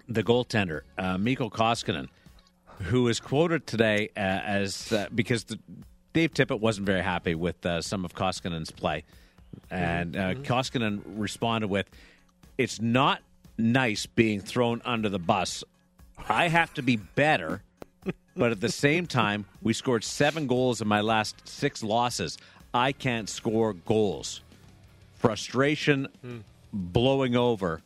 [0.08, 2.08] the goaltender, uh, Mikko Koskinen,
[2.82, 5.58] who is quoted today uh, as uh, because the,
[6.12, 9.04] Dave Tippett wasn't very happy with uh, some of Koskinen's play.
[9.70, 10.44] And uh, Mhm.
[10.44, 11.86] Koskinen responded with,
[12.58, 13.20] It's not
[13.58, 15.64] nice being thrown under the bus.
[16.28, 17.62] I have to be better.
[18.34, 22.38] But at the same time, we scored seven goals in my last six losses.
[22.72, 24.40] I can't score goals.
[25.16, 26.08] Frustration
[26.72, 27.82] blowing over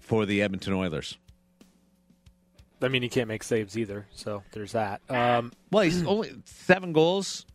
[0.00, 1.16] for the Edmonton Oilers.
[2.82, 5.00] I mean, he can't make saves either, so there's that.
[5.08, 7.46] Um, well, he's only seven goals.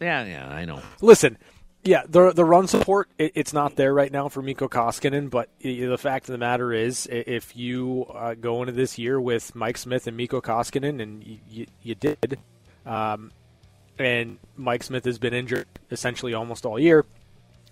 [0.00, 0.80] Yeah, yeah, I know.
[1.02, 1.36] Listen,
[1.84, 5.48] yeah, the the run support it, it's not there right now for Mikko Koskinen, but
[5.60, 9.76] the fact of the matter is, if you uh, go into this year with Mike
[9.76, 12.38] Smith and Mikko Koskinen, and you, you, did,
[12.86, 13.30] um,
[13.98, 17.04] and Mike Smith has been injured essentially almost all year,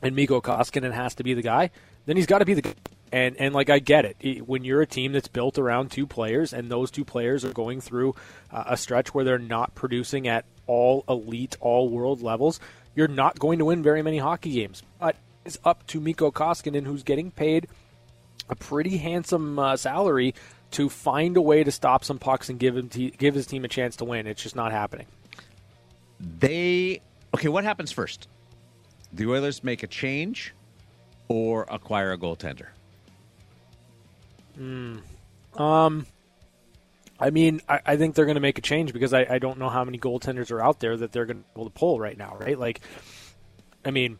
[0.02, 1.70] and Mikko Koskinen has to be the guy,
[2.06, 2.74] then he's got to be the guy.
[3.14, 6.06] And and like I get it, It- when you're a team that's built around two
[6.06, 8.14] players, and those two players are going through
[8.50, 12.58] uh, a stretch where they're not producing at all elite, all world levels,
[12.94, 14.82] you're not going to win very many hockey games.
[15.00, 17.68] But it's up to Mikko Koskinen, who's getting paid
[18.48, 20.34] a pretty handsome uh, salary
[20.72, 23.64] to find a way to stop some pucks and give him te- give his team
[23.64, 24.26] a chance to win.
[24.26, 25.06] It's just not happening.
[26.20, 27.00] They
[27.34, 27.48] okay.
[27.48, 28.28] What happens first?
[29.12, 30.54] The Oilers make a change
[31.28, 32.68] or acquire a goaltender.
[34.56, 34.98] Hmm.
[35.54, 36.06] Um,
[37.22, 39.58] I mean, I, I think they're going to make a change because I, I don't
[39.58, 42.00] know how many goaltenders are out there that they're going to be able to pull
[42.00, 42.58] right now, right?
[42.58, 42.80] Like,
[43.84, 44.18] I mean,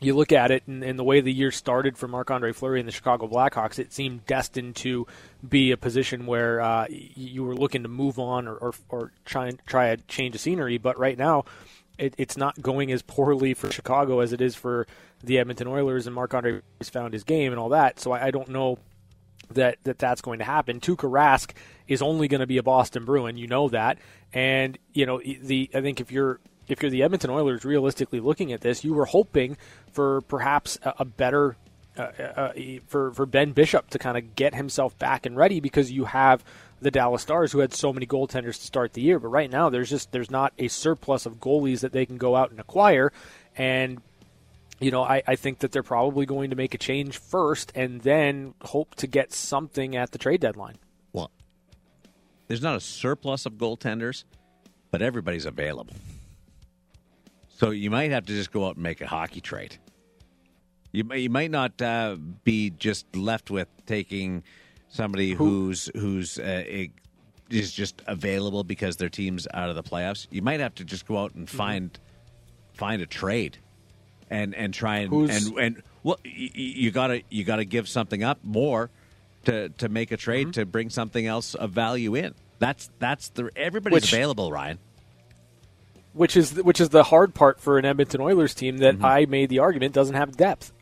[0.00, 2.78] you look at it and, and the way the year started for Marc Andre Fleury
[2.78, 5.06] and the Chicago Blackhawks, it seemed destined to
[5.46, 9.48] be a position where uh, you were looking to move on or, or, or try
[9.48, 10.76] and try a change of scenery.
[10.76, 11.46] But right now,
[11.96, 14.86] it, it's not going as poorly for Chicago as it is for
[15.24, 17.98] the Edmonton Oilers, and Marc Andre has found his game and all that.
[17.98, 18.78] So I, I don't know
[19.50, 20.80] that, that that's going to happen.
[20.80, 21.52] Tuukka Rask
[21.90, 23.98] is only going to be a Boston Bruin, you know that,
[24.32, 26.38] and you know the I think if you're
[26.68, 29.56] if you're the Edmonton Oilers, realistically looking at this, you were hoping
[29.92, 31.56] for perhaps a, a better
[31.98, 32.52] uh, uh,
[32.86, 36.44] for for Ben Bishop to kind of get himself back and ready because you have
[36.80, 39.68] the Dallas Stars who had so many goaltenders to start the year, but right now
[39.68, 43.12] there's just there's not a surplus of goalies that they can go out and acquire,
[43.56, 44.00] and
[44.78, 48.00] you know, I, I think that they're probably going to make a change first and
[48.00, 50.78] then hope to get something at the trade deadline.
[52.50, 54.24] There's not a surplus of goaltenders,
[54.90, 55.94] but everybody's available.
[57.48, 59.76] So you might have to just go out and make a hockey trade.
[60.90, 64.42] You may, you might not uh, be just left with taking
[64.88, 66.90] somebody who's who's uh, e-
[67.50, 70.26] is just available because their team's out of the playoffs.
[70.32, 71.96] You might have to just go out and find
[72.74, 73.58] find a trade
[74.28, 78.40] and and try and Who's- and and well you gotta you gotta give something up
[78.42, 78.90] more
[79.44, 82.34] to to make a trade to bring something else of value in.
[82.58, 84.78] That's that's the everybody's Which- available, Ryan.
[86.12, 89.04] Which is which is the hard part for an Edmonton Oilers team that Mm-hmm.
[89.04, 90.72] I made the argument doesn't have depth.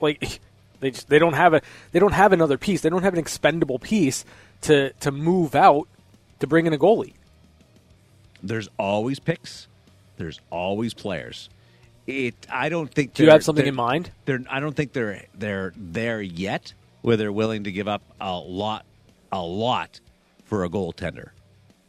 [0.00, 0.40] Like
[0.80, 1.62] they just they don't have a
[1.92, 2.82] they don't have another piece.
[2.82, 4.24] They don't have an expendable piece
[4.62, 5.88] to to move out
[6.40, 7.14] to bring in a goalie.
[8.42, 9.68] There's always picks.
[10.18, 11.48] There's always players.
[12.06, 12.34] It.
[12.50, 13.14] I don't think.
[13.14, 14.10] Do you have something in mind?
[14.26, 14.40] They're.
[14.50, 16.74] I don't think they're they're there yet,
[17.06, 18.84] where they're willing to give up a lot,
[19.30, 20.00] a lot
[20.44, 21.28] for a goaltender.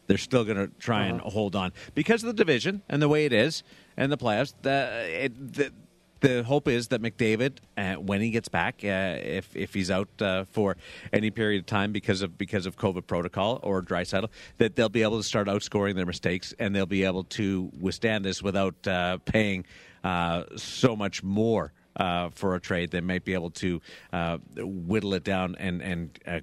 [0.06, 1.32] They're still going to try and Uh-huh.
[1.32, 3.64] hold on because of the division and the way it is
[3.98, 4.54] and the playoffs.
[4.62, 5.72] The it, the,
[6.20, 10.08] the hope is that McDavid, uh, when he gets back, uh, if if he's out
[10.22, 10.78] uh, for
[11.12, 14.30] any period of time because of because of COVID protocol or Draisaitl,
[14.60, 18.24] that they'll be able to start outscoring their mistakes and they'll be able to withstand
[18.24, 19.66] this without uh, paying
[20.04, 23.82] uh, so much more uh, for a trade, they might be able to
[24.14, 26.20] uh, whittle it down and and.
[26.26, 26.40] Uh,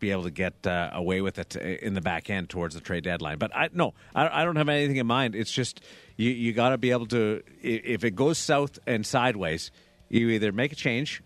[0.00, 3.04] be able to get uh, away with it in the back end towards the trade
[3.04, 5.36] deadline, but I no, I, I don't have anything in mind.
[5.36, 5.80] It's just
[6.16, 9.70] you you got to be able to if it goes south and sideways,
[10.08, 11.22] you either make a change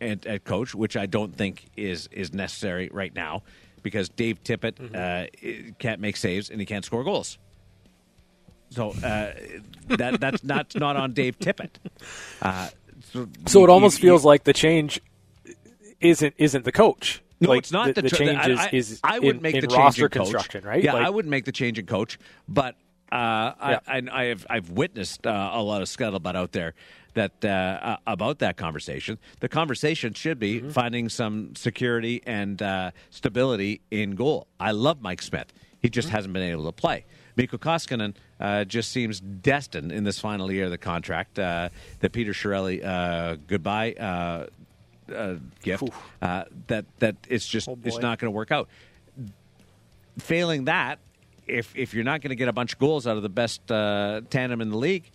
[0.00, 3.44] at, at coach, which I don't think is is necessary right now,
[3.84, 5.70] because Dave Tippett Mm-hmm.
[5.70, 7.38] uh, can't make saves and he can't score goals.
[8.70, 9.32] So uh,
[9.90, 11.70] that that's not not on Dave Tippett.
[13.46, 15.00] So it almost you- feels like the change
[16.00, 17.22] isn't isn't the coach.
[17.40, 19.60] No, like it's not the, the, the change is, I, is I would in, make
[19.60, 20.12] the change in coach.
[20.30, 20.82] construction, right?
[20.82, 22.18] Yeah, Like- I would make the change in coach,
[22.48, 22.76] but
[23.12, 26.74] uh, I, I, I have I've witnessed uh, a lot of scuttlebutt out there
[27.14, 29.18] that uh, uh, about that conversation.
[29.40, 30.70] The conversation should be Mm-hmm.
[30.70, 34.46] finding some security and uh, stability in goal.
[34.58, 35.52] I love Mike Smith.
[35.80, 36.16] He just Mm-hmm.
[36.16, 37.04] hasn't been able to play.
[37.36, 41.38] Mikko Koskinen uh, just seems destined in this final year of the contract.
[41.38, 41.68] Uh,
[42.00, 44.46] the Peter Chiarelli uh, goodbye uh,
[45.12, 45.84] uh, gift
[46.22, 48.68] uh, that that it's just Oh, it's not going to work out.
[50.18, 50.98] Failing that,
[51.46, 53.70] if if you're not going to get a bunch of goals out of the best
[53.70, 55.10] uh, tandem in the league,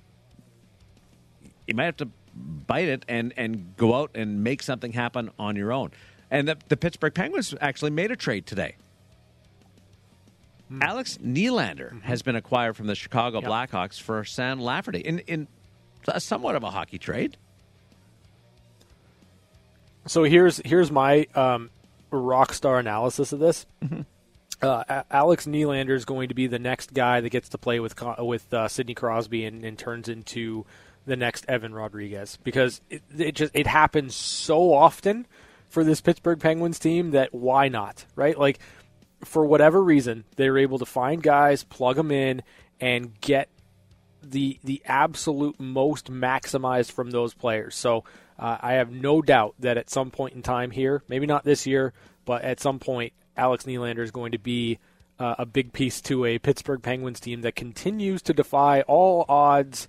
[1.67, 5.55] you might have to bite it and and go out and make something happen on
[5.55, 5.91] your own.
[6.29, 8.75] And the, the Pittsburgh Penguins actually made a trade today.
[10.71, 10.81] Hmm.
[10.81, 11.99] Alex Nylander Mm-hmm.
[11.99, 15.47] has been acquired from the Chicago Blackhawks for Sam Lafferty in in
[16.17, 17.35] somewhat of a hockey trade.
[20.07, 21.69] So here's here's my um,
[22.09, 23.65] rock star analysis of this.
[23.83, 24.01] Mm-hmm.
[24.61, 27.95] Uh, Alex Nylander is going to be the next guy that gets to play with
[27.95, 30.65] Co- with uh, Sidney Crosby and, and turns into
[31.05, 35.25] the next Evan Rodrigues because it, it just it happens so often
[35.69, 38.59] for this Pittsburgh Penguins team that why not right like
[39.23, 42.41] for whatever reason they were able to find guys plug them in
[42.79, 43.49] and get
[44.23, 47.75] the the absolute most maximized from those players.
[47.75, 48.03] So
[48.37, 51.67] uh, I have no doubt that at some point in time here, maybe not this
[51.67, 51.93] year,
[52.25, 54.79] but at some point, Alex Nylander is going to be
[55.19, 59.87] uh, a big piece to a Pittsburgh Penguins team that continues to defy all odds.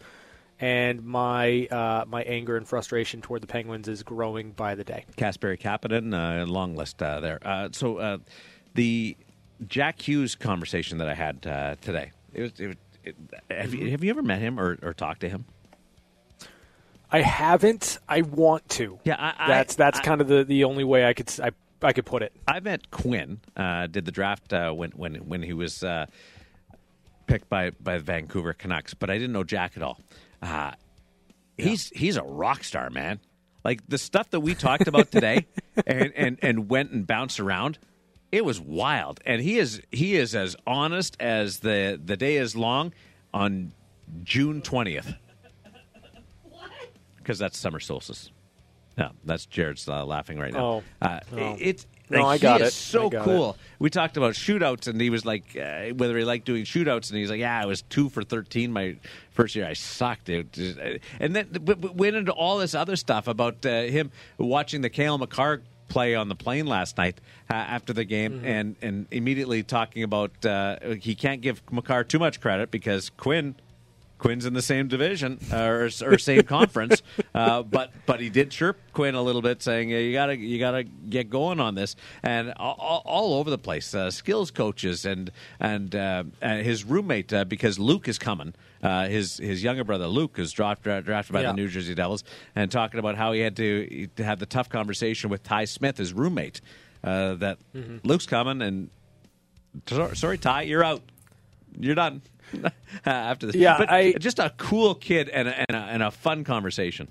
[0.61, 5.07] And my uh, my anger and frustration toward the Penguins is growing by the day.
[5.17, 7.41] Casper Kapanen, uh, long list uh, there.
[7.43, 8.21] Uh, so
[8.75, 9.17] the
[9.68, 12.12] Jack Hughes conversation that I had uh, today.
[12.32, 13.16] It was, it, was- it,
[13.51, 15.44] have, you, have you ever met him or, or talked to him?
[17.10, 17.98] I haven't.
[18.09, 18.98] I want to.
[19.05, 21.51] Yeah, I, that's that's I- kind of the, the only way I could I,
[21.82, 22.32] I could put it.
[22.48, 23.40] I met Quinn.
[23.56, 26.06] Uh, did the draft uh, when when when he was uh,
[27.26, 30.01] picked by by the Vancouver Canucks, but I didn't know Jack at all.
[30.40, 30.72] Uh,
[31.59, 33.20] he's he's a rock star, man.
[33.64, 35.47] Like the stuff that we talked about today,
[35.86, 37.78] and, and and went and bounced around.
[38.33, 42.57] It was wild, and he is he is as honest as the the day is
[42.57, 42.93] long
[43.35, 43.73] on
[44.25, 45.15] June twentieth,
[47.19, 48.31] because that's summer solstice.
[48.99, 50.65] No, that's Jared's uh, laughing right now.
[50.65, 50.83] Oh.
[51.01, 51.57] Uh, Oh.
[51.59, 52.69] It's No, like, I got he it.
[52.69, 53.57] is so got cool.
[53.79, 57.19] We talked about shootouts, and he was like, uh, whether he liked doing shootouts, and
[57.19, 58.97] he's like, yeah, I was two for thirteen my
[59.31, 59.67] first year.
[59.67, 60.53] I sucked, dude.
[60.53, 64.11] Just- uh, And then w- w- went into all this other stuff about uh, him
[64.37, 67.20] watching the Cale Makar play on the plane last night
[67.51, 68.47] uh, after the game, Mm-hmm.
[68.47, 73.55] and and immediately talking about uh, he can't give Makar too much credit because Quinn.
[74.19, 77.02] Quinn's in the same division uh, or, or same conference,
[77.35, 80.60] uh, but but he did chirp Quinn a little bit, saying "Yeah, you gotta you
[80.60, 85.32] gotta get going on this, and all, all- over the place, uh, skills coaches and
[85.59, 90.07] and uh, uh, his roommate uh, because Luke is coming, uh, his his younger brother
[90.07, 91.49] Luke is drafted drafted by Yeah.
[91.53, 94.69] the New Jersey Devils, and talking about how he had to, to have the tough
[94.69, 96.61] conversation with Ty Smith, his roommate,
[97.05, 97.99] uh, that Mm-hmm.
[98.07, 98.91] Luke's coming and
[100.15, 101.03] sorry, Ty, you're out,
[101.79, 102.23] you're done.
[103.07, 106.11] After this, Yeah, but I- just a cool kid and a, and a, and a
[106.11, 107.09] fun conversation.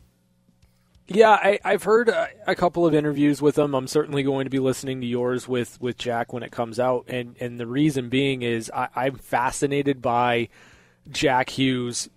[1.07, 3.73] Yeah, I, I've heard a, a couple of interviews with him.
[3.73, 7.05] I'm certainly going to be listening to yours with, with Jack when it comes out,
[7.09, 10.47] and and the reason being is I, I'm fascinated by
[11.09, 12.09] Jack Hughes,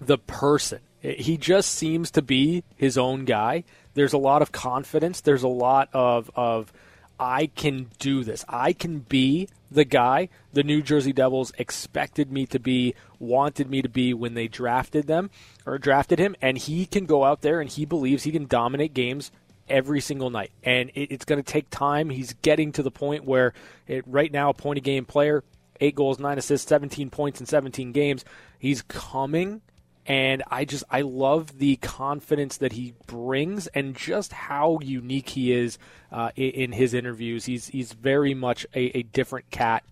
[0.00, 0.80] the person.
[1.00, 3.64] He just seems to be his own guy.
[3.94, 5.20] There's a lot of confidence.
[5.20, 6.72] There's a lot of of
[7.18, 8.44] I can do this.
[8.48, 13.82] I can be the guy the New Jersey Devils expected me to be, wanted me
[13.82, 15.30] to be when they drafted them
[15.66, 18.94] or drafted him, and he can go out there and he believes he can dominate
[18.94, 19.30] games
[19.68, 20.50] every single night.
[20.64, 22.10] And it, it's going to take time.
[22.10, 23.52] He's getting to the point where
[23.86, 25.44] it, right now, a point a game player,
[25.80, 28.24] eight goals, nine assists, 17 points in 17 games.
[28.58, 29.62] He's coming
[30.06, 35.52] and I just I love the confidence that he brings and just how unique he
[35.52, 35.78] is
[36.10, 37.44] uh, in, in his interviews.
[37.44, 39.84] He's he's very much a, a different cat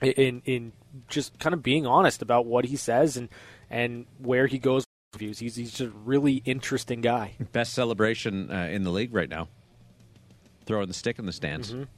[0.00, 0.72] in in
[1.08, 3.28] just kind of being honest about what he says and
[3.68, 4.84] and where he goes
[5.16, 5.40] views.
[5.40, 7.32] He's he's just a really interesting guy.
[7.52, 9.48] Best celebration uh, in the league right now.
[10.64, 11.74] Throwing the stick in the stands.
[11.74, 11.88] Mhm.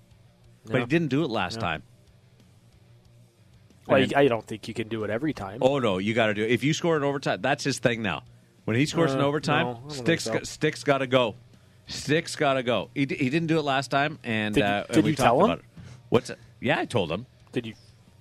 [0.65, 1.61] But he didn't do it last Yeah.
[1.61, 1.83] time.
[3.87, 5.59] Well, I don't think you can do it every time.
[5.61, 6.51] Oh no, you got to do it.
[6.51, 8.23] If you score in overtime, that's his thing now.
[8.65, 10.39] When he scores in Uh, overtime, no, I don't think sticks so.
[10.45, 11.35] sticks got to go.
[11.89, 12.91] Sticks got to go.
[12.95, 15.17] He, d- he didn't do it last time, and Did you- uh, did we you
[15.17, 15.45] talked tell him?
[15.47, 15.65] about it.
[16.11, 16.39] What's it?
[16.61, 17.27] Yeah, I told him.
[17.51, 17.75] Did you?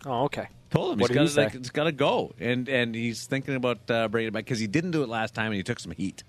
[0.06, 0.48] Oh, okay.
[0.72, 1.44] Told him What he's he got say?
[1.44, 4.58] like, it's got to go, and and he's thinking about uh, bringing it back because
[4.60, 6.24] he didn't do it last time, and he took some heat.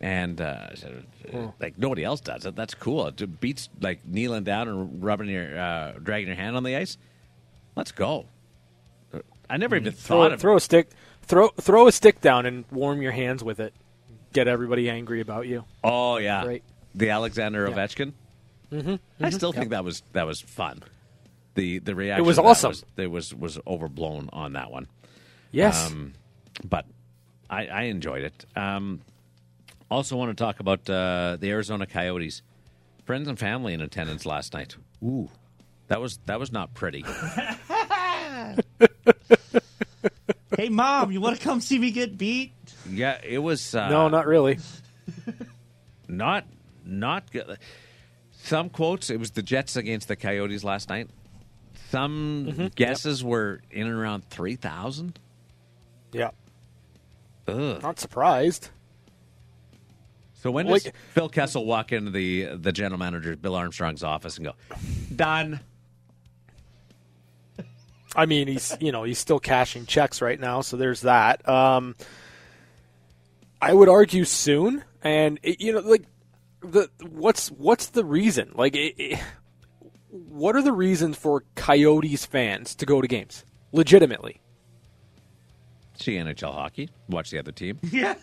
[0.00, 1.46] And uh, said, Hmm.
[1.60, 2.56] like nobody else does it.
[2.56, 3.06] That's cool.
[3.06, 6.98] It beats like kneeling down and rubbing your, uh, dragging your hand on the ice.
[7.76, 8.26] Let's go.
[9.48, 9.92] I never even.
[9.92, 10.88] Throw, thought of throw a stick,
[11.22, 13.74] throw throw a stick down and warm your hands with it.
[14.32, 15.64] Get everybody angry about you.
[15.82, 16.62] Oh yeah, Great.
[16.94, 17.74] the Alexander Yeah.
[17.74, 18.12] Ovechkin.
[18.72, 19.58] Mhm, I mhm, still yep.
[19.58, 20.82] think that was that was fun.
[21.54, 22.68] The the reaction was to that awesome.
[22.70, 24.88] Was, it was was overblown on that one.
[25.52, 25.88] Yes.
[25.92, 26.14] um,
[26.68, 26.86] but
[27.48, 28.44] I, I enjoyed it.
[28.56, 29.02] Um,
[29.90, 32.42] also, want to talk about uh, the Arizona Coyotes.
[33.04, 34.76] Friends and family in attendance last night.
[35.04, 35.28] Ooh,
[35.88, 37.04] that was that was not pretty.
[40.56, 42.52] hey, mom, you want to come see me get beat?
[42.90, 43.74] yeah, it was.
[43.74, 44.58] Uh, no, not really.
[46.08, 46.44] not
[46.84, 47.58] not good.
[48.32, 49.10] Some quotes.
[49.10, 51.08] It was the Jets against the Coyotes last night.
[51.90, 52.66] Some Mm-hmm.
[52.74, 55.18] guesses were in and around three thousand.
[56.12, 56.30] Yeah.
[57.48, 57.82] Ugh.
[57.82, 58.68] Not surprised.
[60.34, 64.36] So when does Like- Phil Kessel walk into the the general manager Bill Armstrong's office
[64.36, 64.52] and go,
[65.14, 65.60] "Done."
[68.16, 71.46] I mean, he's you know he's still cashing checks right now, so there's that.
[71.48, 71.96] Um,
[73.60, 76.04] I would argue soon, and it, you know, like
[76.60, 78.52] the what's what's the reason?
[78.54, 79.20] Like, it, it,
[80.10, 83.44] what are the reasons for Coyotes fans to go to games?
[83.72, 84.40] Legitimately,
[85.94, 87.78] see NHL hockey, watch the other team.
[87.90, 88.14] Yeah,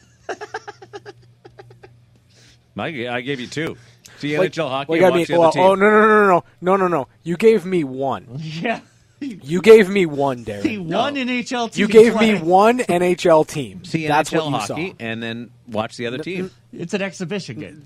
[2.75, 3.75] Mike, I gave you two.
[4.19, 4.93] See like, NHL hockey.
[4.93, 7.07] Like, I mean, well, oh no no no no no no no!
[7.23, 8.27] You gave me one.
[8.39, 8.79] Yeah.
[9.21, 10.63] You gave me one, Darren.
[10.63, 11.79] See, one NHL team.
[11.81, 12.33] You gave play.
[12.33, 13.83] me one NHL team.
[13.85, 14.95] See That's NHL what you hockey, saw.
[14.99, 16.49] and then watch the other team.
[16.73, 17.83] It's an exhibition game.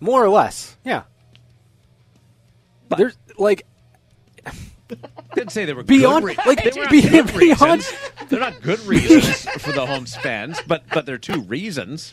[0.00, 1.04] More or less, yeah.
[2.96, 3.66] There's like
[5.34, 7.92] Didn't say they were Beyond- good re- like, they were not be- good beyond- reasons.
[8.28, 12.12] They're not good reasons for the home spans, but but they're two reasons.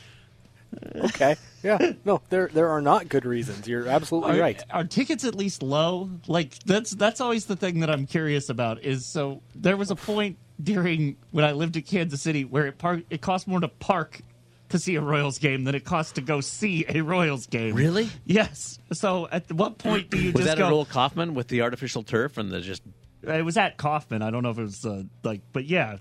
[0.95, 1.93] okay, yeah.
[2.05, 3.67] No, there there are not good reasons.
[3.67, 4.63] You're absolutely Are, right.
[4.71, 6.09] are tickets at least low?
[6.27, 8.83] Like that's that's always the thing that I'm curious about.
[8.83, 12.77] Is so there was a point during when I lived in Kansas City where it
[12.77, 14.21] park it cost more to park
[14.69, 17.75] to see a Royals game than it costs to go see a Royals game.
[17.75, 18.09] Really?
[18.25, 18.79] Yes.
[18.93, 20.67] So at what point do you just Was just that go?
[20.67, 22.81] at Old Kauffman with the artificial turf and the just?
[23.23, 24.21] It was at Kauffman.
[24.21, 25.97] I don't know if it was uh, like, but yeah.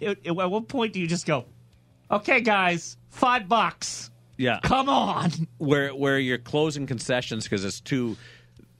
[0.00, 1.44] It, it- at what point do you just go?
[2.10, 4.10] Okay, guys, five bucks.
[4.38, 4.60] Yeah.
[4.62, 5.30] Come on.
[5.58, 8.16] Where where you're closing concessions because it's too.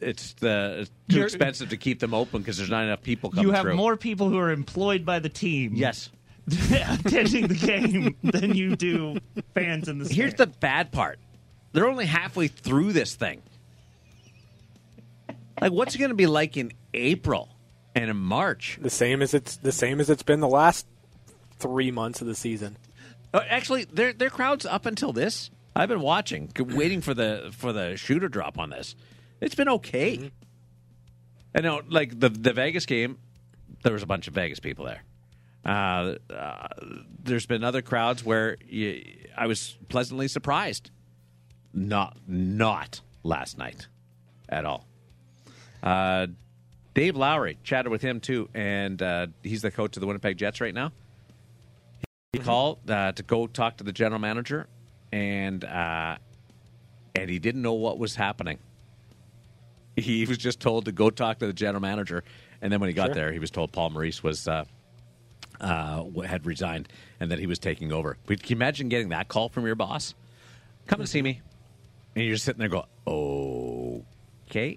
[0.00, 3.30] It's the it's too You're- expensive to keep them open because there's not enough people
[3.30, 3.50] coming through.
[3.50, 3.74] You have through.
[3.76, 5.72] more people who are employed by the team.
[5.74, 6.08] Yes.
[6.48, 9.18] attending the game than you do
[9.52, 11.18] fans in the Here's the bad part.
[11.72, 13.42] They're only halfway through this thing.
[15.60, 17.48] Like, what's it going to be like in April
[17.94, 18.78] and in March?
[18.80, 20.86] The same as it's the same as it's been the last
[21.58, 22.76] three months of the season.
[23.32, 25.50] Uh, actually, their their crowds up until this.
[25.76, 28.96] I've been watching, waiting for the for the shooter drop on this.
[29.40, 30.32] It's been okay.
[31.54, 33.18] I know, like the the Vegas game,
[33.82, 35.02] there was a bunch of Vegas people there.
[35.64, 36.68] Uh, uh,
[37.22, 39.04] there's been other crowds where you,
[39.36, 40.90] I was pleasantly surprised.
[41.74, 43.86] Not not last night
[44.48, 44.86] at all.
[45.82, 46.28] Uh,
[46.94, 50.60] Dave Lowry chatted with him too, and uh, he's the coach of the Winnipeg Jets
[50.60, 50.92] right now.
[52.34, 54.66] He called uh, to go talk to the general manager,
[55.10, 56.18] and uh,
[57.14, 58.58] and he didn't know what was happening.
[59.96, 62.22] He was just told to go talk to the general manager,
[62.60, 63.14] and then when he got Sure.
[63.14, 64.64] there, he was told Paul Maurice was uh,
[65.58, 66.88] uh, had resigned
[67.18, 68.18] and that he was taking over.
[68.26, 70.14] But can you imagine getting that call from your boss?
[70.86, 71.40] Come and see me,
[72.14, 74.04] and you're sitting there going, "Oh,
[74.50, 74.76] "Okay."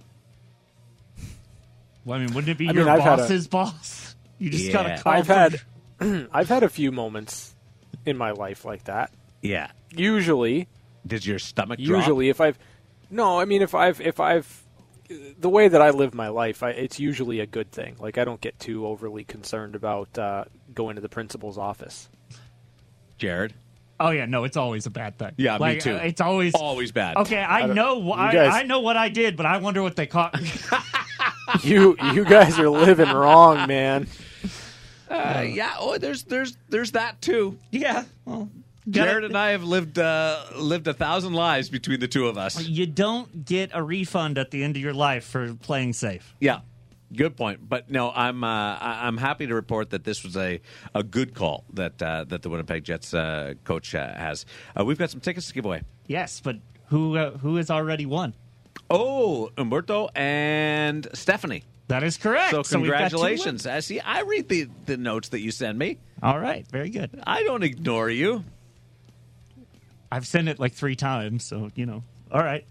[2.05, 4.15] Well, I mean, wouldn't it be I your mean, I've a- boss's boss?
[4.39, 4.71] You just Yeah.
[4.71, 5.13] got a call.
[5.13, 5.61] I've from- had
[6.31, 7.55] I've had a few moments
[8.05, 9.11] in my life like that.
[9.41, 9.71] Yeah.
[9.95, 10.67] Usually,
[11.05, 11.99] Did your stomach drop?
[11.99, 12.57] usually if I've
[13.09, 14.63] no, I mean if I've if I've
[15.39, 17.95] the way that I live my life, I, it's usually a good thing.
[17.99, 22.07] Like I don't get too overly concerned about uh, going to the principal's office.
[23.17, 23.53] Jared?
[23.99, 25.33] Oh yeah, no, it's always a bad thing.
[25.37, 25.95] Yeah, me too.
[25.95, 27.17] It's always Always bad.
[27.17, 28.01] Okay, I, don't- know.
[28.01, 30.39] you I, guys- I know what I did, but I wonder what they caught.
[31.63, 34.07] You you guys are living wrong, man.
[35.11, 35.75] Uh, yeah.
[35.79, 37.57] Oh, there's there's there's that too.
[37.71, 38.05] Yeah.
[38.25, 38.49] Well,
[38.89, 42.61] Jared and I have lived uh, lived a thousand lives between the two of us.
[42.67, 46.33] You don't get a refund at the end of your life for playing safe.
[46.39, 46.61] Yeah,
[47.15, 47.67] good point.
[47.69, 50.61] But no, I'm uh, I- I'm happy to report that this was a,
[50.95, 54.45] a good call that uh, that the Winnipeg Jets uh, coach uh, has.
[54.79, 55.83] Uh, we've got some tickets to give away.
[56.07, 56.57] Yes, but
[56.88, 58.33] who uh, who has already won?
[58.89, 61.63] Oh, Umberto and Stephanie.
[61.91, 62.51] That is correct.
[62.51, 63.68] So So we've got two congratulations.
[63.68, 63.99] I see.
[63.99, 65.97] I read the the notes that you send me.
[66.23, 67.22] All right, very good.
[67.27, 68.45] I don't ignore you.
[70.09, 72.03] I've sent it like three times, so you know.
[72.31, 72.65] All right.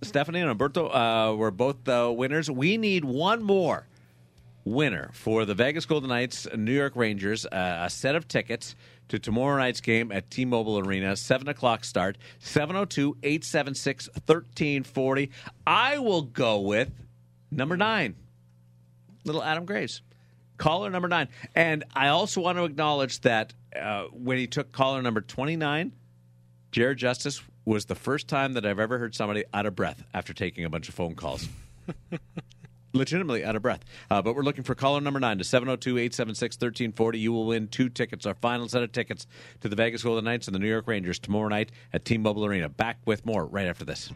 [0.00, 2.50] Stephanie and Umberto uh, were both the winners.
[2.50, 3.86] We need one more
[4.64, 8.74] winner for the Vegas Golden Knights, New York Rangers, uh, a set of tickets
[9.08, 15.30] to tomorrow night's game at T Mobile Arena, 7 o'clock start, 702 876 1340.
[15.66, 16.90] I will go with
[17.50, 18.16] number nine,
[19.24, 20.02] little Adam Graves.
[20.58, 21.28] Caller number nine.
[21.54, 25.92] And I also want to acknowledge that uh, when he took caller number 29,
[26.70, 30.32] Jared Justice was the first time that I've ever heard somebody out of breath after
[30.32, 31.48] taking a bunch of phone calls.
[32.94, 33.80] Legitimately out of breath.
[34.10, 37.18] Uh, but we're looking for caller number nine to 702 876 1340.
[37.18, 39.26] You will win two tickets, our final set of tickets
[39.62, 42.44] to the Vegas Golden Knights and the New York Rangers tomorrow night at T Mobile
[42.44, 42.68] Arena.
[42.68, 44.10] Back with more right after this.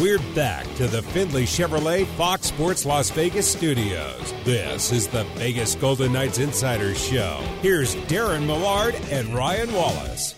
[0.00, 4.32] We're back to the Findlay Chevrolet Fox Sports Las Vegas studios.
[4.44, 7.42] This is the Vegas Golden Knights Insider Show.
[7.60, 10.34] Here's Darren Millard and Ryan Wallace.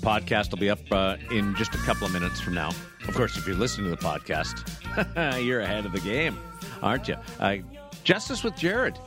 [0.00, 2.70] Podcast will be up uh, in just a couple of minutes from now.
[3.06, 6.38] Of course, if you're listening to the podcast, you're ahead of the game,
[6.80, 7.16] aren't you?
[7.38, 7.58] Uh,
[8.04, 8.98] Justice with Jared.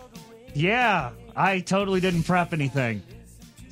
[0.54, 3.02] Yeah, I totally didn't prep anything.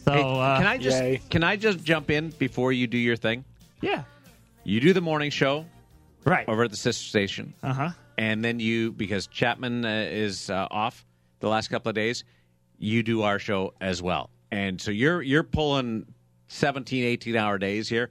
[0.06, 1.22] So Hey, uh, can I just yay.
[1.30, 3.44] can I just jump in before you do your thing?
[3.82, 4.04] Yeah.
[4.64, 5.66] You do the morning show
[6.26, 6.48] Right.
[6.50, 7.90] over at the sister station, Uh huh.
[8.18, 11.06] and then you because Chapman uh, is uh, off
[11.40, 12.24] the last couple of days,
[12.78, 16.06] you do our show as well, and so you're you're pulling
[16.50, 18.10] 17, 18 hour days here.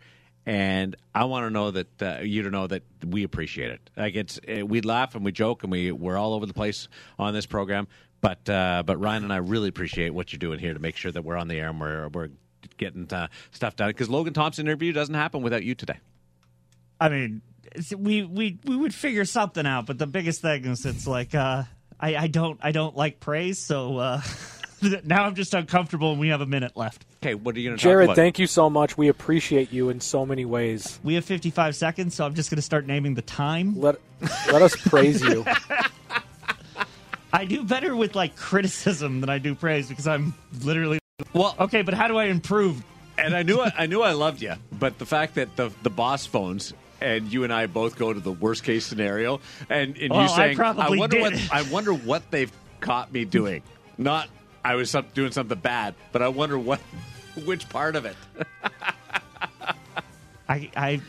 [0.48, 3.90] And I want to know that uh, you to know that we appreciate it.
[3.96, 6.88] Like it's uh, we laugh and we joke and we we're all over the place
[7.18, 7.88] on this program.
[8.20, 11.10] But uh, but Ryan and I really appreciate what you're doing here to make sure
[11.12, 12.28] that we're on the air and we're we're
[12.76, 13.90] getting uh, stuff done.
[13.90, 15.98] Because Logan Thompson interview doesn't happen without you today.
[17.00, 17.42] I mean,
[17.96, 21.64] we we we would figure something out, but the biggest thing is it's like uh,
[22.00, 24.20] I I don't I don't like praise, so uh,
[25.04, 27.04] now I'm just uncomfortable, and we have a minute left.
[27.22, 28.22] Okay, what are you going to Jared, talk about?
[28.22, 28.96] thank you so much.
[28.96, 30.98] We appreciate you in so many ways.
[31.02, 33.78] We have 55 seconds, so I'm just going to start naming the time.
[33.78, 33.96] Let
[34.52, 35.44] let us praise you.
[37.32, 40.98] I do better with like criticism than I do praise because I'm literally
[41.32, 41.54] well.
[41.58, 42.82] Okay, but how do I improve?
[43.18, 45.88] and I knew I, I knew I loved you, but the fact that the the
[45.90, 49.40] boss phones and you and I both go to the worst case scenario,
[49.70, 51.22] and, and Well, you I saying, probably wonder did.
[51.32, 53.62] what I wonder what they've caught me doing.
[53.96, 54.28] Not
[54.64, 56.80] I was some, doing something bad, but I wonder what
[57.46, 58.16] which part of it.
[60.48, 61.00] I I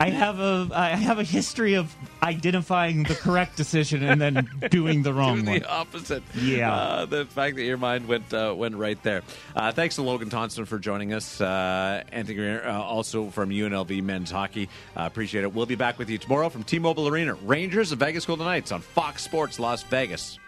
[0.00, 5.02] I have a I have a history of identifying the correct decision and then doing
[5.02, 5.58] the wrong Doing one.
[5.60, 6.22] the opposite.
[6.34, 6.74] Yeah.
[6.74, 9.22] Uh, the fact that your mind went uh, went right there.
[9.56, 11.40] Uh, thanks to Logan Thompson for joining us.
[11.40, 14.68] Uh, Anthony uh, also from UNLV men's hockey.
[14.96, 15.52] Uh, appreciate it.
[15.54, 17.34] We'll be back with you tomorrow from T-Mobile Arena.
[17.44, 20.38] Rangers of Vegas Golden Knights on Fox Sports Las Vegas.